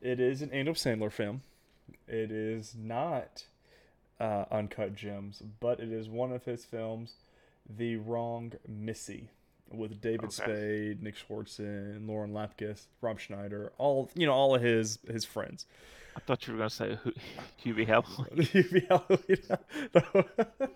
It 0.00 0.20
is 0.20 0.42
an 0.42 0.50
Adam 0.52 0.74
Sandler 0.74 1.10
film. 1.10 1.42
It 2.06 2.30
is 2.30 2.74
not 2.78 3.44
uh, 4.20 4.44
Uncut 4.50 4.94
Gems, 4.94 5.42
but 5.60 5.80
it 5.80 5.90
is 5.92 6.08
one 6.08 6.32
of 6.32 6.44
his 6.44 6.64
films, 6.64 7.14
The 7.68 7.96
Wrong 7.96 8.52
Missy, 8.68 9.30
with 9.72 10.00
David 10.00 10.24
Okay. 10.26 10.32
Spade, 10.34 11.02
Nick 11.02 11.14
Swardson, 11.16 12.06
Lauren 12.06 12.32
Lapkus, 12.32 12.86
Rob 13.00 13.18
Schneider, 13.18 13.72
all 13.78 14.10
you 14.14 14.26
know, 14.26 14.32
all 14.32 14.54
of 14.54 14.62
his 14.62 14.98
his 15.10 15.24
friends. 15.24 15.66
I 16.16 16.20
thought 16.20 16.46
you 16.46 16.52
were 16.52 16.58
gonna 16.58 16.70
say 16.70 16.98
Hubie 17.64 17.86
Halloween. 17.86 18.46
Hubie 18.52 18.86
Halloween. 18.88 20.70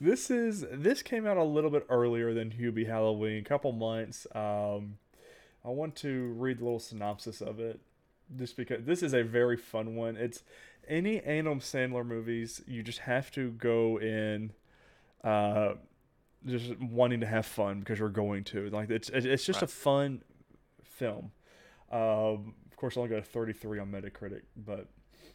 This 0.00 0.30
is 0.30 0.64
this 0.72 1.00
came 1.02 1.26
out 1.26 1.36
a 1.36 1.44
little 1.44 1.70
bit 1.70 1.86
earlier 1.88 2.34
than 2.34 2.50
Hubie 2.50 2.86
Halloween, 2.88 3.38
a 3.38 3.44
couple 3.48 3.70
months. 3.72 4.26
Um, 4.34 4.98
I 5.64 5.68
want 5.68 5.94
to 5.96 6.32
read 6.32 6.58
the 6.58 6.64
little 6.64 6.80
synopsis 6.80 7.40
of 7.40 7.60
it, 7.60 7.78
just 8.36 8.56
because 8.56 8.84
this 8.84 9.02
is 9.02 9.14
a 9.14 9.22
very 9.22 9.56
fun 9.56 9.96
one. 9.96 10.16
It's 10.16 10.42
any 10.88 11.20
Adam 11.20 11.60
Sandler 11.60 12.04
movies. 12.04 12.62
You 12.66 12.82
just 12.82 13.00
have 13.00 13.30
to 13.32 13.50
go 13.52 13.98
in, 13.98 14.52
uh, 15.24 15.74
just 16.46 16.78
wanting 16.80 17.20
to 17.20 17.26
have 17.26 17.46
fun 17.46 17.80
because 17.80 17.98
you're 17.98 18.08
going 18.08 18.44
to. 18.44 18.68
Like 18.70 18.90
it's 18.90 19.08
it's 19.08 19.44
just 19.44 19.62
a 19.62 19.66
fun 19.66 20.22
film. 20.82 21.32
Um, 21.90 22.54
of 22.70 22.76
course, 22.76 22.96
I 22.96 23.00
only 23.00 23.10
got 23.10 23.20
a 23.20 23.22
33 23.22 23.78
on 23.78 23.92
Metacritic, 23.92 24.42
but 24.56 24.88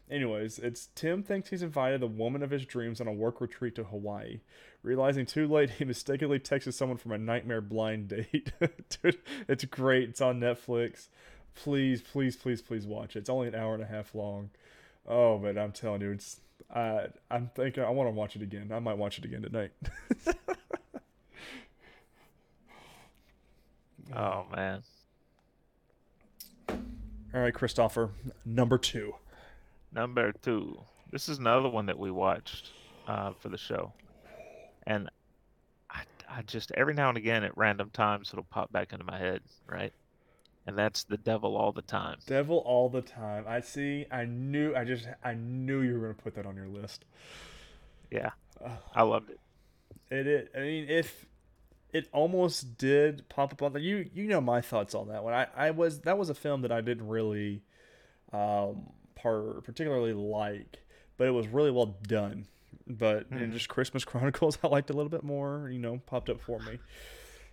anyways, 0.10 0.60
it's 0.60 0.90
Tim 0.96 1.24
thinks 1.24 1.50
he's 1.50 1.64
invited 1.64 2.02
the 2.02 2.08
woman 2.08 2.44
of 2.44 2.50
his 2.50 2.66
dreams 2.66 3.02
on 3.02 3.08
a 3.08 3.14
work 3.14 3.42
retreat 3.42 3.76
to 3.76 3.84
Hawaii. 3.84 4.42
Realizing 4.84 5.26
too 5.26 5.48
late, 5.48 5.72
he 5.72 5.86
mistakenly 5.86 6.40
texted 6.40 6.74
someone 6.74 6.98
from 6.98 7.12
a 7.12 7.18
nightmare 7.18 7.62
blind 7.62 8.10
date. 8.10 8.52
Dude, 9.02 9.18
it's 9.48 9.66
great. 9.66 10.10
It's 10.10 10.22
on 10.22 10.40
Netflix. 10.40 11.10
Please, 11.64 12.02
please, 12.02 12.36
please, 12.36 12.62
please 12.62 12.86
watch 12.86 13.16
it. 13.16 13.20
It's 13.20 13.30
only 13.30 13.48
an 13.48 13.56
hour 13.56 13.74
and 13.74 13.84
a 13.84 13.88
half 13.88 14.14
long. 14.16 14.50
Oh, 15.08 15.38
but 15.38 15.58
I'm 15.58 15.72
telling 15.72 16.02
you, 16.02 16.12
it's. 16.12 16.40
I 16.74 17.08
I'm 17.32 17.50
thinking 17.56 17.84
I 17.84 17.90
want 17.90 18.08
to 18.08 18.12
watch 18.12 18.36
it 18.36 18.42
again. 18.42 18.72
I 18.74 18.80
might 18.80 18.98
watch 18.98 19.18
it 19.20 19.26
again 19.26 19.42
tonight. 19.42 19.72
Oh 24.16 24.46
man. 24.56 24.84
All 26.70 27.42
right, 27.42 27.54
Christopher, 27.54 28.10
number 28.46 28.78
two. 28.78 29.14
Number 29.94 30.32
two. 30.32 30.80
This 31.12 31.30
is 31.30 31.40
another 31.40 31.70
one 31.70 31.86
that 31.88 32.00
we 32.00 32.12
watched 32.12 32.72
uh, 33.08 33.34
for 33.34 33.50
the 33.50 33.58
show, 33.58 33.94
and 34.86 35.10
I, 35.90 36.04
I 36.30 36.42
just 36.44 36.72
every 36.76 36.94
now 36.94 37.10
and 37.10 37.18
again 37.18 37.44
at 37.44 37.58
random 37.58 37.90
times 37.92 38.30
it'll 38.32 38.44
pop 38.46 38.72
back 38.72 38.92
into 38.94 39.06
my 39.06 39.18
head, 39.18 39.42
right? 39.68 39.94
And 40.68 40.78
that's 40.78 41.06
the 41.06 41.18
devil 41.18 41.56
all 41.56 41.72
the 41.72 41.82
time. 41.82 42.18
Devil 42.28 42.58
all 42.60 42.90
the 42.90 43.02
time. 43.02 43.46
I 43.48 43.62
see. 43.62 44.06
I 44.12 44.26
knew. 44.26 44.76
I 44.76 44.84
just. 44.84 45.08
I 45.24 45.34
knew 45.34 45.82
you 45.82 45.94
were 45.94 46.02
gonna 46.02 46.14
put 46.14 46.36
that 46.36 46.46
on 46.46 46.56
your 46.58 46.68
list. 46.68 47.06
Yeah. 48.12 48.32
I 48.94 49.04
loved 49.04 49.30
it. 49.30 49.40
It, 50.10 50.28
it. 50.28 50.52
I 50.56 50.60
mean, 50.60 50.90
if 50.90 51.26
it 51.94 52.10
almost 52.12 52.78
did 52.78 53.28
pop 53.30 53.54
up 53.54 53.62
on 53.64 53.72
the 53.74 53.80
you. 53.80 54.10
You 54.14 54.26
know 54.28 54.42
my 54.42 54.60
thoughts 54.60 54.94
on 54.94 55.08
that 55.08 55.24
one. 55.24 55.34
I. 55.34 55.48
I 55.56 55.72
was. 55.72 56.02
That 56.02 56.18
was 56.18 56.30
a 56.30 56.36
film 56.36 56.64
that 56.64 56.72
I 56.72 56.82
didn't 56.82 57.08
really, 57.08 57.64
um, 58.34 58.90
par 59.16 59.62
particularly 59.64 60.12
like, 60.14 60.80
but 61.16 61.28
it 61.28 61.32
was 61.32 61.48
really 61.48 61.72
well 61.72 61.96
done. 62.08 62.46
But 62.86 63.30
and 63.32 63.40
Mhm. 63.40 63.54
just 63.54 63.70
Christmas 63.70 64.04
Chronicles, 64.06 64.58
I 64.62 64.68
liked 64.68 64.90
a 64.90 64.94
little 64.94 65.10
bit 65.10 65.24
more. 65.24 65.70
You 65.70 65.80
know, 65.80 66.02
popped 66.06 66.30
up 66.30 66.42
for 66.42 66.60
me. 66.60 66.80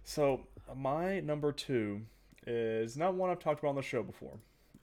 So 0.02 0.48
my 0.74 1.20
number 1.20 1.52
two 1.52 2.02
is 2.46 2.96
not 2.96 3.14
one 3.14 3.30
I've 3.30 3.38
talked 3.38 3.60
about 3.60 3.70
on 3.70 3.76
the 3.76 3.82
show 3.82 4.02
before, 4.02 4.38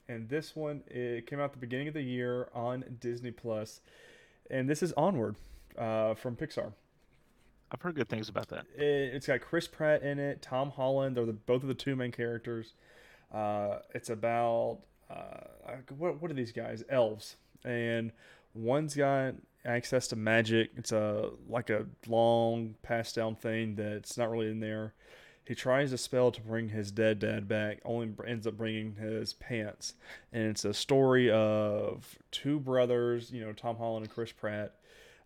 and 0.08 0.28
this 0.28 0.56
one 0.56 0.82
it 0.88 1.26
came 1.26 1.40
out 1.40 1.44
at 1.44 1.52
the 1.52 1.58
beginning 1.58 1.88
of 1.88 1.94
the 1.94 2.02
year 2.02 2.48
on 2.54 2.84
Disney 3.00 3.30
Plus, 3.30 3.80
and 4.50 4.68
this 4.68 4.82
is 4.82 4.92
Onward, 4.96 5.36
uh, 5.78 6.14
from 6.14 6.36
Pixar. 6.36 6.72
I've 7.70 7.80
heard 7.80 7.94
good 7.94 8.08
things 8.08 8.28
about 8.28 8.48
that. 8.48 8.66
It, 8.76 9.14
it's 9.14 9.26
got 9.26 9.40
Chris 9.40 9.66
Pratt 9.66 10.02
in 10.02 10.18
it, 10.18 10.42
Tom 10.42 10.70
Holland. 10.70 11.16
They're 11.16 11.24
the, 11.24 11.32
both 11.32 11.62
of 11.62 11.68
the 11.68 11.74
two 11.74 11.96
main 11.96 12.12
characters. 12.12 12.74
Uh, 13.32 13.78
it's 13.94 14.10
about 14.10 14.80
uh, 15.10 15.76
what 15.96 16.20
what 16.20 16.30
are 16.30 16.34
these 16.34 16.52
guys? 16.52 16.84
Elves, 16.88 17.36
and 17.64 18.12
one's 18.54 18.94
got 18.94 19.34
access 19.64 20.08
to 20.08 20.16
magic. 20.16 20.70
It's 20.76 20.92
a 20.92 21.30
like 21.48 21.70
a 21.70 21.86
long 22.06 22.74
passed 22.82 23.14
down 23.14 23.36
thing 23.36 23.74
that's 23.74 24.18
not 24.18 24.30
really 24.30 24.50
in 24.50 24.60
there. 24.60 24.92
He 25.44 25.54
tries 25.54 25.92
a 25.92 25.98
spell 25.98 26.30
to 26.30 26.40
bring 26.40 26.68
his 26.68 26.90
dead 26.90 27.18
dad 27.18 27.48
back, 27.48 27.80
only 27.84 28.10
ends 28.26 28.46
up 28.46 28.56
bringing 28.56 28.94
his 28.94 29.32
pants. 29.32 29.94
And 30.32 30.44
it's 30.44 30.64
a 30.64 30.72
story 30.72 31.30
of 31.30 32.16
two 32.30 32.60
brothers, 32.60 33.32
you 33.32 33.44
know, 33.44 33.52
Tom 33.52 33.76
Holland 33.76 34.06
and 34.06 34.14
Chris 34.14 34.30
Pratt, 34.30 34.74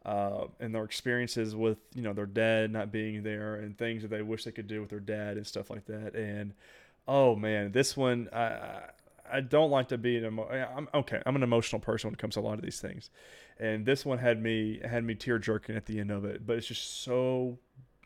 uh, 0.05 0.47
and 0.59 0.75
their 0.75 0.85
experiences 0.85 1.55
with, 1.55 1.79
you 1.95 2.03
know, 2.03 2.13
their 2.13 2.27
dad 2.27 2.73
not 2.73 2.91
being 2.91 3.23
there 3.23 3.57
and 3.57 3.77
things 3.77 4.03
that 4.03 4.09
they 4.09 4.23
wish 4.23 4.45
they 4.45 4.53
could 4.53 4.69
do 4.69 4.81
with 4.81 4.91
their 4.91 5.01
dad 5.01 5.37
and 5.37 5.47
stuff 5.47 5.69
like 5.69 5.85
that. 5.87 6.15
And 6.15 6.55
oh 7.07 7.37
man, 7.37 7.73
this 7.73 7.97
one, 7.97 8.29
I, 8.33 8.91
I 9.31 9.41
don't 9.41 9.71
like 9.71 9.89
to 9.89 9.99
be 9.99 10.17
an 10.17 10.25
emo- 10.25 10.49
I'm 10.49 10.89
okay. 10.95 11.21
I'm 11.27 11.37
an 11.37 11.43
emotional 11.43 11.81
person 11.81 12.09
when 12.09 12.15
it 12.15 12.19
comes 12.19 12.35
to 12.35 12.41
a 12.41 12.43
lot 12.43 12.55
of 12.55 12.63
these 12.63 12.81
things, 12.81 13.11
and 13.59 13.85
this 13.85 14.05
one 14.05 14.19
had 14.19 14.43
me 14.43 14.81
had 14.85 15.05
me 15.05 15.15
tear 15.15 15.39
jerking 15.39 15.77
at 15.77 15.87
the 15.87 15.99
end 15.99 16.11
of 16.11 16.25
it. 16.25 16.47
But 16.47 16.57
it's 16.57 16.67
just 16.67 17.03
so 17.03 17.59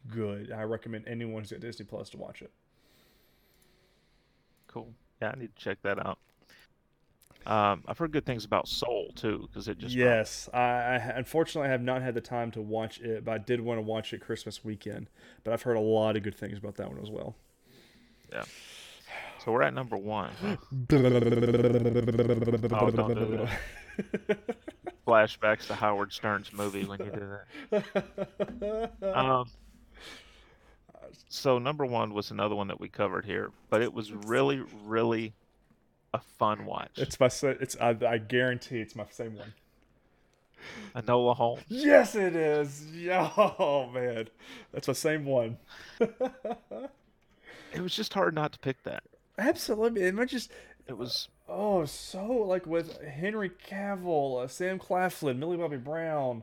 good. 0.08 0.52
I 0.52 0.62
recommend 0.62 1.06
anyone 1.06 1.42
who's 1.42 1.52
at 1.52 1.60
Disney 1.60 1.86
Plus 1.86 2.10
to 2.10 2.16
watch 2.16 2.42
it. 2.42 2.50
Cool. 4.66 4.92
Yeah, 5.20 5.32
I 5.34 5.38
need 5.38 5.54
to 5.54 5.62
check 5.62 5.78
that 5.82 6.04
out. 6.04 6.18
Um, 7.46 7.84
I've 7.88 7.96
heard 7.96 8.12
good 8.12 8.26
things 8.26 8.44
about 8.44 8.68
Soul 8.68 9.12
too, 9.14 9.48
because 9.48 9.66
it 9.66 9.78
just 9.78 9.94
yes. 9.94 10.48
I, 10.52 10.60
I 10.60 10.96
unfortunately 11.16 11.68
I 11.68 11.72
have 11.72 11.82
not 11.82 12.02
had 12.02 12.14
the 12.14 12.20
time 12.20 12.50
to 12.52 12.60
watch 12.60 13.00
it, 13.00 13.24
but 13.24 13.32
I 13.32 13.38
did 13.38 13.60
want 13.60 13.78
to 13.78 13.82
watch 13.82 14.12
it 14.12 14.20
Christmas 14.20 14.62
weekend. 14.62 15.08
But 15.42 15.54
I've 15.54 15.62
heard 15.62 15.76
a 15.76 15.80
lot 15.80 16.16
of 16.16 16.22
good 16.22 16.34
things 16.34 16.58
about 16.58 16.76
that 16.76 16.90
one 16.90 17.00
as 17.02 17.10
well. 17.10 17.34
Yeah. 18.30 18.44
So 19.44 19.52
we're 19.52 19.62
at 19.62 19.72
number 19.72 19.96
one. 19.96 20.32
oh, 20.44 20.56
do 20.86 20.98
Flashbacks 25.06 25.66
to 25.66 25.74
Howard 25.74 26.12
Stern's 26.12 26.52
movie 26.52 26.84
when 26.84 26.98
you 27.00 27.10
do 27.10 27.38
that. 27.70 28.92
Um, 29.02 29.48
so 31.28 31.58
number 31.58 31.84
one 31.86 32.14
was 32.14 32.30
another 32.30 32.54
one 32.54 32.68
that 32.68 32.80
we 32.80 32.88
covered 32.88 33.24
here, 33.24 33.50
but 33.68 33.82
it 33.82 33.92
was 33.92 34.12
really, 34.12 34.62
really 34.84 35.34
a 36.12 36.20
fun 36.20 36.66
watch. 36.66 36.90
it's 36.96 37.20
my 37.20 37.30
it's 37.42 37.76
I, 37.80 37.96
I 38.06 38.18
guarantee 38.18 38.80
it's 38.80 38.96
my 38.96 39.06
same 39.10 39.36
one. 39.36 39.52
Enola 40.94 41.36
Holmes. 41.36 41.62
Yes, 41.68 42.14
it 42.14 42.36
is. 42.36 42.84
Yeah, 42.94 43.30
Oh 43.36 43.88
man, 43.92 44.28
that's 44.72 44.86
the 44.86 44.94
same 44.94 45.24
one. 45.24 45.58
It 47.72 47.80
was 47.80 47.94
just 47.94 48.14
hard 48.14 48.34
not 48.34 48.52
to 48.52 48.58
pick 48.58 48.82
that. 48.82 49.04
Absolutely, 49.38 50.02
it 50.02 50.18
I 50.18 50.24
just 50.24 50.50
It 50.88 50.98
was 50.98 51.28
oh 51.48 51.84
so 51.84 52.26
like 52.26 52.66
with 52.66 53.00
Henry 53.02 53.50
Cavill, 53.50 54.42
uh, 54.42 54.48
Sam 54.48 54.78
Claflin, 54.78 55.38
Millie 55.38 55.56
Bobby 55.56 55.76
Brown. 55.76 56.42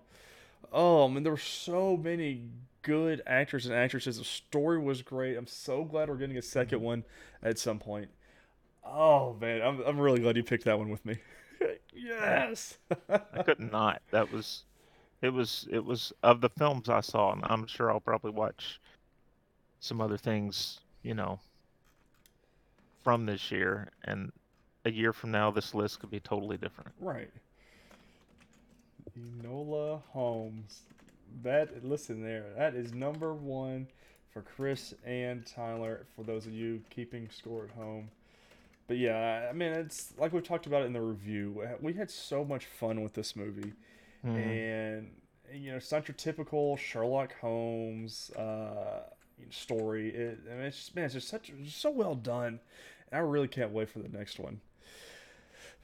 Oh, 0.71 1.05
I 1.05 1.11
mean, 1.11 1.23
there 1.23 1.31
were 1.31 1.37
so 1.37 1.97
many 1.97 2.43
good 2.87 3.21
actors 3.27 3.65
and 3.65 3.75
actresses. 3.75 4.17
The 4.17 4.23
story 4.23 4.79
was 4.79 5.01
great. 5.01 5.35
I'm 5.35 5.45
so 5.45 5.83
glad 5.83 6.07
we're 6.07 6.15
getting 6.15 6.37
a 6.37 6.41
second 6.41 6.81
one 6.81 7.03
at 7.43 7.59
some 7.59 7.79
point. 7.79 8.07
Oh 8.85 9.35
man, 9.39 9.61
I'm 9.61 9.81
I'm 9.81 9.99
really 9.99 10.21
glad 10.21 10.37
you 10.37 10.43
picked 10.43 10.63
that 10.65 10.79
one 10.79 10.89
with 10.89 11.05
me. 11.05 11.17
yes. 11.93 12.77
I 13.09 13.43
couldn't. 13.43 13.71
That 14.11 14.31
was 14.31 14.63
it 15.21 15.29
was 15.29 15.67
it 15.69 15.83
was 15.83 16.13
of 16.23 16.39
the 16.39 16.49
films 16.49 16.87
I 16.87 17.01
saw, 17.01 17.33
and 17.33 17.41
I'm 17.45 17.67
sure 17.67 17.91
I'll 17.91 17.99
probably 17.99 18.31
watch 18.31 18.79
some 19.81 19.99
other 19.99 20.17
things, 20.17 20.79
you 21.03 21.13
know, 21.13 21.39
from 23.03 23.25
this 23.25 23.51
year, 23.51 23.89
and 24.05 24.31
a 24.85 24.91
year 24.91 25.11
from 25.11 25.31
now, 25.31 25.51
this 25.51 25.75
list 25.75 25.99
could 25.99 26.09
be 26.09 26.21
totally 26.21 26.57
different. 26.57 26.91
Right. 27.01 27.29
Enola 29.19 30.01
Holmes. 30.09 30.83
That 31.43 31.83
listen 31.83 32.23
there. 32.23 32.45
That 32.57 32.73
is 32.75 32.93
number 32.93 33.33
one 33.33 33.87
for 34.31 34.41
Chris 34.41 34.93
and 35.05 35.45
Tyler. 35.45 36.05
For 36.15 36.23
those 36.23 36.45
of 36.47 36.53
you 36.53 36.81
keeping 36.89 37.29
score 37.29 37.65
at 37.65 37.71
home. 37.71 38.09
But 38.87 38.97
yeah, 38.97 39.47
I 39.49 39.53
mean, 39.53 39.73
it's 39.73 40.13
like 40.17 40.31
we've 40.33 40.43
talked 40.47 40.65
about 40.65 40.83
it 40.83 40.85
in 40.85 40.93
the 40.93 41.01
review. 41.01 41.61
We 41.81 41.93
had 41.93 42.09
so 42.09 42.45
much 42.45 42.65
fun 42.65 43.01
with 43.03 43.13
this 43.13 43.35
movie, 43.35 43.73
Mhm. 44.25 44.35
and 44.37 45.11
you 45.53 45.71
know, 45.71 45.77
it's 45.77 45.91
not 45.91 46.07
your 46.07 46.15
typical 46.15 46.77
Sherlock 46.77 47.33
Holmes 47.39 48.31
uh, 48.31 49.03
story. 49.49 50.09
It, 50.15 50.39
I 50.49 50.55
mean, 50.55 50.63
it's 50.65 50.77
just 50.77 50.95
man, 50.95 51.05
it's 51.05 51.13
just 51.15 51.27
such 51.27 51.49
it's 51.49 51.75
so 51.75 51.89
well 51.91 52.15
done. 52.15 52.59
And 53.11 53.17
I 53.19 53.19
really 53.19 53.47
can't 53.47 53.71
wait 53.71 53.89
for 53.89 53.99
the 53.99 54.09
next 54.09 54.39
one. 54.39 54.61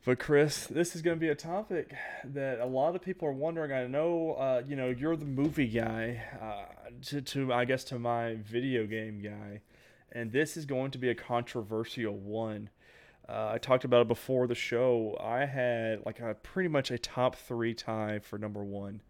But 0.06 0.20
Chris, 0.20 0.68
this 0.68 0.98
is 0.98 1.02
going 1.02 1.16
to 1.16 1.20
be 1.22 1.30
a 1.30 1.36
topic 1.36 1.94
that 2.26 2.60
a 2.60 2.66
lot 2.66 2.94
of 2.94 3.02
people 3.02 3.26
are 3.26 3.34
wondering. 3.34 3.72
I 3.72 3.88
know, 3.88 4.34
uh, 4.34 4.62
you 4.68 4.76
know, 4.76 4.90
you're 4.90 5.16
the 5.16 5.24
movie 5.24 5.68
guy, 5.68 6.22
uh, 6.42 6.90
to, 7.06 7.22
to 7.22 7.54
I 7.54 7.64
guess 7.64 7.86
to 7.86 8.00
my 8.00 8.36
video 8.36 8.86
game 8.86 9.22
guy, 9.22 9.62
and 10.12 10.30
this 10.30 10.58
is 10.58 10.66
going 10.66 10.92
to 10.92 10.98
be 10.98 11.10
a 11.10 11.16
controversial 11.16 12.16
one. 12.18 12.70
Uh, 13.30 13.52
I 13.54 13.58
talked 13.60 13.86
about 13.86 14.02
it 14.02 14.08
before 14.10 14.46
the 14.46 14.56
show. 14.56 15.18
I 15.24 15.46
had 15.46 16.06
like 16.06 16.20
a 16.20 16.34
pretty 16.34 16.68
much 16.68 16.92
a 16.92 16.98
top 16.98 17.38
three 17.38 17.74
tie 17.74 18.20
for 18.20 18.38
number 18.38 18.62
one, 18.62 19.02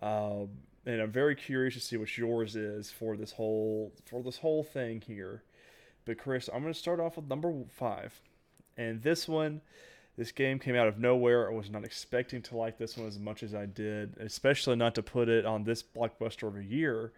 um, 0.00 0.50
and 0.86 1.00
I'm 1.02 1.10
very 1.10 1.34
curious 1.34 1.74
to 1.74 1.80
see 1.80 1.96
what 1.96 2.16
yours 2.16 2.54
is 2.54 2.88
for 2.88 3.16
this 3.16 3.32
whole 3.32 3.92
for 4.06 4.22
this 4.22 4.38
whole 4.38 4.62
thing 4.62 5.00
here. 5.00 5.42
But 6.04 6.18
Chris, 6.18 6.48
I'm 6.54 6.62
going 6.62 6.72
to 6.72 6.78
start 6.78 7.00
off 7.00 7.16
with 7.16 7.26
number 7.26 7.52
five, 7.68 8.20
and 8.76 9.02
this 9.02 9.26
one. 9.26 9.62
This 10.20 10.32
game 10.32 10.58
came 10.58 10.76
out 10.76 10.86
of 10.86 10.98
nowhere. 10.98 11.50
I 11.50 11.54
was 11.54 11.70
not 11.70 11.82
expecting 11.82 12.42
to 12.42 12.54
like 12.54 12.76
this 12.76 12.94
one 12.98 13.08
as 13.08 13.18
much 13.18 13.42
as 13.42 13.54
I 13.54 13.64
did, 13.64 14.18
especially 14.20 14.76
not 14.76 14.94
to 14.96 15.02
put 15.02 15.30
it 15.30 15.46
on 15.46 15.64
this 15.64 15.82
blockbuster 15.82 16.46
of 16.46 16.58
a 16.58 16.62
year 16.62 17.12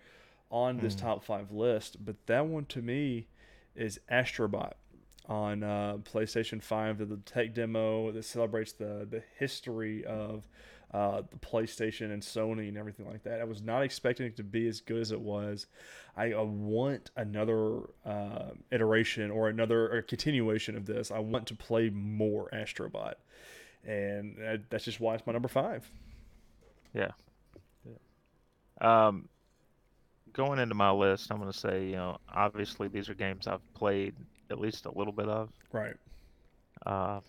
on 0.53 0.79
this 0.79 0.95
Hmm. 0.95 1.01
top 1.01 1.25
five 1.25 1.51
list. 1.51 2.05
But 2.05 2.15
that 2.27 2.47
one 2.47 2.65
to 2.67 2.81
me 2.81 3.27
is 3.75 3.99
Astrobot 4.09 4.75
on 5.27 5.65
uh, 5.65 5.97
PlayStation 6.05 6.63
5, 6.63 6.99
the, 6.99 7.05
the 7.07 7.17
tech 7.17 7.55
demo 7.55 8.13
that 8.13 8.25
celebrates 8.25 8.71
the, 8.71 9.05
the 9.11 9.25
history 9.37 10.05
of 10.05 10.47
uh, 10.93 11.23
the 11.31 11.39
PlayStation 11.39 12.13
and 12.13 12.23
Sony 12.23 12.69
and 12.69 12.77
everything 12.77 13.07
like 13.07 13.23
that. 13.25 13.41
I 13.41 13.45
was 13.45 13.63
not 13.63 13.83
expecting 13.83 14.27
it 14.27 14.37
to 14.37 14.45
be 14.45 14.69
as 14.69 14.81
good 14.81 15.01
as 15.01 15.11
it 15.11 15.21
was. 15.21 15.67
I, 16.17 16.33
I 16.33 16.43
want 16.43 17.11
another 17.17 17.81
uh, 18.05 18.51
iteration 18.71 19.31
or 19.31 19.49
another 19.49 19.91
or 19.91 20.03
continuation 20.03 20.77
of 20.77 20.85
this. 20.85 21.11
I 21.11 21.19
want 21.19 21.47
to 21.47 21.55
play 21.55 21.89
more 21.91 22.51
Astrobot, 22.53 23.15
and 23.87 24.37
uh, 24.47 24.57
that's 24.69 24.85
just 24.85 25.01
why 25.01 25.15
it's 25.15 25.27
my 25.27 25.33
number 25.33 25.49
five. 25.49 25.91
Yeah. 26.95 27.13
Um, 28.81 29.29
going 30.33 30.59
into 30.59 30.75
my 30.75 30.91
list, 30.91 31.31
I'm 31.31 31.39
going 31.39 31.53
to 31.53 31.59
say, 31.59 31.87
you 31.87 31.97
know, 31.97 32.19
obviously 32.29 32.89
these 32.89 33.09
are 33.09 33.15
games 33.15 33.47
I've 33.47 33.75
played 33.75 34.15
at 34.51 34.59
least 34.59 34.87
a 34.87 34.91
little 34.91 35.13
bit 35.13 35.29
of. 35.29 35.51
Right. 35.73 35.95
Uh, 36.85 37.21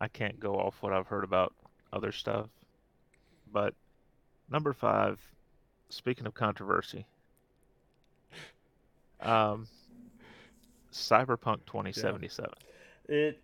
I 0.00 0.08
can't 0.08 0.38
go 0.38 0.54
off 0.54 0.76
what 0.80 0.92
I've 0.92 1.06
heard 1.06 1.24
about 1.24 1.54
other 1.92 2.12
stuff. 2.12 2.48
But 3.52 3.74
number 4.50 4.72
five, 4.72 5.18
speaking 5.88 6.26
of 6.26 6.34
controversy, 6.34 7.06
um, 9.20 9.66
Cyberpunk 10.92 11.60
2077. 11.66 12.50
It. 13.08 13.40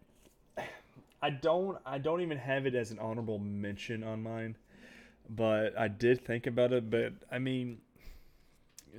I 1.23 1.31
don't. 1.31 1.79
I 1.87 1.99
don't 1.99 2.21
even 2.21 2.39
have 2.39 2.67
it 2.67 2.75
as 2.75 2.91
an 2.91 2.99
honorable 2.99 3.39
mention 3.39 4.05
on 4.05 4.23
mine, 4.23 4.57
but 5.31 5.79
I 5.79 5.89
did 5.89 6.25
think 6.25 6.47
about 6.47 6.73
it. 6.73 6.91
But 6.91 7.15
I 7.33 7.39
mean, 7.39 7.79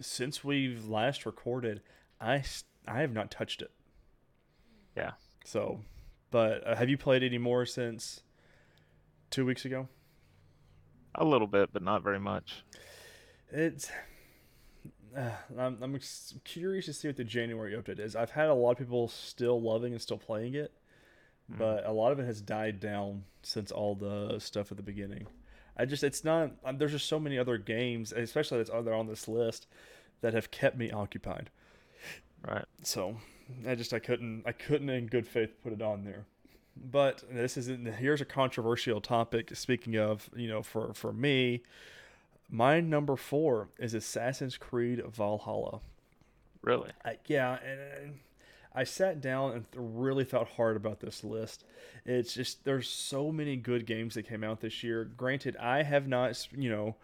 since 0.02 0.43
we've 0.43 0.88
last 0.88 1.26
recorded, 1.26 1.82
I, 2.20 2.43
I 2.88 3.02
have 3.02 3.14
not 3.14 3.30
touched 3.30 3.62
it. 3.62 3.72
Yeah. 4.98 5.12
So, 5.43 5.82
but 6.32 6.66
uh, 6.66 6.76
have 6.76 6.89
you 6.89 6.98
played 6.98 7.22
any 7.22 7.38
more 7.38 7.66
since 7.66 8.22
two 9.30 9.46
weeks 9.46 9.66
ago? 9.66 9.88
A 11.16 11.26
little 11.26 11.48
bit, 11.48 11.70
but 11.72 11.82
not 11.82 12.04
very 12.04 12.20
much. 12.20 12.64
It's. 13.52 13.90
Uh, 15.18 15.32
I'm, 15.58 15.78
I'm 15.82 16.00
curious 16.44 16.88
to 16.88 16.94
see 16.94 17.08
what 17.08 17.16
the 17.16 17.24
January 17.24 17.72
update 17.72 18.00
is. 18.02 18.18
I've 18.18 18.32
had 18.32 18.50
a 18.50 18.54
lot 18.54 18.72
of 18.72 18.80
people 18.80 19.08
still 19.08 19.62
loving 19.62 19.94
and 19.94 20.02
still 20.02 20.18
playing 20.18 20.56
it, 20.56 20.74
Mm. 21.50 21.58
but 21.58 21.86
a 21.86 21.92
lot 21.92 22.12
of 22.12 22.20
it 22.20 22.26
has 22.26 22.42
died 22.42 22.80
down 22.80 23.24
since 23.44 23.72
all 23.72 23.96
the 23.96 24.40
stuff 24.40 24.72
at 24.72 24.78
the 24.78 24.84
beginning. 24.84 25.28
I 25.78 25.86
just, 25.86 26.04
it's 26.04 26.24
not. 26.24 26.52
Um, 26.64 26.78
there's 26.78 26.92
just 26.92 27.08
so 27.08 27.20
many 27.20 27.38
other 27.38 27.58
games, 27.58 28.12
especially 28.12 28.58
that's 28.58 28.70
other 28.70 28.94
on 28.94 29.08
this 29.08 29.28
list, 29.28 29.68
that 30.22 30.34
have 30.34 30.52
kept 30.52 30.78
me 30.78 30.92
occupied. 30.92 31.50
Right. 32.46 32.66
So, 32.84 33.18
I 33.68 33.76
just, 33.76 33.94
I 33.94 34.00
couldn't, 34.00 34.44
I 34.46 34.52
couldn't 34.52 34.90
in 34.90 35.08
good 35.08 35.28
faith 35.28 35.62
put 35.64 35.72
it 35.74 35.82
on 35.82 36.04
there. 36.04 36.26
But 36.76 37.24
this 37.32 37.58
isn't. 37.58 37.86
Here's 37.96 38.22
a 38.22 38.26
controversial 38.26 39.02
topic. 39.02 39.56
Speaking 39.56 39.96
of, 39.98 40.30
you 40.36 40.48
know, 40.48 40.62
for 40.62 40.94
for 40.94 41.14
me, 41.14 41.62
my 42.50 42.82
number 42.82 43.16
four 43.16 43.70
is 43.80 43.94
Assassin's 43.94 44.58
Creed 44.58 45.02
Valhalla. 45.06 45.80
Really? 46.62 46.92
I, 47.04 47.18
yeah, 47.28 47.58
and, 47.64 47.80
and 47.80 48.20
I 48.74 48.84
sat 48.84 49.22
down 49.22 49.52
and 49.52 49.72
th- 49.72 49.84
really 49.88 50.26
thought 50.26 50.50
hard 50.50 50.76
about 50.76 51.00
this 51.00 51.24
list. 51.24 51.64
It's 52.06 52.34
just 52.34 52.66
there's 52.66 52.90
so 52.90 53.32
many 53.32 53.56
good 53.56 53.86
games 53.86 54.16
that 54.16 54.28
came 54.28 54.44
out 54.44 54.60
this 54.62 54.84
year. 54.84 55.06
Granted, 55.06 55.56
I 55.58 55.84
have 55.84 56.08
not, 56.08 56.48
you 56.56 56.70
know, 56.70 56.96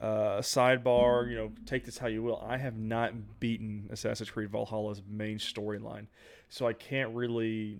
Uh, 0.00 0.42
sidebar, 0.42 1.30
you 1.30 1.36
know, 1.36 1.52
take 1.66 1.84
this 1.84 1.98
how 1.98 2.08
you 2.08 2.20
will. 2.20 2.44
I 2.44 2.56
have 2.58 2.76
not 2.76 3.38
beaten 3.38 3.88
Assassin's 3.92 4.28
Creed 4.28 4.50
Valhalla's 4.50 5.00
main 5.08 5.38
storyline, 5.38 6.08
so 6.48 6.66
I 6.66 6.72
can't 6.72 7.14
really 7.14 7.78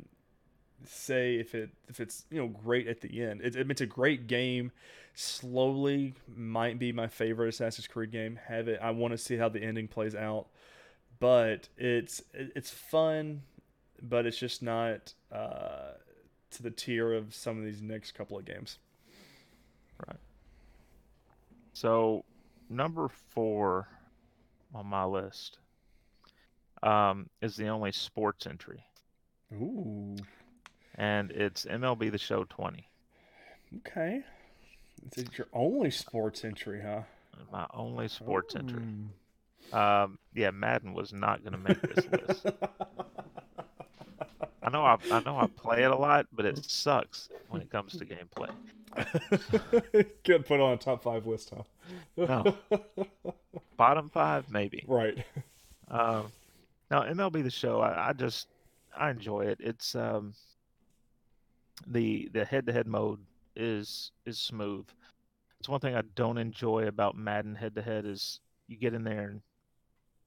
say 0.88 1.36
if 1.36 1.54
it 1.54 1.70
if 1.88 2.00
it's 2.00 2.24
you 2.30 2.40
know 2.40 2.48
great 2.48 2.86
at 2.88 3.00
the 3.00 3.22
end. 3.22 3.40
It, 3.42 3.56
it's 3.56 3.80
a 3.80 3.86
great 3.86 4.26
game. 4.26 4.72
Slowly 5.14 6.14
might 6.34 6.78
be 6.78 6.92
my 6.92 7.06
favorite 7.06 7.48
Assassin's 7.48 7.86
Creed 7.86 8.10
game. 8.10 8.38
Have 8.46 8.68
it. 8.68 8.80
I 8.82 8.90
want 8.90 9.12
to 9.12 9.18
see 9.18 9.36
how 9.36 9.48
the 9.48 9.62
ending 9.62 9.88
plays 9.88 10.14
out, 10.14 10.46
but 11.20 11.68
it's 11.76 12.22
it's 12.32 12.70
fun, 12.70 13.42
but 14.02 14.26
it's 14.26 14.38
just 14.38 14.62
not 14.62 15.12
uh, 15.32 15.92
to 16.50 16.62
the 16.62 16.70
tier 16.70 17.12
of 17.12 17.34
some 17.34 17.58
of 17.58 17.64
these 17.64 17.82
next 17.82 18.12
couple 18.12 18.38
of 18.38 18.44
games. 18.44 18.78
Right. 20.06 20.18
So, 21.72 22.24
number 22.68 23.08
four 23.08 23.88
on 24.74 24.86
my 24.86 25.04
list 25.04 25.58
um, 26.82 27.28
is 27.40 27.56
the 27.56 27.68
only 27.68 27.92
sports 27.92 28.46
entry. 28.46 28.84
Ooh. 29.54 30.16
And 30.96 31.30
it's 31.32 31.64
MLB 31.64 32.10
The 32.10 32.18
Show 32.18 32.44
20. 32.44 32.86
Okay. 33.78 34.22
It's 35.16 35.36
your 35.36 35.48
only 35.52 35.90
sports 35.90 36.44
entry, 36.44 36.80
huh? 36.80 37.02
My 37.52 37.66
only 37.74 38.08
sports 38.08 38.54
Ooh. 38.54 38.60
entry. 38.60 38.82
Um, 39.72 40.18
yeah, 40.34 40.50
Madden 40.50 40.94
was 40.94 41.12
not 41.12 41.42
going 41.42 41.52
to 41.52 41.58
make 41.58 41.80
this 41.82 42.06
list. 42.06 42.46
I 44.62 44.70
know 44.70 44.84
I, 44.84 44.96
I 45.10 45.20
know 45.20 45.38
I 45.38 45.46
play 45.46 45.82
it 45.82 45.90
a 45.90 45.96
lot, 45.96 46.26
but 46.32 46.46
it 46.46 46.64
sucks 46.64 47.28
when 47.48 47.60
it 47.60 47.70
comes 47.70 47.96
to 47.98 48.06
gameplay. 48.06 48.50
Good 50.24 50.46
put 50.46 50.60
on 50.60 50.72
a 50.72 50.76
top 50.76 51.02
five 51.02 51.26
list, 51.26 51.52
huh? 51.54 51.64
No. 52.16 52.56
Bottom 53.76 54.08
five, 54.10 54.50
maybe. 54.50 54.84
Right. 54.86 55.18
Um, 55.90 56.30
now 56.90 57.02
MLB 57.02 57.42
the 57.42 57.50
Show, 57.50 57.80
I, 57.80 58.10
I 58.10 58.12
just 58.12 58.46
I 58.96 59.10
enjoy 59.10 59.42
it. 59.42 59.58
It's 59.60 59.94
um 59.94 60.34
the 61.86 62.28
the 62.32 62.44
head 62.44 62.66
to 62.66 62.72
head 62.72 62.86
mode 62.86 63.20
is 63.56 64.12
is 64.26 64.38
smooth. 64.38 64.86
It's 65.60 65.68
one 65.68 65.80
thing 65.80 65.94
I 65.94 66.02
don't 66.14 66.38
enjoy 66.38 66.86
about 66.86 67.16
Madden 67.16 67.54
head 67.54 67.74
to 67.76 67.82
head 67.82 68.04
is 68.04 68.40
you 68.68 68.76
get 68.76 68.94
in 68.94 69.04
there 69.04 69.40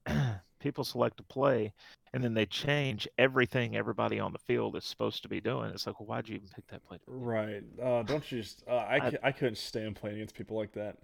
and 0.06 0.40
people 0.60 0.82
select 0.84 1.20
a 1.20 1.22
play 1.22 1.72
and 2.12 2.24
then 2.24 2.34
they 2.34 2.46
change 2.46 3.06
everything 3.18 3.76
everybody 3.76 4.18
on 4.18 4.32
the 4.32 4.38
field 4.38 4.74
is 4.76 4.84
supposed 4.84 5.22
to 5.22 5.28
be 5.28 5.40
doing. 5.40 5.70
It's 5.70 5.86
like, 5.86 6.00
well, 6.00 6.06
why'd 6.06 6.28
you 6.28 6.36
even 6.36 6.48
pick 6.54 6.66
that 6.68 6.84
play? 6.84 6.98
Right. 7.06 7.62
Uh, 7.80 8.02
don't 8.02 8.30
you 8.32 8.40
just? 8.42 8.62
Uh, 8.68 8.74
I, 8.76 8.96
I- 8.96 9.18
I 9.24 9.32
couldn't 9.32 9.58
stand 9.58 9.96
playing 9.96 10.16
against 10.16 10.34
people 10.34 10.56
like 10.56 10.72
that. 10.72 10.96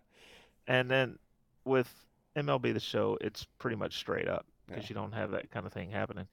And 0.66 0.90
then 0.90 1.18
with 1.64 1.92
MLB 2.36 2.72
the 2.72 2.80
Show, 2.80 3.18
it's 3.20 3.46
pretty 3.58 3.76
much 3.76 3.98
straight 3.98 4.28
up 4.28 4.46
because 4.66 4.84
Yeah. 4.84 4.88
you 4.88 4.94
don't 4.94 5.12
have 5.12 5.30
that 5.32 5.50
kind 5.50 5.66
of 5.66 5.72
thing 5.72 5.90
happening. 5.90 6.26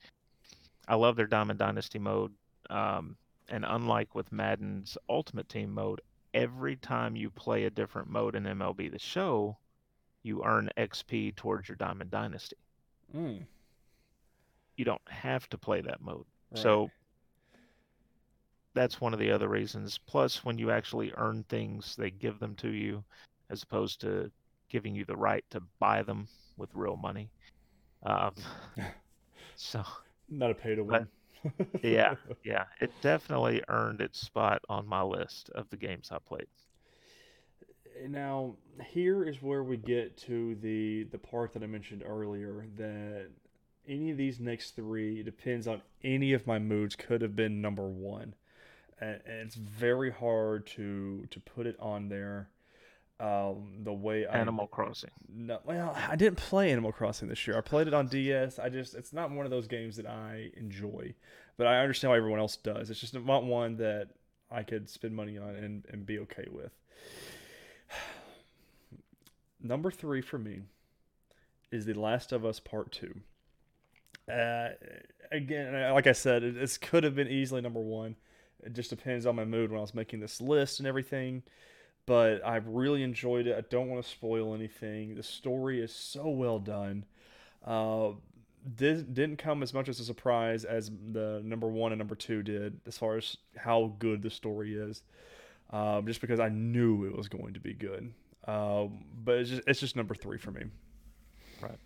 I 0.88 0.96
love 0.96 1.16
their 1.18 1.28
Diamond 1.28 1.60
Dynasty 1.60 2.00
mode. 2.00 2.32
Um, 2.70 3.18
and 3.52 3.66
unlike 3.68 4.16
with 4.16 4.32
Madden's 4.32 4.98
Ultimate 5.10 5.48
Team 5.50 5.72
mode, 5.72 6.02
every 6.34 6.78
time 6.78 7.16
you 7.16 7.30
play 7.30 7.66
a 7.66 7.70
different 7.70 8.10
mode 8.10 8.36
in 8.36 8.44
MLB 8.44 8.90
the 8.92 8.98
Show, 8.98 9.58
you 10.24 10.44
earn 10.44 10.70
XP 10.78 11.36
towards 11.36 11.68
your 11.68 11.76
Diamond 11.76 12.10
Dynasty. 12.10 12.56
Mm, 13.16 13.46
You 14.78 14.86
don't 14.86 15.02
have 15.10 15.48
to 15.50 15.58
play 15.58 15.82
that 15.82 16.02
mode. 16.02 16.26
right. 16.52 16.62
So 16.62 16.90
that's 18.74 19.02
one 19.02 19.14
of 19.14 19.20
the 19.20 19.32
other 19.32 19.50
reasons. 19.50 20.00
Plus, 20.08 20.46
when 20.46 20.58
you 20.58 20.72
actually 20.72 21.12
earn 21.18 21.44
things, 21.50 21.96
they 21.98 22.10
give 22.10 22.40
them 22.40 22.56
to 22.56 22.70
you 22.70 23.04
as 23.50 23.64
opposed 23.64 24.00
to 24.02 24.32
giving 24.70 24.96
you 24.96 25.04
the 25.04 25.18
right 25.18 25.44
to 25.50 25.62
buy 25.80 26.02
them 26.04 26.28
with 26.56 26.70
real 26.74 26.96
money. 26.96 27.30
Um, 28.04 28.34
so, 29.56 29.84
not 30.30 30.52
a 30.52 30.56
pay 30.56 30.76
to 30.76 30.84
win. 30.86 31.08
Yeah, 31.84 32.16
yeah, 32.44 32.66
it 32.80 32.92
definitely 33.02 33.62
earned 33.68 34.02
its 34.02 34.20
spot 34.20 34.62
on 34.70 34.88
my 34.88 35.02
list 35.02 35.50
of 35.52 35.70
the 35.70 35.78
games 35.78 36.10
I 36.12 36.18
played. 36.20 36.48
Eh, 38.02 38.08
now, 38.08 38.56
here 38.86 39.24
is 39.24 39.42
where 39.42 39.64
we 39.64 39.78
get 39.78 40.18
to 40.18 40.56
the 40.56 41.04
the 41.12 41.18
part 41.18 41.54
that 41.54 41.64
I 41.64 41.68
mentioned 41.68 42.04
earlier 42.06 42.66
that 42.78 43.28
any 43.88 44.12
of 44.12 44.18
these 44.18 44.40
next 44.40 44.76
three 44.76 45.20
it 45.20 45.26
depends 45.26 45.68
on 45.68 45.82
any 46.04 46.34
of 46.34 46.46
my 46.46 46.60
moods 46.60 46.96
could 46.96 47.22
have 47.22 47.36
been 47.36 47.62
number 47.62 47.88
one, 47.88 48.36
and, 49.00 49.22
and 49.26 49.48
it's 49.48 49.56
very 49.56 50.12
hard 50.12 50.68
to 50.68 51.26
to 51.30 51.40
put 51.40 51.66
it 51.68 51.78
on 51.80 52.10
there. 52.10 52.50
Um, 53.22 53.84
the 53.84 53.94
way 53.94 54.26
I 54.26 54.40
Animal 54.40 54.66
Crossing. 54.66 55.12
No, 55.32 55.60
well, 55.64 55.96
I 56.10 56.16
didn't 56.16 56.38
play 56.38 56.72
Animal 56.72 56.92
Crossing 56.92 57.28
this 57.28 57.46
year. 57.46 57.56
I 57.56 57.62
played 57.62 57.86
it 57.86 57.94
on 57.94 58.08
DS. 58.08 58.58
I 58.58 58.70
just 58.70 58.96
it's 58.96 59.14
not 59.14 59.30
one 59.30 59.46
of 59.46 59.52
those 59.52 59.68
games 59.68 59.96
that 59.98 60.08
I 60.08 60.50
enjoy, 60.58 61.14
but 61.56 61.68
I 61.68 61.82
understand 61.82 62.10
why 62.10 62.18
everyone 62.18 62.40
else 62.40 62.58
does. 62.58 62.90
It's 62.90 63.00
just 63.00 63.14
not 63.14 63.44
one 63.44 63.78
that 63.78 64.08
I 64.50 64.64
could 64.64 64.90
spend 64.90 65.16
money 65.16 65.38
on 65.38 65.50
and, 65.50 65.86
and 65.92 66.04
be 66.04 66.18
okay 66.18 66.48
with. 66.52 66.72
Number 69.62 69.92
three 69.92 70.22
for 70.22 70.40
me 70.40 70.62
is 71.72 71.86
The 71.86 71.94
Last 71.94 72.32
of 72.32 72.44
Us 72.44 72.60
Part 72.60 72.92
Two. 72.92 73.20
Uh, 74.28 74.70
again, 75.32 75.94
like 75.94 76.08
I 76.08 76.14
said, 76.14 76.42
it, 76.42 76.56
this 76.56 76.80
could 76.80 77.04
have 77.04 77.14
been 77.14 77.28
easily 77.28 77.62
number 77.62 77.82
one. 77.82 78.16
It 78.64 78.74
just 78.74 78.90
depends 78.90 79.28
on 79.28 79.36
my 79.36 79.46
mood 79.46 79.70
when 79.70 79.78
I 79.78 79.82
was 79.82 79.94
making 79.94 80.22
this 80.22 80.42
list 80.42 80.80
and 80.80 80.88
everything 80.88 81.44
but 82.06 82.46
I 82.46 82.58
really 82.58 83.04
enjoyed 83.04 83.48
it. 83.48 83.58
I 83.58 83.62
don't 83.70 83.90
want 83.90 84.04
to 84.04 84.10
spoil 84.10 84.54
anything. 84.54 85.16
The 85.16 85.24
story 85.24 85.82
is 85.82 85.94
so 85.94 86.30
well 86.30 86.60
done. 86.60 87.06
Uh, 87.66 88.12
this 88.64 89.02
didn't 89.02 89.38
come 89.38 89.64
as 89.64 89.74
much 89.74 89.90
as 89.90 90.00
a 90.00 90.06
surprise 90.06 90.66
as 90.66 90.92
the 91.12 91.42
number 91.44 91.68
one 91.68 91.92
and 91.92 92.00
number 92.00 92.16
two 92.16 92.44
did, 92.44 92.80
as 92.86 92.98
far 92.98 93.18
as 93.18 93.38
how 93.58 93.96
good 94.00 94.22
the 94.22 94.30
story 94.30 94.76
is. 94.76 95.02
Um, 95.72 96.06
just 96.06 96.22
because 96.22 96.40
I 96.40 96.50
knew 96.50 97.06
it 97.06 97.16
was 97.16 97.30
going 97.30 97.54
to 97.54 97.60
be 97.60 97.74
good. 97.74 98.14
Um, 98.48 99.06
but 99.24 99.38
it's 99.38 99.50
just, 99.50 99.64
it's 99.68 99.80
just 99.80 99.96
number 99.96 100.14
three 100.14 100.38
for 100.38 100.52
me. 100.52 100.64
Right. 101.62 101.78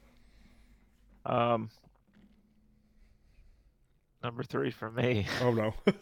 Um, 1.25 1.69
number 4.23 4.43
three 4.43 4.71
for 4.71 4.91
me 4.91 5.27
Oh 5.41 5.51
no, 5.51 5.73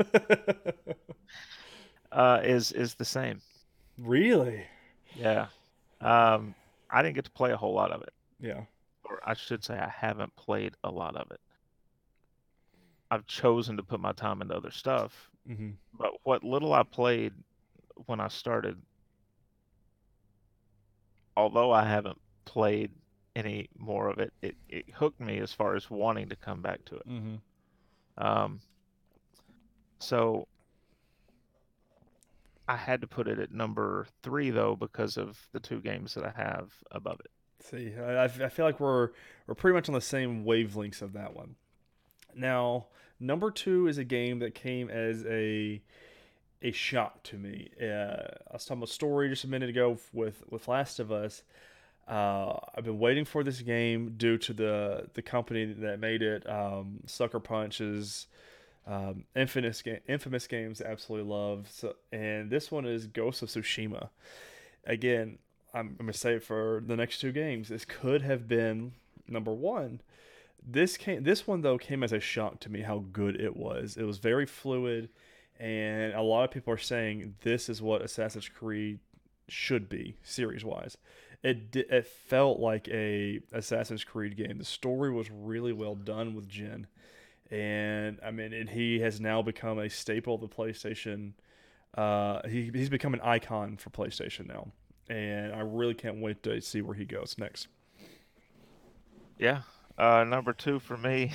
uh, 2.11 2.41
is 2.43 2.71
is 2.71 2.95
the 2.95 3.05
same. 3.05 3.41
Really? 3.97 4.65
Yeah. 5.15 5.47
Um, 6.01 6.55
I 6.89 7.01
didn't 7.01 7.15
get 7.15 7.25
to 7.25 7.31
play 7.31 7.51
a 7.51 7.57
whole 7.57 7.73
lot 7.73 7.91
of 7.91 8.01
it. 8.01 8.13
Yeah. 8.39 8.65
or 9.05 9.19
I 9.25 9.33
should 9.33 9.63
say 9.63 9.75
I 9.77 9.89
haven't 9.89 10.35
played 10.35 10.75
a 10.83 10.91
lot 10.91 11.15
of 11.15 11.31
it. 11.31 11.39
I've 13.11 13.25
chosen 13.27 13.77
to 13.77 13.83
put 13.83 13.99
my 13.99 14.11
time 14.13 14.41
into 14.41 14.55
other 14.55 14.71
stuff, 14.71 15.29
hmm 15.47 15.71
but 15.97 16.11
what 16.23 16.43
little 16.43 16.73
I 16.73 16.83
played 16.83 17.33
when 18.07 18.19
I 18.19 18.27
started, 18.27 18.81
although 21.37 21.71
I 21.71 21.85
haven't 21.85 22.19
played 22.45 22.91
any 23.35 23.69
more 23.77 24.09
of 24.09 24.19
it, 24.19 24.33
it, 24.41 24.55
it 24.69 24.89
hooked 24.93 25.19
me 25.19 25.39
as 25.39 25.53
far 25.53 25.75
as 25.75 25.89
wanting 25.89 26.29
to 26.29 26.35
come 26.35 26.61
back 26.61 26.83
to 26.85 26.95
it. 26.95 27.05
hmm 27.05 27.35
Um, 28.17 28.61
so 29.99 30.47
I 32.67 32.77
had 32.77 33.01
to 33.01 33.07
put 33.07 33.27
it 33.27 33.39
at 33.39 33.51
number 33.51 34.07
three 34.21 34.49
though 34.49 34.75
because 34.75 35.17
of 35.17 35.47
the 35.51 35.59
two 35.59 35.79
games 35.79 36.13
that 36.13 36.23
I 36.23 36.33
have 36.35 36.71
above 36.91 37.19
it. 37.19 37.31
See, 37.61 37.93
I 37.97 38.27
feel 38.27 38.65
like 38.65 38.79
we're 38.79 39.09
we're 39.47 39.55
pretty 39.55 39.75
much 39.75 39.87
on 39.87 39.95
the 39.95 40.01
same 40.01 40.43
wavelengths 40.43 41.01
of 41.01 41.13
that 41.13 41.33
one. 41.33 41.55
Now, 42.35 42.87
number 43.19 43.51
two 43.51 43.87
is 43.87 43.97
a 43.97 44.03
game 44.03 44.39
that 44.39 44.53
came 44.53 44.89
as 44.89 45.25
a 45.25 45.81
a 46.61 46.71
shock 46.71 47.23
to 47.23 47.37
me. 47.37 47.69
Uh, 47.81 47.85
I 47.85 48.53
was 48.53 48.65
talking 48.65 48.79
about 48.79 48.89
a 48.89 48.93
story 48.93 49.29
just 49.29 49.43
a 49.43 49.49
minute 49.49 49.69
ago 49.69 49.97
with 50.13 50.43
with 50.49 50.67
Last 50.67 50.99
of 50.99 51.11
Us. 51.11 51.43
Uh, 52.07 52.57
I've 52.75 52.83
been 52.83 52.99
waiting 52.99 53.23
for 53.23 53.43
this 53.43 53.61
game 53.61 54.15
due 54.17 54.37
to 54.39 54.53
the 54.53 55.09
the 55.13 55.21
company 55.21 55.65
that 55.65 55.99
made 55.99 56.21
it. 56.21 56.49
Um, 56.49 56.99
Sucker 57.05 57.39
Punch 57.39 57.79
is 57.79 58.27
um, 58.85 59.25
infamous 59.35 59.81
ga- 59.81 60.01
infamous 60.07 60.47
games. 60.47 60.81
Absolutely 60.81 61.29
love. 61.29 61.67
So, 61.71 61.95
and 62.11 62.49
this 62.49 62.71
one 62.71 62.85
is 62.85 63.07
Ghost 63.07 63.41
of 63.41 63.49
Tsushima. 63.49 64.09
Again, 64.85 65.37
I'm, 65.73 65.95
I'm 65.99 66.05
gonna 66.05 66.13
say 66.13 66.39
for 66.39 66.83
the 66.85 66.95
next 66.95 67.19
two 67.19 67.31
games. 67.31 67.69
This 67.69 67.85
could 67.85 68.21
have 68.21 68.47
been 68.47 68.93
number 69.27 69.53
one. 69.53 70.01
This 70.65 70.97
came. 70.97 71.23
This 71.23 71.47
one 71.47 71.61
though 71.61 71.77
came 71.77 72.03
as 72.03 72.13
a 72.13 72.19
shock 72.19 72.59
to 72.61 72.69
me 72.69 72.81
how 72.81 73.05
good 73.11 73.39
it 73.39 73.55
was. 73.55 73.97
It 73.97 74.03
was 74.03 74.17
very 74.17 74.45
fluid, 74.45 75.09
and 75.59 76.13
a 76.13 76.21
lot 76.21 76.43
of 76.45 76.51
people 76.51 76.73
are 76.73 76.77
saying 76.77 77.35
this 77.41 77.69
is 77.69 77.81
what 77.81 78.01
Assassin's 78.01 78.47
Creed 78.47 78.99
should 79.47 79.89
be 79.89 80.15
series 80.23 80.63
wise. 80.63 80.97
It 81.41 81.75
it 81.75 82.07
felt 82.07 82.59
like 82.59 82.87
a 82.87 83.41
Assassin's 83.51 84.03
Creed 84.03 84.37
game. 84.37 84.57
The 84.57 84.65
story 84.65 85.11
was 85.11 85.29
really 85.29 85.73
well 85.73 85.95
done 85.95 86.35
with 86.35 86.47
Jin, 86.47 86.87
and 87.51 88.19
I 88.25 88.31
mean, 88.31 88.53
and 88.53 88.69
he 88.69 88.99
has 88.99 89.19
now 89.19 89.41
become 89.41 89.79
a 89.79 89.89
staple 89.89 90.35
of 90.35 90.41
the 90.41 90.47
PlayStation. 90.47 91.33
Uh, 91.95 92.47
he 92.47 92.71
he's 92.73 92.89
become 92.89 93.13
an 93.13 93.21
icon 93.21 93.77
for 93.77 93.89
PlayStation 93.89 94.47
now 94.47 94.71
and 95.09 95.53
I 95.53 95.59
really 95.59 95.93
can't 95.93 96.21
wait 96.21 96.43
to 96.43 96.61
see 96.61 96.81
where 96.81 96.95
he 96.95 97.05
goes 97.05 97.35
next. 97.37 97.67
Yeah. 99.37 99.61
Uh, 99.97 100.23
number 100.23 100.53
two 100.53 100.79
for 100.79 100.97
me, 100.97 101.31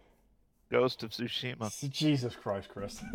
Ghost 0.70 1.02
of 1.02 1.10
Tsushima. 1.10 1.90
Jesus 1.90 2.34
Christ, 2.34 2.68
Chris. 2.68 3.02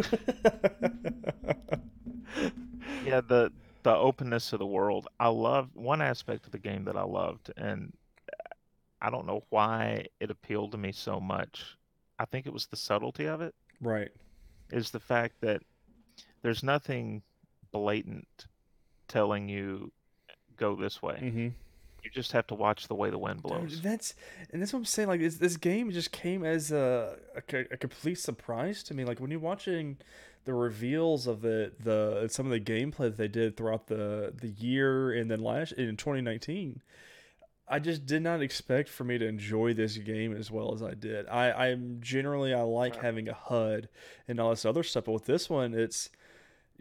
Yeah, 3.06 3.22
the 3.22 3.54
the 3.84 3.96
openness 3.96 4.52
of 4.52 4.60
the 4.60 4.66
world. 4.66 5.08
I 5.18 5.30
love 5.30 5.70
one 5.74 6.02
aspect 6.02 6.46
of 6.46 6.52
the 6.52 6.60
game 6.60 6.84
that 6.86 6.98
I 6.98 7.04
loved, 7.04 7.54
and 7.56 7.94
I 9.02 9.10
don't 9.10 9.26
know 9.26 9.46
why 9.50 10.08
it 10.20 10.30
appealed 10.30 10.74
to 10.74 10.78
me 10.78 10.92
so 10.92 11.22
much. 11.22 11.77
I 12.20 12.26
think 12.26 12.46
it 12.46 12.54
was 12.54 12.68
the 12.68 12.78
subtlety 12.78 13.26
of 13.26 13.42
it. 13.42 13.54
right. 13.82 14.10
Is 14.70 14.92
the 14.92 15.00
fact 15.00 15.36
that 15.42 15.62
there's 16.42 16.62
nothing 16.62 17.22
blatant 17.72 18.48
telling 19.08 19.48
you 19.48 19.92
go 20.58 20.76
this 20.76 21.02
way. 21.02 21.20
Mm-hmm. 21.22 21.48
You 22.04 22.12
just 22.12 22.32
have 22.32 22.48
to 22.48 22.56
watch 22.56 22.88
the 22.88 22.96
way 22.96 23.10
the 23.10 23.18
wind 23.18 23.42
blows. 23.42 23.76
Dude, 23.76 23.84
that's 23.84 24.14
and 24.52 24.62
that's 24.62 24.72
what 24.74 24.80
I'm 24.80 24.86
saying. 24.86 25.08
Like 25.08 25.20
this, 25.20 25.36
this 25.38 25.58
game 25.58 25.92
just 25.92 26.12
came 26.12 26.44
as 26.44 26.72
a, 26.72 27.18
a, 27.36 27.58
a 27.72 27.78
complete 27.78 28.20
surprise 28.20 28.84
to 28.84 28.94
me. 28.94 29.04
Like 29.04 29.20
when 29.20 29.32
you're 29.32 29.40
watching 29.40 29.98
the 30.46 30.54
reveals 30.54 31.28
of 31.28 31.42
the 31.42 31.74
the 31.80 32.28
some 32.30 32.46
of 32.46 32.52
the 32.52 32.60
gameplay 32.60 33.00
that 33.00 33.18
they 33.18 33.28
did 33.28 33.58
throughout 33.58 33.88
the 33.88 34.34
the 34.34 34.48
year 34.48 35.12
and 35.12 35.30
then 35.30 35.42
last 35.42 35.74
in 35.74 35.98
2019. 35.98 36.82
I 37.70 37.80
just 37.80 38.06
did 38.06 38.22
not 38.22 38.42
expect 38.42 38.88
for 38.88 39.04
me 39.04 39.18
to 39.18 39.26
enjoy 39.28 39.74
this 39.74 39.98
game 39.98 40.34
as 40.36 40.50
well 40.50 40.74
as 40.74 40.82
I 40.82 40.94
did. 40.94 41.28
I 41.28 41.52
I'm 41.70 41.98
generally 42.00 42.54
I 42.54 42.62
like 42.62 42.96
having 43.02 43.28
a 43.28 43.34
HUD 43.34 43.90
and 44.28 44.40
all 44.40 44.52
this 44.52 44.66
other 44.66 44.84
stuff, 44.84 45.06
but 45.06 45.12
with 45.12 45.26
this 45.26 45.50
one, 45.50 45.74
it's 45.74 46.10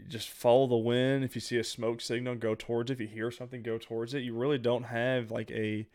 just 0.09 0.29
follow 0.29 0.67
the 0.67 0.77
wind. 0.77 1.25
If 1.25 1.35
you 1.35 1.41
see 1.41 1.59
a 1.59 1.65
smoke 1.65 2.01
signal, 2.01 2.37
go 2.37 2.55
towards 2.55 2.91
it. 2.91 2.95
If 2.95 3.01
you 3.01 3.07
hear 3.09 3.31
something, 3.31 3.63
go 3.63 3.79
towards 3.79 4.15
it. 4.15 4.21
You 4.21 4.35
really 4.35 4.59
don't 4.59 4.85
have 4.85 5.31
like 5.31 5.51
a, 5.51 5.89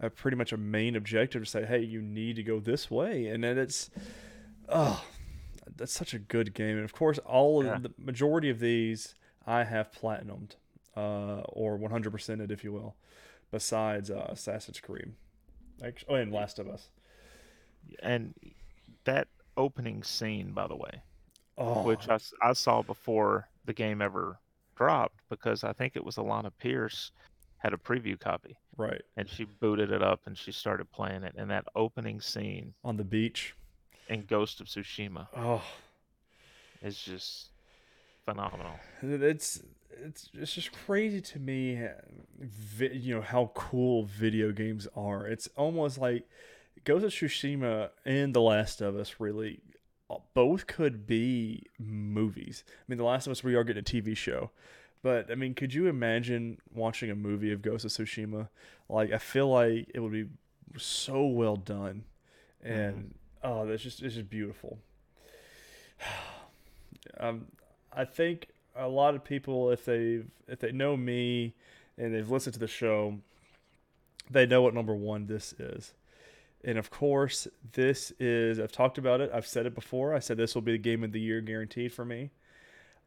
a 0.00 0.10
pretty 0.10 0.36
much 0.36 0.52
a 0.52 0.56
main 0.56 0.96
objective 0.96 1.44
to 1.44 1.48
say, 1.48 1.64
hey, 1.64 1.80
you 1.80 2.02
need 2.02 2.36
to 2.36 2.42
go 2.42 2.58
this 2.60 2.90
way. 2.90 3.26
And 3.28 3.42
then 3.44 3.56
it's, 3.56 3.88
oh, 4.68 5.02
that's 5.76 5.92
such 5.92 6.12
a 6.12 6.18
good 6.18 6.54
game. 6.54 6.76
And 6.76 6.84
of 6.84 6.92
course, 6.92 7.18
all 7.18 7.64
Yeah. 7.64 7.76
of 7.76 7.82
the 7.84 7.92
majority 7.98 8.50
of 8.50 8.58
these 8.58 9.14
I 9.46 9.62
have 9.64 9.92
platinumed, 9.92 10.56
uh, 10.96 11.42
or 11.48 11.78
100%ed, 11.78 12.50
if 12.50 12.64
you 12.64 12.72
will, 12.72 12.96
besides 13.56 14.10
uh, 14.10 14.26
Assassin's 14.28 14.80
Creed. 14.80 15.14
Actually, 15.82 16.14
oh, 16.14 16.20
and 16.20 16.30
Last 16.30 16.58
of 16.58 16.68
Us. 16.68 16.90
And 18.02 18.34
that 19.04 19.28
opening 19.56 20.02
scene, 20.02 20.52
by 20.52 20.66
the 20.66 20.76
way, 20.76 21.00
Oh, 21.56 21.82
which 21.84 22.06
I 22.42 22.52
saw 22.52 22.82
before 22.82 23.48
the 23.64 23.72
game 23.72 24.02
ever 24.02 24.38
dropped, 24.76 25.20
because 25.30 25.64
I 25.64 25.72
think 25.72 25.96
it 25.96 26.04
was 26.04 26.16
Alanah 26.16 26.52
Pearce 26.58 27.12
had 27.56 27.72
a 27.72 27.78
preview 27.78 28.20
copy, 28.20 28.58
right 28.76 29.00
and 29.16 29.26
she 29.26 29.44
booted 29.44 29.90
it 29.90 30.02
up 30.02 30.20
and 30.26 30.36
she 30.36 30.52
started 30.52 30.90
playing 30.92 31.22
it. 31.22 31.34
And 31.38 31.50
that 31.50 31.64
opening 31.74 32.20
scene 32.20 32.74
on 32.84 32.98
the 32.98 33.04
beach. 33.04 33.54
in 34.10 34.26
Ghost 34.26 34.60
of 34.60 34.66
Tsushima 34.66 35.28
Oh, 35.34 35.62
is 36.82 36.98
just 37.00 37.52
phenomenal. 38.26 38.74
it's 39.02 39.62
it's 40.04 40.28
it's 40.34 40.52
just 40.52 40.72
crazy 40.72 41.20
to 41.22 41.38
me 41.38 41.80
vi- 42.38 42.92
you 42.92 43.14
know 43.14 43.22
how 43.22 43.50
cool 43.54 44.04
video 44.04 44.52
games 44.52 44.86
are. 44.94 45.26
It's 45.26 45.48
almost 45.56 45.96
like 45.98 46.28
Ghost 46.84 47.04
of 47.04 47.12
Tsushima 47.12 47.90
and 48.04 48.34
The 48.34 48.40
Last 48.42 48.80
of 48.82 48.96
Us 48.96 49.14
really 49.18 49.60
uh, 50.10 50.16
both 50.34 50.66
could 50.66 51.06
be 51.06 51.62
movies. 51.78 52.64
I 52.68 52.84
mean 52.88 52.98
The 52.98 53.04
Last 53.04 53.26
of 53.26 53.30
Us 53.30 53.42
we 53.42 53.54
are 53.54 53.64
getting 53.64 53.80
a 53.80 53.84
TV 53.84 54.16
show 54.16 54.50
but 55.02 55.30
I 55.30 55.36
mean 55.36 55.54
could 55.54 55.72
you 55.72 55.86
imagine 55.86 56.58
watching 56.74 57.10
a 57.10 57.14
movie 57.14 57.52
of 57.52 57.62
Ghost 57.62 57.84
of 57.84 57.92
Tsushima? 57.92 58.48
Like 58.88 59.12
I 59.12 59.18
feel 59.18 59.48
like 59.48 59.88
it 59.94 60.00
would 60.00 60.12
be 60.12 60.26
so 60.76 61.24
well 61.24 61.56
done 61.56 62.04
and 62.62 63.14
oh 63.42 63.66
that's 63.66 63.82
just 63.82 64.02
it's 64.02 64.16
just 64.16 64.28
beautiful. 64.28 64.78
Um, 67.18 67.46
I 67.96 68.04
think 68.04 68.48
a 68.76 68.88
lot 68.88 69.14
of 69.14 69.24
people, 69.24 69.70
if 69.70 69.84
they 69.84 70.22
if 70.46 70.60
they 70.60 70.72
know 70.72 70.96
me 70.96 71.54
and 71.96 72.14
they've 72.14 72.30
listened 72.30 72.54
to 72.54 72.60
the 72.60 72.68
show, 72.68 73.18
they 74.30 74.46
know 74.46 74.62
what 74.62 74.74
number 74.74 74.94
one 74.94 75.26
this 75.26 75.54
is. 75.54 75.94
And 76.62 76.78
of 76.78 76.90
course, 76.90 77.48
this 77.72 78.12
is 78.20 78.60
I've 78.60 78.72
talked 78.72 78.98
about 78.98 79.20
it. 79.20 79.30
I've 79.32 79.46
said 79.46 79.66
it 79.66 79.74
before. 79.74 80.14
I 80.14 80.18
said 80.18 80.36
this 80.36 80.54
will 80.54 80.62
be 80.62 80.72
the 80.72 80.78
game 80.78 81.02
of 81.02 81.12
the 81.12 81.20
year 81.20 81.40
guaranteed 81.40 81.92
for 81.92 82.04
me. 82.04 82.30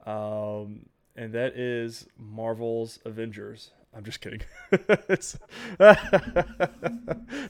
Um, 0.05 0.87
and 1.15 1.33
that 1.33 1.57
is 1.57 2.07
Marvel's 2.17 2.99
Avengers. 3.05 3.71
I'm 3.95 4.03
just 4.03 4.21
kidding. 4.21 4.41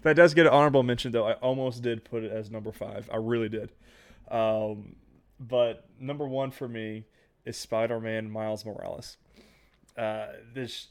That 0.01 0.15
does 0.15 0.33
get 0.33 0.45
an 0.45 0.53
honorable 0.53 0.83
mention, 0.83 1.11
though. 1.11 1.27
I 1.27 1.33
almost 1.33 1.81
did 1.81 2.03
put 2.03 2.23
it 2.23 2.31
as 2.31 2.49
number 2.49 2.71
five. 2.71 3.09
I 3.11 3.17
really 3.17 3.49
did. 3.49 3.69
Um, 4.31 4.95
but 5.39 5.85
number 5.99 6.27
one 6.27 6.51
for 6.51 6.67
me 6.67 7.03
is 7.45 7.57
Spider-Man 7.57 8.29
Miles 8.29 8.65
Morales. 8.65 9.17
Uh, 9.97 10.27
this, 10.53 10.87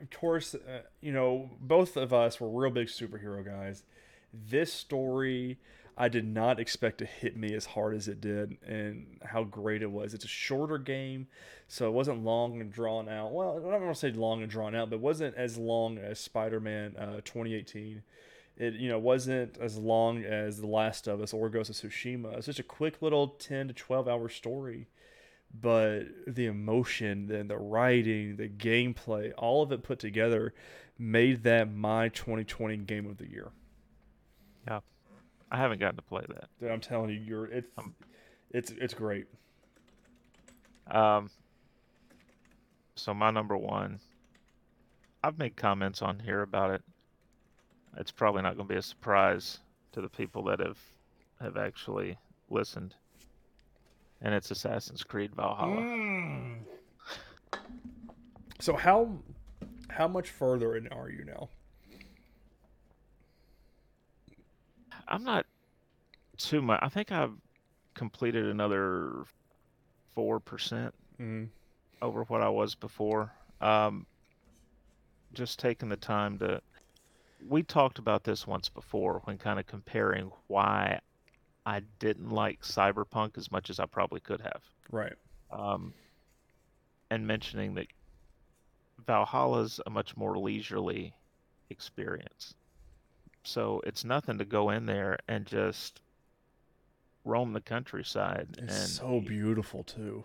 of 0.00 0.10
course, 0.10 0.54
uh, 0.54 0.82
you 1.00 1.12
know, 1.12 1.50
both 1.60 1.96
of 1.96 2.12
us 2.12 2.40
were 2.40 2.48
real 2.48 2.70
big 2.70 2.88
superhero 2.88 3.44
guys. 3.44 3.82
This 4.32 4.72
story, 4.72 5.58
I 5.96 6.08
did 6.08 6.26
not 6.26 6.58
expect 6.58 6.98
to 6.98 7.04
hit 7.06 7.36
me 7.36 7.54
as 7.54 7.66
hard 7.66 7.94
as 7.94 8.08
it 8.08 8.20
did, 8.20 8.56
and 8.66 9.18
how 9.24 9.44
great 9.44 9.82
it 9.82 9.90
was. 9.90 10.14
It's 10.14 10.24
a 10.24 10.28
shorter 10.28 10.78
game, 10.78 11.28
so 11.68 11.86
it 11.86 11.92
wasn't 11.92 12.24
long 12.24 12.60
and 12.60 12.72
drawn 12.72 13.08
out. 13.08 13.32
Well, 13.32 13.58
I 13.58 13.70
don't 13.70 13.82
want 13.82 13.94
to 13.94 14.00
say 14.00 14.10
long 14.10 14.42
and 14.42 14.50
drawn 14.50 14.74
out, 14.74 14.90
but 14.90 14.96
it 14.96 15.02
wasn't 15.02 15.36
as 15.36 15.56
long 15.56 15.98
as 15.98 16.18
Spider-Man 16.18 16.96
uh, 16.96 17.20
2018 17.24 18.02
it 18.56 18.74
you 18.74 18.88
know 18.88 18.98
wasn't 18.98 19.56
as 19.58 19.76
long 19.76 20.24
as 20.24 20.60
The 20.60 20.66
Last 20.66 21.06
of 21.06 21.20
Us 21.20 21.32
or 21.32 21.48
Ghost 21.48 21.70
of 21.70 21.76
Tsushima. 21.76 22.36
It's 22.36 22.46
just 22.46 22.58
a 22.58 22.64
quick 22.64 23.02
little 23.02 23.28
ten 23.28 23.68
to 23.68 23.74
twelve 23.74 24.08
hour 24.08 24.28
story, 24.28 24.86
but 25.60 26.04
the 26.26 26.46
emotion, 26.46 27.26
then 27.26 27.48
the 27.48 27.56
writing, 27.58 28.36
the 28.36 28.48
gameplay, 28.48 29.32
all 29.38 29.62
of 29.62 29.72
it 29.72 29.82
put 29.82 29.98
together 29.98 30.52
made 30.98 31.42
that 31.44 31.72
my 31.72 32.08
2020 32.10 32.76
game 32.78 33.06
of 33.06 33.18
the 33.18 33.28
year. 33.28 33.50
Yeah. 34.66 34.80
I 35.50 35.56
haven't 35.56 35.80
gotten 35.80 35.96
to 35.96 36.02
play 36.02 36.24
that. 36.28 36.48
Dude, 36.60 36.70
I'm 36.70 36.80
telling 36.80 37.10
you, 37.10 37.16
you're 37.16 37.46
it's 37.46 37.68
Um, 37.78 37.94
it's 38.50 38.70
it's 38.72 38.94
great. 38.94 39.26
Um, 40.90 41.30
so 42.96 43.14
my 43.14 43.30
number 43.30 43.56
one, 43.56 44.00
I've 45.22 45.38
made 45.38 45.56
comments 45.56 46.02
on 46.02 46.18
here 46.18 46.42
about 46.42 46.70
it. 46.70 46.82
It's 47.96 48.10
probably 48.10 48.42
not 48.42 48.56
going 48.56 48.68
to 48.68 48.74
be 48.74 48.78
a 48.78 48.82
surprise 48.82 49.60
to 49.92 50.00
the 50.00 50.08
people 50.08 50.44
that 50.44 50.60
have 50.60 50.78
have 51.40 51.56
actually 51.56 52.18
listened. 52.50 52.94
And 54.24 54.34
it's 54.34 54.50
Assassin's 54.50 55.04
Creed 55.04 55.34
Valhalla. 55.34 55.76
Mm. 55.82 56.56
So 58.58 58.74
how 58.74 59.18
how 59.90 60.08
much 60.08 60.30
further 60.30 60.76
in 60.76 60.88
are 60.88 61.10
you 61.10 61.24
now? 61.26 61.50
I'm 65.06 65.22
not 65.22 65.44
too 66.38 66.62
much. 66.62 66.80
I 66.82 66.88
think 66.88 67.12
I've 67.12 67.34
completed 67.92 68.46
another 68.46 69.24
four 70.14 70.40
percent 70.40 70.94
Mm. 71.20 71.48
over 72.02 72.24
what 72.24 72.40
I 72.40 72.48
was 72.48 72.74
before. 72.74 73.30
Um, 73.60 74.06
just 75.34 75.58
taking 75.60 75.90
the 75.90 75.96
time 75.96 76.38
to. 76.38 76.60
We 77.46 77.62
talked 77.62 77.98
about 77.98 78.24
this 78.24 78.46
once 78.46 78.70
before 78.70 79.20
when 79.24 79.36
kind 79.36 79.60
of 79.60 79.66
comparing 79.66 80.32
why 80.46 81.00
I 81.66 81.80
didn't 81.98 82.30
like 82.30 82.60
Cyberpunk 82.62 83.38
as 83.38 83.50
much 83.50 83.70
as 83.70 83.80
I 83.80 83.86
probably 83.86 84.20
could 84.20 84.40
have, 84.40 84.62
Right. 84.90 85.14
um, 85.50 85.94
and 87.10 87.26
mentioning 87.26 87.74
that 87.74 87.86
Valhalla's 89.06 89.80
a 89.86 89.90
much 89.90 90.16
more 90.16 90.38
leisurely 90.38 91.14
experience. 91.70 92.54
So 93.44 93.80
it's 93.86 94.04
nothing 94.04 94.38
to 94.38 94.44
go 94.44 94.70
in 94.70 94.86
there 94.86 95.18
and 95.28 95.46
just 95.46 96.00
roam 97.24 97.52
the 97.52 97.60
countryside 97.60 98.48
It's 98.58 98.60
and 98.60 98.88
so 98.90 99.20
beautiful 99.20 99.82
too. 99.84 100.24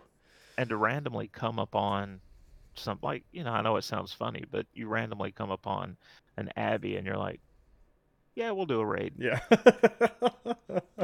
and 0.58 0.68
to 0.68 0.76
randomly 0.76 1.28
come 1.28 1.58
upon 1.58 2.20
some 2.74 2.98
like 3.02 3.24
you 3.32 3.42
know 3.42 3.50
i 3.52 3.62
know 3.62 3.76
it 3.76 3.82
sounds 3.84 4.12
funny 4.12 4.44
but 4.50 4.64
you 4.74 4.86
randomly 4.86 5.32
come 5.32 5.50
upon 5.50 5.96
an 6.36 6.50
abbey 6.56 6.96
and 6.96 7.06
you're 7.06 7.16
like 7.16 7.40
yeah 8.34 8.50
we'll 8.50 8.66
do 8.66 8.80
a 8.80 8.86
raid 8.86 9.12
Yeah. 9.18 9.40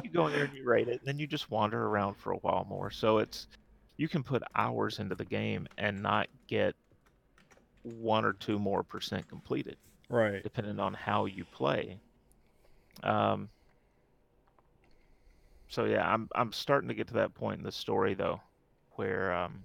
you 0.03 0.11
go 0.13 0.27
in 0.27 0.33
there 0.33 0.45
and 0.45 0.55
you 0.55 0.65
raid 0.65 0.89
it 0.89 0.99
and 1.01 1.07
then 1.07 1.19
you 1.19 1.27
just 1.27 1.51
wander 1.51 1.87
around 1.87 2.15
for 2.17 2.33
a 2.33 2.37
while 2.37 2.67
more 2.69 2.91
so 2.91 3.19
it's 3.19 3.47
you 3.97 4.09
can 4.09 4.23
put 4.23 4.43
hours 4.55 4.99
into 4.99 5.15
the 5.15 5.25
game 5.25 5.67
and 5.79 6.03
not 6.03 6.29
get 6.47 6.75
one 7.83 8.25
or 8.25 8.33
two 8.33 8.59
more 8.59 8.83
percent 8.83 9.29
completed 9.29 9.77
right. 10.09 10.43
depending 10.43 10.79
on 10.81 10.93
how 10.95 11.25
you 11.27 11.45
play 11.45 11.99
um 13.03 13.49
so 15.69 15.85
yeah 15.85 16.11
i'm 16.13 16.29
i'm 16.35 16.53
starting 16.53 16.89
to 16.89 16.95
get 16.95 17.07
to 17.09 17.15
that 17.15 17.35
point 17.35 17.59
in 17.59 17.65
the 17.65 17.73
story 17.73 18.15
though 18.15 18.41
where 18.93 19.33
um 19.35 19.63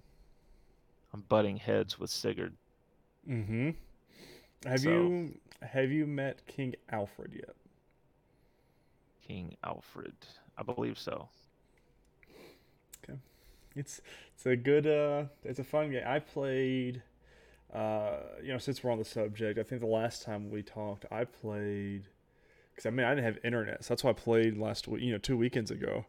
i'm 1.14 1.22
butting 1.30 1.58
heads 1.58 2.00
with 2.00 2.10
sigurd 2.10 2.54
Mm-hmm. 3.30 3.70
Have 4.66 4.82
So- 4.82 4.90
you 4.90 5.40
have 5.62 5.92
you 5.92 6.08
met 6.08 6.46
King 6.48 6.76
Alfred 6.90 7.34
yet? 7.34 7.56
King 9.22 9.56
Alfred. 9.64 10.14
I 10.58 10.64
believe 10.64 10.98
so. 10.98 11.30
Okay, 13.04 13.18
it's 13.76 14.02
it's 14.34 14.46
a 14.46 14.56
good 14.56 14.86
uh 14.88 15.26
it's 15.44 15.60
a 15.60 15.64
fun 15.64 15.92
game. 15.92 16.04
I 16.06 16.20
played 16.20 17.02
uh 17.74 18.18
you 18.42 18.50
know 18.52 18.58
since 18.58 18.84
we're 18.84 18.92
on 18.92 18.98
the 19.00 19.06
subject, 19.06 19.58
I 19.60 19.64
think 19.64 19.82
the 19.82 19.88
last 19.88 20.24
time 20.24 20.50
we 20.50 20.62
talked, 20.64 21.06
I 21.12 21.26
played 21.26 22.04
because 22.72 22.86
I 22.86 22.90
mean 22.90 23.06
I 23.06 23.12
didn't 23.16 23.26
have 23.26 23.38
internet, 23.46 23.84
so 23.84 23.90
that's 23.94 24.04
why 24.04 24.10
I 24.12 24.14
played 24.14 24.58
last 24.58 24.88
week. 24.88 25.02
You 25.04 25.14
know, 25.14 25.18
two 25.18 25.38
weekends 25.38 25.72
ago. 25.72 26.06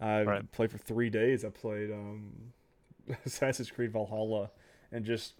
I 0.00 0.22
Right. 0.24 0.52
played 0.52 0.70
for 0.72 0.78
three 0.78 1.08
days. 1.10 1.44
I 1.44 1.50
played 1.50 1.90
um 1.90 2.52
Assassin's 3.26 3.70
Creed 3.70 3.92
Valhalla, 3.92 4.50
and 4.90 5.04
just 5.04 5.34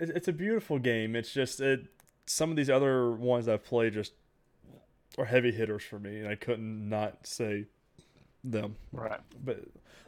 it's 0.00 0.28
a 0.28 0.32
beautiful 0.32 0.78
game. 0.78 1.14
It's 1.14 1.32
just 1.32 1.60
it 1.60 1.86
some 2.26 2.50
of 2.50 2.56
these 2.56 2.70
other 2.70 3.10
ones 3.10 3.48
I've 3.48 3.64
played 3.64 3.94
just 3.94 4.12
are 5.18 5.24
heavy 5.24 5.50
hitters 5.50 5.82
for 5.82 5.98
me, 5.98 6.20
and 6.20 6.28
I 6.28 6.36
couldn't 6.36 6.88
not 6.88 7.26
say 7.26 7.66
them. 8.44 8.76
Right. 8.92 9.20
But, 9.44 9.64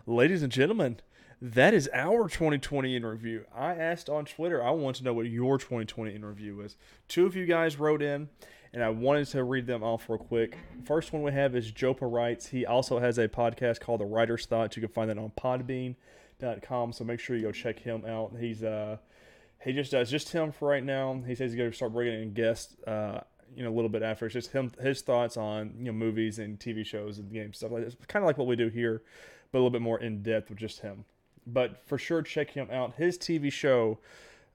ladies 0.06 0.42
and 0.42 0.52
gentlemen, 0.52 1.00
that 1.40 1.74
is 1.74 1.90
our 1.92 2.28
2020 2.28 2.94
in 2.94 3.04
review. 3.04 3.44
I 3.54 3.74
asked 3.74 4.08
on 4.08 4.24
Twitter, 4.24 4.62
I 4.62 4.70
want 4.70 4.96
to 4.96 5.04
know 5.04 5.12
what 5.12 5.26
your 5.26 5.58
2020 5.58 6.14
in 6.14 6.24
review 6.24 6.60
is. 6.60 6.76
Two 7.08 7.26
of 7.26 7.34
you 7.34 7.46
guys 7.46 7.78
wrote 7.78 8.02
in, 8.02 8.28
and 8.72 8.84
I 8.84 8.90
wanted 8.90 9.26
to 9.28 9.42
read 9.42 9.66
them 9.66 9.82
off 9.82 10.08
real 10.08 10.18
quick. 10.18 10.56
First 10.84 11.12
one 11.12 11.22
we 11.22 11.32
have 11.32 11.56
is 11.56 11.72
Jopa 11.72 12.10
Writes. 12.10 12.46
He 12.46 12.64
also 12.64 13.00
has 13.00 13.18
a 13.18 13.26
podcast 13.26 13.80
called 13.80 14.00
The 14.00 14.06
Writer's 14.06 14.46
Thoughts. 14.46 14.76
You 14.76 14.82
can 14.82 14.92
find 14.92 15.10
that 15.10 15.18
on 15.18 15.32
podbean.com, 15.36 16.92
so 16.92 17.04
make 17.04 17.18
sure 17.18 17.34
you 17.34 17.42
go 17.42 17.52
check 17.52 17.80
him 17.80 18.04
out. 18.06 18.32
He's, 18.38 18.62
uh, 18.62 18.98
he 19.64 19.72
just 19.72 19.92
does 19.92 20.10
just 20.10 20.30
him 20.30 20.52
for 20.52 20.68
right 20.68 20.84
now. 20.84 21.22
He 21.26 21.34
says 21.34 21.52
he's 21.52 21.58
going 21.58 21.70
to 21.70 21.76
start 21.76 21.92
bringing 21.92 22.20
in 22.20 22.32
guests, 22.32 22.76
uh, 22.86 23.20
you 23.54 23.62
know, 23.62 23.70
a 23.70 23.74
little 23.74 23.88
bit 23.88 24.02
after. 24.02 24.26
It's 24.26 24.32
just 24.32 24.52
him, 24.52 24.72
his 24.80 25.02
thoughts 25.02 25.36
on 25.36 25.74
you 25.78 25.84
know 25.84 25.92
movies 25.92 26.38
and 26.38 26.58
TV 26.58 26.84
shows 26.84 27.18
and 27.18 27.32
games 27.32 27.58
stuff 27.58 27.70
like 27.70 27.84
this. 27.84 27.96
Kind 28.08 28.22
of 28.22 28.26
like 28.26 28.38
what 28.38 28.46
we 28.46 28.56
do 28.56 28.68
here, 28.68 29.02
but 29.50 29.58
a 29.58 29.60
little 29.60 29.70
bit 29.70 29.82
more 29.82 30.00
in 30.00 30.22
depth 30.22 30.50
with 30.50 30.58
just 30.58 30.80
him. 30.80 31.04
But 31.46 31.86
for 31.86 31.98
sure, 31.98 32.22
check 32.22 32.50
him 32.50 32.68
out. 32.70 32.94
His 32.94 33.18
TV 33.18 33.52
show 33.52 33.98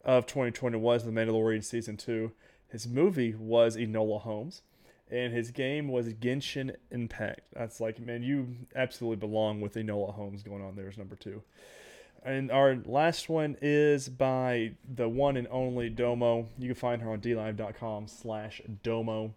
of 0.03 0.25
2020 0.25 0.77
was 0.77 1.03
The 1.03 1.11
Mandalorian 1.11 1.63
season 1.63 1.97
two. 1.97 2.31
His 2.69 2.87
movie 2.87 3.33
was 3.33 3.77
Enola 3.77 4.21
Holmes, 4.21 4.61
and 5.09 5.33
his 5.33 5.51
game 5.51 5.87
was 5.87 6.13
Genshin 6.13 6.75
Impact. 6.91 7.41
That's 7.53 7.79
like, 7.79 7.99
man, 7.99 8.23
you 8.23 8.55
absolutely 8.75 9.17
belong 9.17 9.61
with 9.61 9.75
Enola 9.75 10.13
Holmes 10.13 10.43
going 10.43 10.63
on 10.63 10.75
there 10.75 10.89
as 10.89 10.97
number 10.97 11.15
two. 11.15 11.43
And 12.27 12.51
our 12.51 12.75
last 12.83 13.29
one 13.29 13.55
is 13.61 14.09
by 14.09 14.73
the 14.93 15.07
one 15.07 15.37
and 15.37 15.47
only 15.49 15.89
Domo. 15.89 16.49
You 16.59 16.67
can 16.67 16.75
find 16.75 17.01
her 17.01 17.11
on 17.11 17.21
dlive.com 17.21 18.07
slash 18.07 18.61
Domo. 18.83 19.33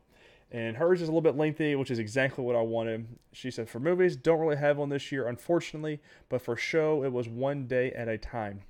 And 0.50 0.76
hers 0.76 1.00
is 1.00 1.06
a 1.06 1.12
little 1.12 1.20
bit 1.20 1.36
lengthy, 1.36 1.76
which 1.76 1.92
is 1.92 2.00
exactly 2.00 2.42
what 2.42 2.56
I 2.56 2.62
wanted. 2.62 3.06
She 3.32 3.52
said, 3.52 3.68
For 3.68 3.78
movies, 3.78 4.16
don't 4.16 4.40
really 4.40 4.56
have 4.56 4.78
one 4.78 4.88
this 4.88 5.12
year, 5.12 5.28
unfortunately, 5.28 6.00
but 6.28 6.42
for 6.42 6.56
show, 6.56 7.04
it 7.04 7.12
was 7.12 7.28
one 7.28 7.68
day 7.68 7.92
at 7.92 8.08
a 8.08 8.18
time. 8.18 8.62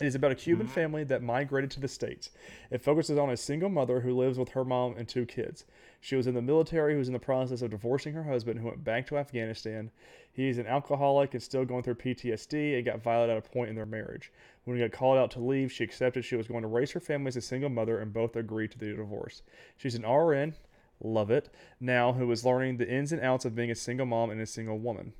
It 0.00 0.06
is 0.06 0.16
about 0.16 0.32
a 0.32 0.34
Cuban 0.34 0.66
mm-hmm. 0.66 0.74
family 0.74 1.04
that 1.04 1.22
migrated 1.22 1.70
to 1.72 1.80
the 1.80 1.86
States. 1.86 2.30
It 2.72 2.82
focuses 2.82 3.16
on 3.16 3.30
a 3.30 3.36
single 3.36 3.68
mother 3.68 4.00
who 4.00 4.16
lives 4.16 4.40
with 4.40 4.48
her 4.48 4.64
mom 4.64 4.96
and 4.96 5.06
two 5.06 5.24
kids. 5.24 5.64
She 6.04 6.16
was 6.16 6.26
in 6.26 6.34
the 6.34 6.42
military, 6.42 6.94
who 6.94 6.98
was 6.98 7.06
in 7.06 7.12
the 7.12 7.20
process 7.20 7.62
of 7.62 7.70
divorcing 7.70 8.12
her 8.14 8.24
husband, 8.24 8.58
who 8.58 8.66
went 8.66 8.82
back 8.82 9.06
to 9.06 9.18
Afghanistan. 9.18 9.92
He's 10.32 10.58
an 10.58 10.66
alcoholic 10.66 11.32
and 11.32 11.40
still 11.40 11.64
going 11.64 11.84
through 11.84 11.94
PTSD 11.94 12.74
and 12.74 12.84
got 12.84 13.00
violent 13.00 13.30
at 13.30 13.38
a 13.38 13.48
point 13.48 13.70
in 13.70 13.76
their 13.76 13.86
marriage. 13.86 14.32
When 14.64 14.76
he 14.76 14.82
got 14.82 14.90
called 14.90 15.16
out 15.16 15.30
to 15.30 15.40
leave, 15.40 15.70
she 15.70 15.84
accepted 15.84 16.24
she 16.24 16.34
was 16.34 16.48
going 16.48 16.62
to 16.62 16.68
raise 16.68 16.90
her 16.90 16.98
family 16.98 17.28
as 17.28 17.36
a 17.36 17.40
single 17.40 17.70
mother, 17.70 18.00
and 18.00 18.12
both 18.12 18.34
agreed 18.34 18.72
to 18.72 18.78
the 18.78 18.96
divorce. 18.96 19.42
She's 19.76 19.94
an 19.94 20.04
RN, 20.04 20.56
love 21.00 21.30
it, 21.30 21.50
now 21.78 22.14
who 22.14 22.28
is 22.32 22.44
learning 22.44 22.78
the 22.78 22.92
ins 22.92 23.12
and 23.12 23.22
outs 23.22 23.44
of 23.44 23.54
being 23.54 23.70
a 23.70 23.76
single 23.76 24.06
mom 24.06 24.30
and 24.30 24.40
a 24.40 24.46
single 24.46 24.80
woman. 24.80 25.12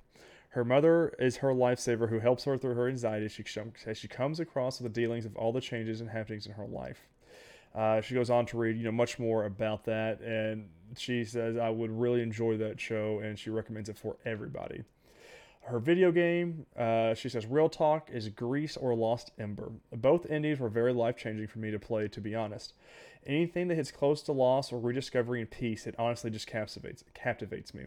Her 0.49 0.65
mother 0.65 1.15
is 1.21 1.37
her 1.37 1.55
lifesaver 1.55 2.09
who 2.09 2.19
helps 2.19 2.43
her 2.43 2.59
through 2.59 2.75
her 2.75 2.89
anxiety 2.89 3.27
as 3.27 3.99
she, 3.99 4.09
comes 4.09 4.41
across 4.41 4.81
with 4.81 4.93
the 4.93 5.01
dealings 5.01 5.27
of 5.27 5.37
all 5.37 5.53
the 5.53 5.61
changes 5.61 6.01
and 6.01 6.11
happenings 6.11 6.45
in 6.45 6.55
her 6.55 6.67
life. 6.67 7.07
Uh, 7.75 8.01
she 8.01 8.15
goes 8.15 8.31
on 8.31 8.47
to 8.47 8.59
read, 8.59 8.77
you 8.77 8.85
know, 8.85 8.93
much 8.93 9.19
more 9.19 9.45
about 9.45 9.85
that, 9.85 10.21
and 10.21 10.69
she 10.97 11.25
says 11.25 11.57
I 11.57 11.71
would 11.71 11.91
really 11.91 12.23
enjoy 12.23 12.57
that 12.59 12.81
show, 12.81 13.21
and 13.21 13.39
she 13.39 13.51
recommends 13.51 13.89
it 13.89 13.99
for 13.99 14.17
everybody. 14.25 14.85
Her 15.63 15.79
video 15.79 16.11
game, 16.11 16.67
uh, 16.77 17.15
she 17.15 17.29
says, 17.29 17.47
Real 17.47 17.69
Talk 17.69 18.11
is 18.13 18.29
Gris 18.29 18.77
or 18.77 18.95
Lost 18.95 19.31
Ember. 19.39 19.71
Both 19.93 20.27
indies 20.27 20.59
were 20.59 20.69
very 20.69 20.93
life 20.93 21.17
changing 21.17 21.47
for 21.47 21.61
me 21.61 21.71
to 21.71 21.79
play, 21.79 22.09
to 22.09 22.21
be 22.21 22.35
honest. 22.35 22.75
Anything 23.25 23.69
that 23.69 23.77
hits 23.77 23.93
close 23.93 24.23
to 24.23 24.33
loss 24.33 24.73
or 24.73 24.81
rediscovery 24.81 25.41
and 25.41 25.49
peace, 25.49 25.87
it 25.87 25.95
honestly 25.99 26.31
just 26.31 26.49
captivates 26.49 27.05
captivates 27.15 27.73
me. 27.73 27.87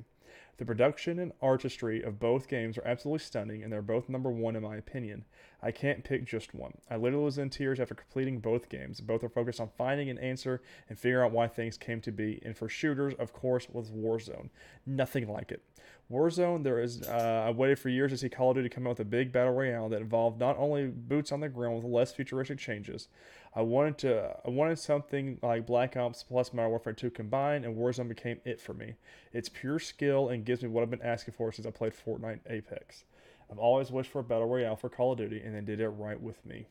The 0.57 0.65
production 0.65 1.19
and 1.19 1.33
artistry 1.41 2.01
of 2.01 2.19
both 2.19 2.47
games 2.47 2.77
are 2.77 2.87
absolutely 2.87 3.25
stunning, 3.25 3.61
and 3.61 3.73
they're 3.73 3.81
both 3.81 4.07
number 4.07 4.31
one 4.31 4.55
in 4.55 4.63
my 4.63 4.77
opinion. 4.77 5.25
I 5.61 5.71
can't 5.71 6.03
pick 6.03 6.25
just 6.25 6.53
one. 6.53 6.77
I 6.89 6.95
literally 6.95 7.25
was 7.25 7.37
in 7.37 7.49
tears 7.49 7.79
after 7.79 7.95
completing 7.95 8.39
both 8.39 8.69
games. 8.69 9.01
Both 9.01 9.23
are 9.23 9.29
focused 9.29 9.59
on 9.59 9.69
finding 9.77 10.09
an 10.09 10.17
answer 10.17 10.61
and 10.87 10.97
figuring 10.97 11.25
out 11.25 11.33
why 11.33 11.47
things 11.47 11.77
came 11.77 11.99
to 12.01 12.11
be. 12.11 12.39
And 12.45 12.55
for 12.55 12.69
shooters, 12.69 13.15
of 13.15 13.33
course, 13.33 13.67
was 13.69 13.91
Warzone. 13.91 14.49
Nothing 14.85 15.27
like 15.27 15.51
it. 15.51 15.61
Warzone, 16.09 16.63
there 16.63 16.79
is. 16.79 17.01
Uh, 17.01 17.45
I 17.47 17.49
waited 17.49 17.79
for 17.79 17.89
years 17.89 18.11
to 18.11 18.17
see 18.17 18.29
Call 18.29 18.51
of 18.51 18.57
Duty 18.57 18.69
come 18.69 18.85
out 18.85 18.91
with 18.91 18.99
a 18.99 19.05
big 19.05 19.31
battle 19.31 19.53
royale 19.53 19.89
that 19.89 20.01
involved 20.01 20.39
not 20.39 20.55
only 20.57 20.87
boots 20.87 21.31
on 21.31 21.39
the 21.39 21.49
ground 21.49 21.75
with 21.75 21.85
less 21.85 22.13
futuristic 22.13 22.59
changes. 22.59 23.07
I 23.55 23.61
wanted 23.61 23.97
to. 23.99 24.35
I 24.45 24.49
wanted 24.49 24.77
something 24.77 25.39
like 25.41 25.65
Black 25.65 25.95
Ops 25.95 26.23
plus 26.23 26.53
Modern 26.53 26.71
Warfare 26.71 26.93
2 26.93 27.09
combined, 27.09 27.63
and 27.63 27.77
Warzone 27.77 28.09
became 28.09 28.39
it 28.43 28.59
for 28.59 28.73
me. 28.73 28.95
It's 29.31 29.47
pure 29.47 29.79
skill 29.79 30.29
and 30.29 30.43
gives 30.43 30.61
me 30.61 30.67
what 30.67 30.83
I've 30.83 30.89
been 30.89 31.01
asking 31.01 31.35
for 31.35 31.51
since 31.53 31.65
I 31.65 31.71
played 31.71 31.93
Fortnite 31.93 32.41
Apex. 32.49 33.05
I've 33.49 33.57
always 33.57 33.91
wished 33.91 34.11
for 34.11 34.19
a 34.19 34.23
battle 34.23 34.47
royale 34.47 34.75
for 34.75 34.89
Call 34.89 35.13
of 35.13 35.19
Duty, 35.19 35.41
and 35.41 35.55
they 35.55 35.61
did 35.61 35.79
it 35.79 35.87
right 35.89 36.19
with 36.19 36.45
me. 36.45 36.65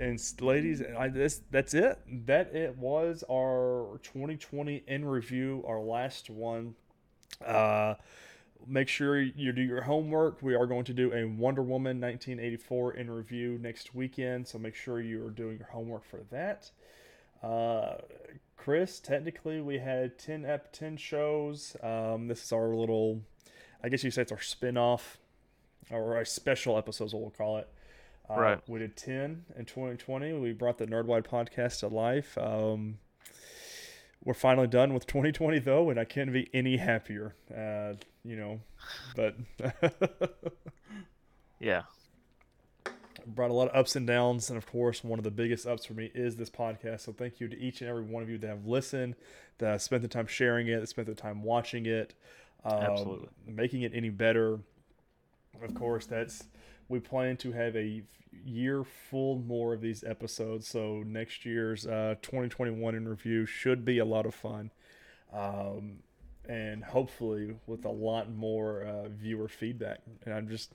And 0.00 0.20
ladies, 0.40 0.82
I, 0.98 1.08
this 1.08 1.42
that's 1.50 1.74
it. 1.74 1.98
That 2.26 2.54
it 2.54 2.76
was 2.76 3.22
our 3.30 4.00
2020 4.02 4.82
in 4.88 5.04
review, 5.04 5.62
our 5.66 5.78
last 5.78 6.30
one. 6.30 6.74
Uh, 7.44 7.94
make 8.66 8.88
sure 8.88 9.20
you 9.20 9.52
do 9.52 9.62
your 9.62 9.82
homework. 9.82 10.42
We 10.42 10.54
are 10.54 10.66
going 10.66 10.84
to 10.84 10.92
do 10.94 11.12
a 11.12 11.24
Wonder 11.26 11.62
Woman 11.62 12.00
1984 12.00 12.94
in 12.94 13.10
review 13.10 13.58
next 13.60 13.94
weekend, 13.94 14.46
so 14.48 14.58
make 14.58 14.74
sure 14.74 15.00
you 15.00 15.24
are 15.26 15.30
doing 15.30 15.58
your 15.58 15.68
homework 15.68 16.04
for 16.04 16.20
that. 16.30 16.70
Uh, 17.42 17.96
Chris, 18.56 19.00
technically 19.00 19.60
we 19.60 19.78
had 19.78 20.18
10 20.18 20.44
ep 20.44 20.72
10 20.72 20.96
shows. 20.98 21.76
Um, 21.82 22.28
this 22.28 22.44
is 22.44 22.52
our 22.52 22.74
little, 22.74 23.22
I 23.82 23.88
guess 23.88 24.04
you 24.04 24.10
say 24.10 24.22
it's 24.22 24.32
our 24.32 24.40
spin-off 24.40 25.18
or 25.90 26.18
a 26.20 26.26
special 26.26 26.76
episode, 26.76 27.06
is 27.06 27.14
what 27.14 27.22
we'll 27.22 27.30
call 27.30 27.56
it. 27.58 27.68
Uh, 28.28 28.38
Right. 28.38 28.60
We 28.68 28.78
did 28.78 28.96
10 28.96 29.44
in 29.56 29.64
2020. 29.64 30.34
We 30.34 30.52
brought 30.52 30.78
the 30.78 30.86
Nerdwide 30.86 31.26
podcast 31.26 31.80
to 31.80 31.88
life. 31.88 32.36
Um, 32.38 32.98
we're 34.22 34.34
finally 34.34 34.66
done 34.68 34.92
with 34.92 35.06
2020 35.06 35.58
though, 35.60 35.88
and 35.90 35.98
I 35.98 36.04
can't 36.04 36.32
be 36.32 36.48
any 36.52 36.76
happier. 36.76 37.34
Uh, 37.50 37.94
you 38.24 38.36
know, 38.36 38.60
but 39.14 39.36
Yeah. 41.60 41.82
brought 43.26 43.50
a 43.50 43.54
lot 43.54 43.68
of 43.68 43.76
ups 43.76 43.96
and 43.96 44.06
downs, 44.06 44.48
and 44.50 44.56
of 44.56 44.66
course, 44.66 45.04
one 45.04 45.18
of 45.18 45.24
the 45.24 45.30
biggest 45.30 45.66
ups 45.66 45.84
for 45.84 45.94
me 45.94 46.10
is 46.14 46.36
this 46.36 46.50
podcast. 46.50 47.00
So 47.00 47.12
thank 47.12 47.40
you 47.40 47.48
to 47.48 47.58
each 47.58 47.80
and 47.80 47.90
every 47.90 48.02
one 48.02 48.22
of 48.22 48.30
you 48.30 48.38
that 48.38 48.46
have 48.48 48.66
listened, 48.66 49.14
that 49.58 49.66
have 49.70 49.82
spent 49.82 50.02
the 50.02 50.08
time 50.08 50.26
sharing 50.26 50.68
it, 50.68 50.80
that 50.80 50.86
spent 50.88 51.06
the 51.08 51.14
time 51.14 51.42
watching 51.42 51.86
it, 51.86 52.14
um, 52.64 52.78
Absolutely. 52.82 53.28
making 53.46 53.82
it 53.82 53.92
any 53.94 54.10
better. 54.10 54.60
Of 55.62 55.74
course, 55.74 56.06
that's 56.06 56.44
we 56.88 57.00
plan 57.00 57.36
to 57.38 57.52
have 57.52 57.76
a 57.76 58.02
year 58.44 58.84
full 58.84 59.38
more 59.38 59.74
of 59.74 59.80
these 59.80 60.04
episodes. 60.04 60.68
So 60.68 61.02
next 61.06 61.44
year's 61.44 61.86
uh, 61.86 62.16
2021 62.22 62.94
in 62.94 63.08
review 63.08 63.46
should 63.46 63.84
be 63.84 63.98
a 63.98 64.04
lot 64.04 64.26
of 64.26 64.34
fun. 64.34 64.70
Um, 65.32 65.98
and 66.50 66.82
hopefully 66.82 67.54
with 67.68 67.84
a 67.84 67.90
lot 67.90 68.28
more 68.28 68.82
uh, 68.82 69.08
viewer 69.08 69.46
feedback. 69.46 70.00
And 70.24 70.34
I'm 70.34 70.48
just, 70.48 70.72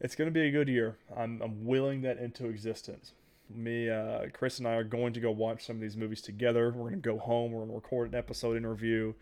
it's 0.00 0.14
going 0.14 0.28
to 0.28 0.32
be 0.32 0.46
a 0.46 0.52
good 0.52 0.68
year. 0.68 0.96
I'm, 1.16 1.42
I'm 1.42 1.64
willing 1.66 2.02
that 2.02 2.18
into 2.18 2.46
existence. 2.46 3.12
Me, 3.52 3.90
uh, 3.90 4.26
Chris, 4.32 4.58
and 4.58 4.68
I 4.68 4.74
are 4.74 4.84
going 4.84 5.12
to 5.14 5.20
go 5.20 5.32
watch 5.32 5.66
some 5.66 5.76
of 5.76 5.82
these 5.82 5.96
movies 5.96 6.22
together. 6.22 6.66
We're 6.70 6.90
going 6.90 7.02
to 7.02 7.08
go 7.08 7.18
home. 7.18 7.50
We're 7.50 7.60
going 7.60 7.70
to 7.70 7.74
record 7.74 8.12
an 8.12 8.14
episode 8.14 8.56
interview. 8.56 9.14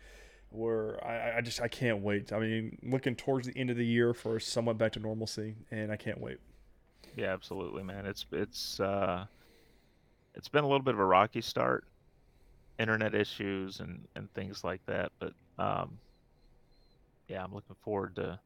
Where 0.50 1.04
I, 1.04 1.38
I 1.38 1.40
just 1.40 1.60
I 1.60 1.68
can't 1.68 2.02
wait. 2.02 2.32
I 2.32 2.38
mean, 2.38 2.78
looking 2.82 3.16
towards 3.16 3.46
the 3.46 3.58
end 3.58 3.70
of 3.70 3.76
the 3.76 3.84
year 3.84 4.14
for 4.14 4.38
somewhat 4.38 4.78
back 4.78 4.92
to 4.92 5.00
normalcy, 5.00 5.56
and 5.70 5.90
I 5.90 5.96
can't 5.96 6.20
wait. 6.20 6.38
Yeah, 7.16 7.32
absolutely, 7.32 7.82
man. 7.82 8.06
It's 8.06 8.26
it's 8.30 8.78
uh, 8.78 9.26
it's 10.34 10.48
been 10.48 10.64
a 10.64 10.66
little 10.66 10.84
bit 10.84 10.94
of 10.94 11.00
a 11.00 11.04
rocky 11.04 11.40
start, 11.40 11.84
internet 12.78 13.14
issues 13.14 13.80
and 13.80 14.06
and 14.14 14.32
things 14.34 14.62
like 14.62 14.84
that. 14.86 15.10
But 15.18 15.32
um, 15.58 15.98
yeah, 17.28 17.42
I'm 17.42 17.54
looking 17.54 17.76
forward 17.82 18.16
to 18.16 18.38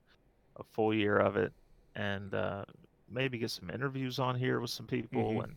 a 0.56 0.62
full 0.72 0.94
year 0.94 1.18
of 1.18 1.36
it, 1.36 1.52
and 1.94 2.32
uh, 2.34 2.64
maybe 3.10 3.38
get 3.38 3.50
some 3.50 3.70
interviews 3.70 4.18
on 4.18 4.36
here 4.36 4.60
with 4.60 4.70
some 4.70 4.86
people 4.86 5.32
Mhm. 5.34 5.44
and 5.44 5.56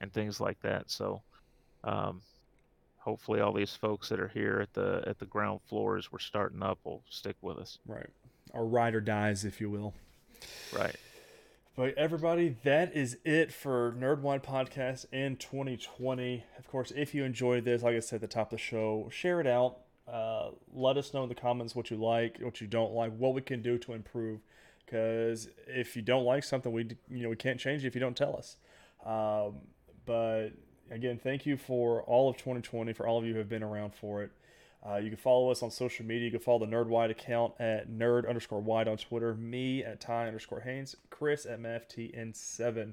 and 0.00 0.12
things 0.12 0.40
like 0.40 0.60
that. 0.62 0.90
So, 0.90 1.22
um, 1.84 2.22
hopefully, 2.98 3.40
all 3.40 3.52
these 3.52 3.76
folks 3.76 4.08
that 4.08 4.18
are 4.18 4.28
here 4.28 4.60
at 4.60 4.72
the 4.74 5.02
at 5.06 5.18
the 5.18 5.26
ground 5.26 5.60
floor 5.62 5.96
as 5.96 6.10
we're 6.10 6.18
starting 6.18 6.62
up 6.62 6.78
will 6.84 7.02
stick 7.08 7.36
with 7.40 7.58
us. 7.58 7.78
Right, 7.86 8.10
our 8.52 8.64
ride 8.64 8.94
or 8.94 9.00
dies, 9.00 9.44
if 9.44 9.60
you 9.60 9.70
will. 9.70 9.94
Right. 10.76 10.96
But 11.74 11.94
everybody, 11.94 12.56
that 12.64 12.94
is 12.94 13.16
it 13.24 13.50
for 13.50 13.92
Nerd 13.92 14.20
Nerdwide 14.20 14.42
Podcast 14.42 15.06
in 15.10 15.36
2020. 15.36 16.44
Of 16.58 16.68
course, 16.68 16.92
if 16.94 17.14
you 17.14 17.24
enjoyed 17.24 17.64
this, 17.64 17.82
like 17.82 17.94
I 17.96 18.00
said 18.00 18.16
at 18.16 18.20
the 18.22 18.26
top 18.26 18.48
of 18.52 18.58
the 18.58 18.62
show, 18.62 19.08
share 19.10 19.40
it 19.40 19.46
out. 19.46 19.78
Uh, 20.12 20.50
let 20.74 20.98
us 20.98 21.14
know 21.14 21.22
in 21.22 21.28
the 21.28 21.34
comments 21.34 21.74
what 21.74 21.90
you 21.90 21.96
like, 21.96 22.38
what 22.40 22.60
you 22.60 22.66
don't 22.66 22.92
like, 22.92 23.16
what 23.16 23.34
we 23.34 23.40
can 23.40 23.62
do 23.62 23.78
to 23.78 23.94
improve. 23.94 24.40
Because 24.84 25.48
if 25.66 25.96
you 25.96 26.02
don't 26.02 26.24
like 26.24 26.44
something, 26.44 26.70
we 26.70 26.88
you 27.08 27.22
know 27.22 27.30
we 27.30 27.36
can't 27.36 27.58
change 27.58 27.84
it 27.84 27.88
if 27.88 27.94
you 27.94 28.00
don't 28.00 28.16
tell 28.16 28.36
us. 28.36 28.56
Um, 29.06 29.60
but 30.04 30.50
again, 30.90 31.18
thank 31.22 31.46
you 31.46 31.56
for 31.56 32.02
all 32.02 32.28
of 32.28 32.36
2020 32.36 32.92
for 32.92 33.06
all 33.06 33.18
of 33.18 33.24
you 33.24 33.32
who 33.32 33.38
have 33.38 33.48
been 33.48 33.62
around 33.62 33.94
for 33.94 34.22
it. 34.22 34.32
Uh, 34.86 34.96
you 34.96 35.08
can 35.08 35.16
follow 35.16 35.50
us 35.50 35.62
on 35.62 35.70
social 35.70 36.04
media. 36.04 36.24
You 36.24 36.32
can 36.32 36.40
follow 36.40 36.58
the 36.58 36.66
Nerd 36.66 37.10
account 37.10 37.54
at 37.60 37.88
nerd 37.88 38.28
underscore 38.28 38.60
wide 38.60 38.88
on 38.88 38.96
Twitter, 38.96 39.34
me 39.34 39.84
at 39.84 40.00
Ty 40.00 40.26
underscore 40.26 40.60
Haynes, 40.60 40.96
Chris 41.08 41.46
at 41.46 41.60
MFTN7. 41.60 42.92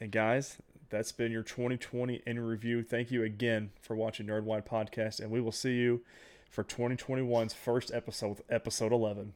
And 0.00 0.12
guys, 0.12 0.58
that's 0.92 1.10
been 1.10 1.32
your 1.32 1.42
2020 1.42 2.22
in 2.26 2.38
review. 2.38 2.82
Thank 2.82 3.10
you 3.10 3.24
again 3.24 3.70
for 3.80 3.96
watching 3.96 4.26
Nerdwide 4.26 4.66
Podcast, 4.66 5.20
and 5.20 5.30
we 5.30 5.40
will 5.40 5.50
see 5.50 5.72
you 5.72 6.02
for 6.50 6.62
2021's 6.62 7.54
first 7.54 7.90
episode, 7.94 8.42
episode 8.50 8.92
11. 8.92 9.32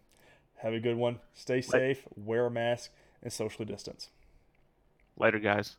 Have 0.57 0.75
a 0.75 0.81
good 0.81 0.99
one. 0.99 1.19
Stay 1.33 1.63
safe, 1.63 2.03
wear 2.15 2.45
a 2.45 2.51
mask, 2.51 2.91
and 3.23 3.33
socially 3.33 3.65
distance. 3.65 4.11
Later, 5.17 5.39
guys. 5.39 5.77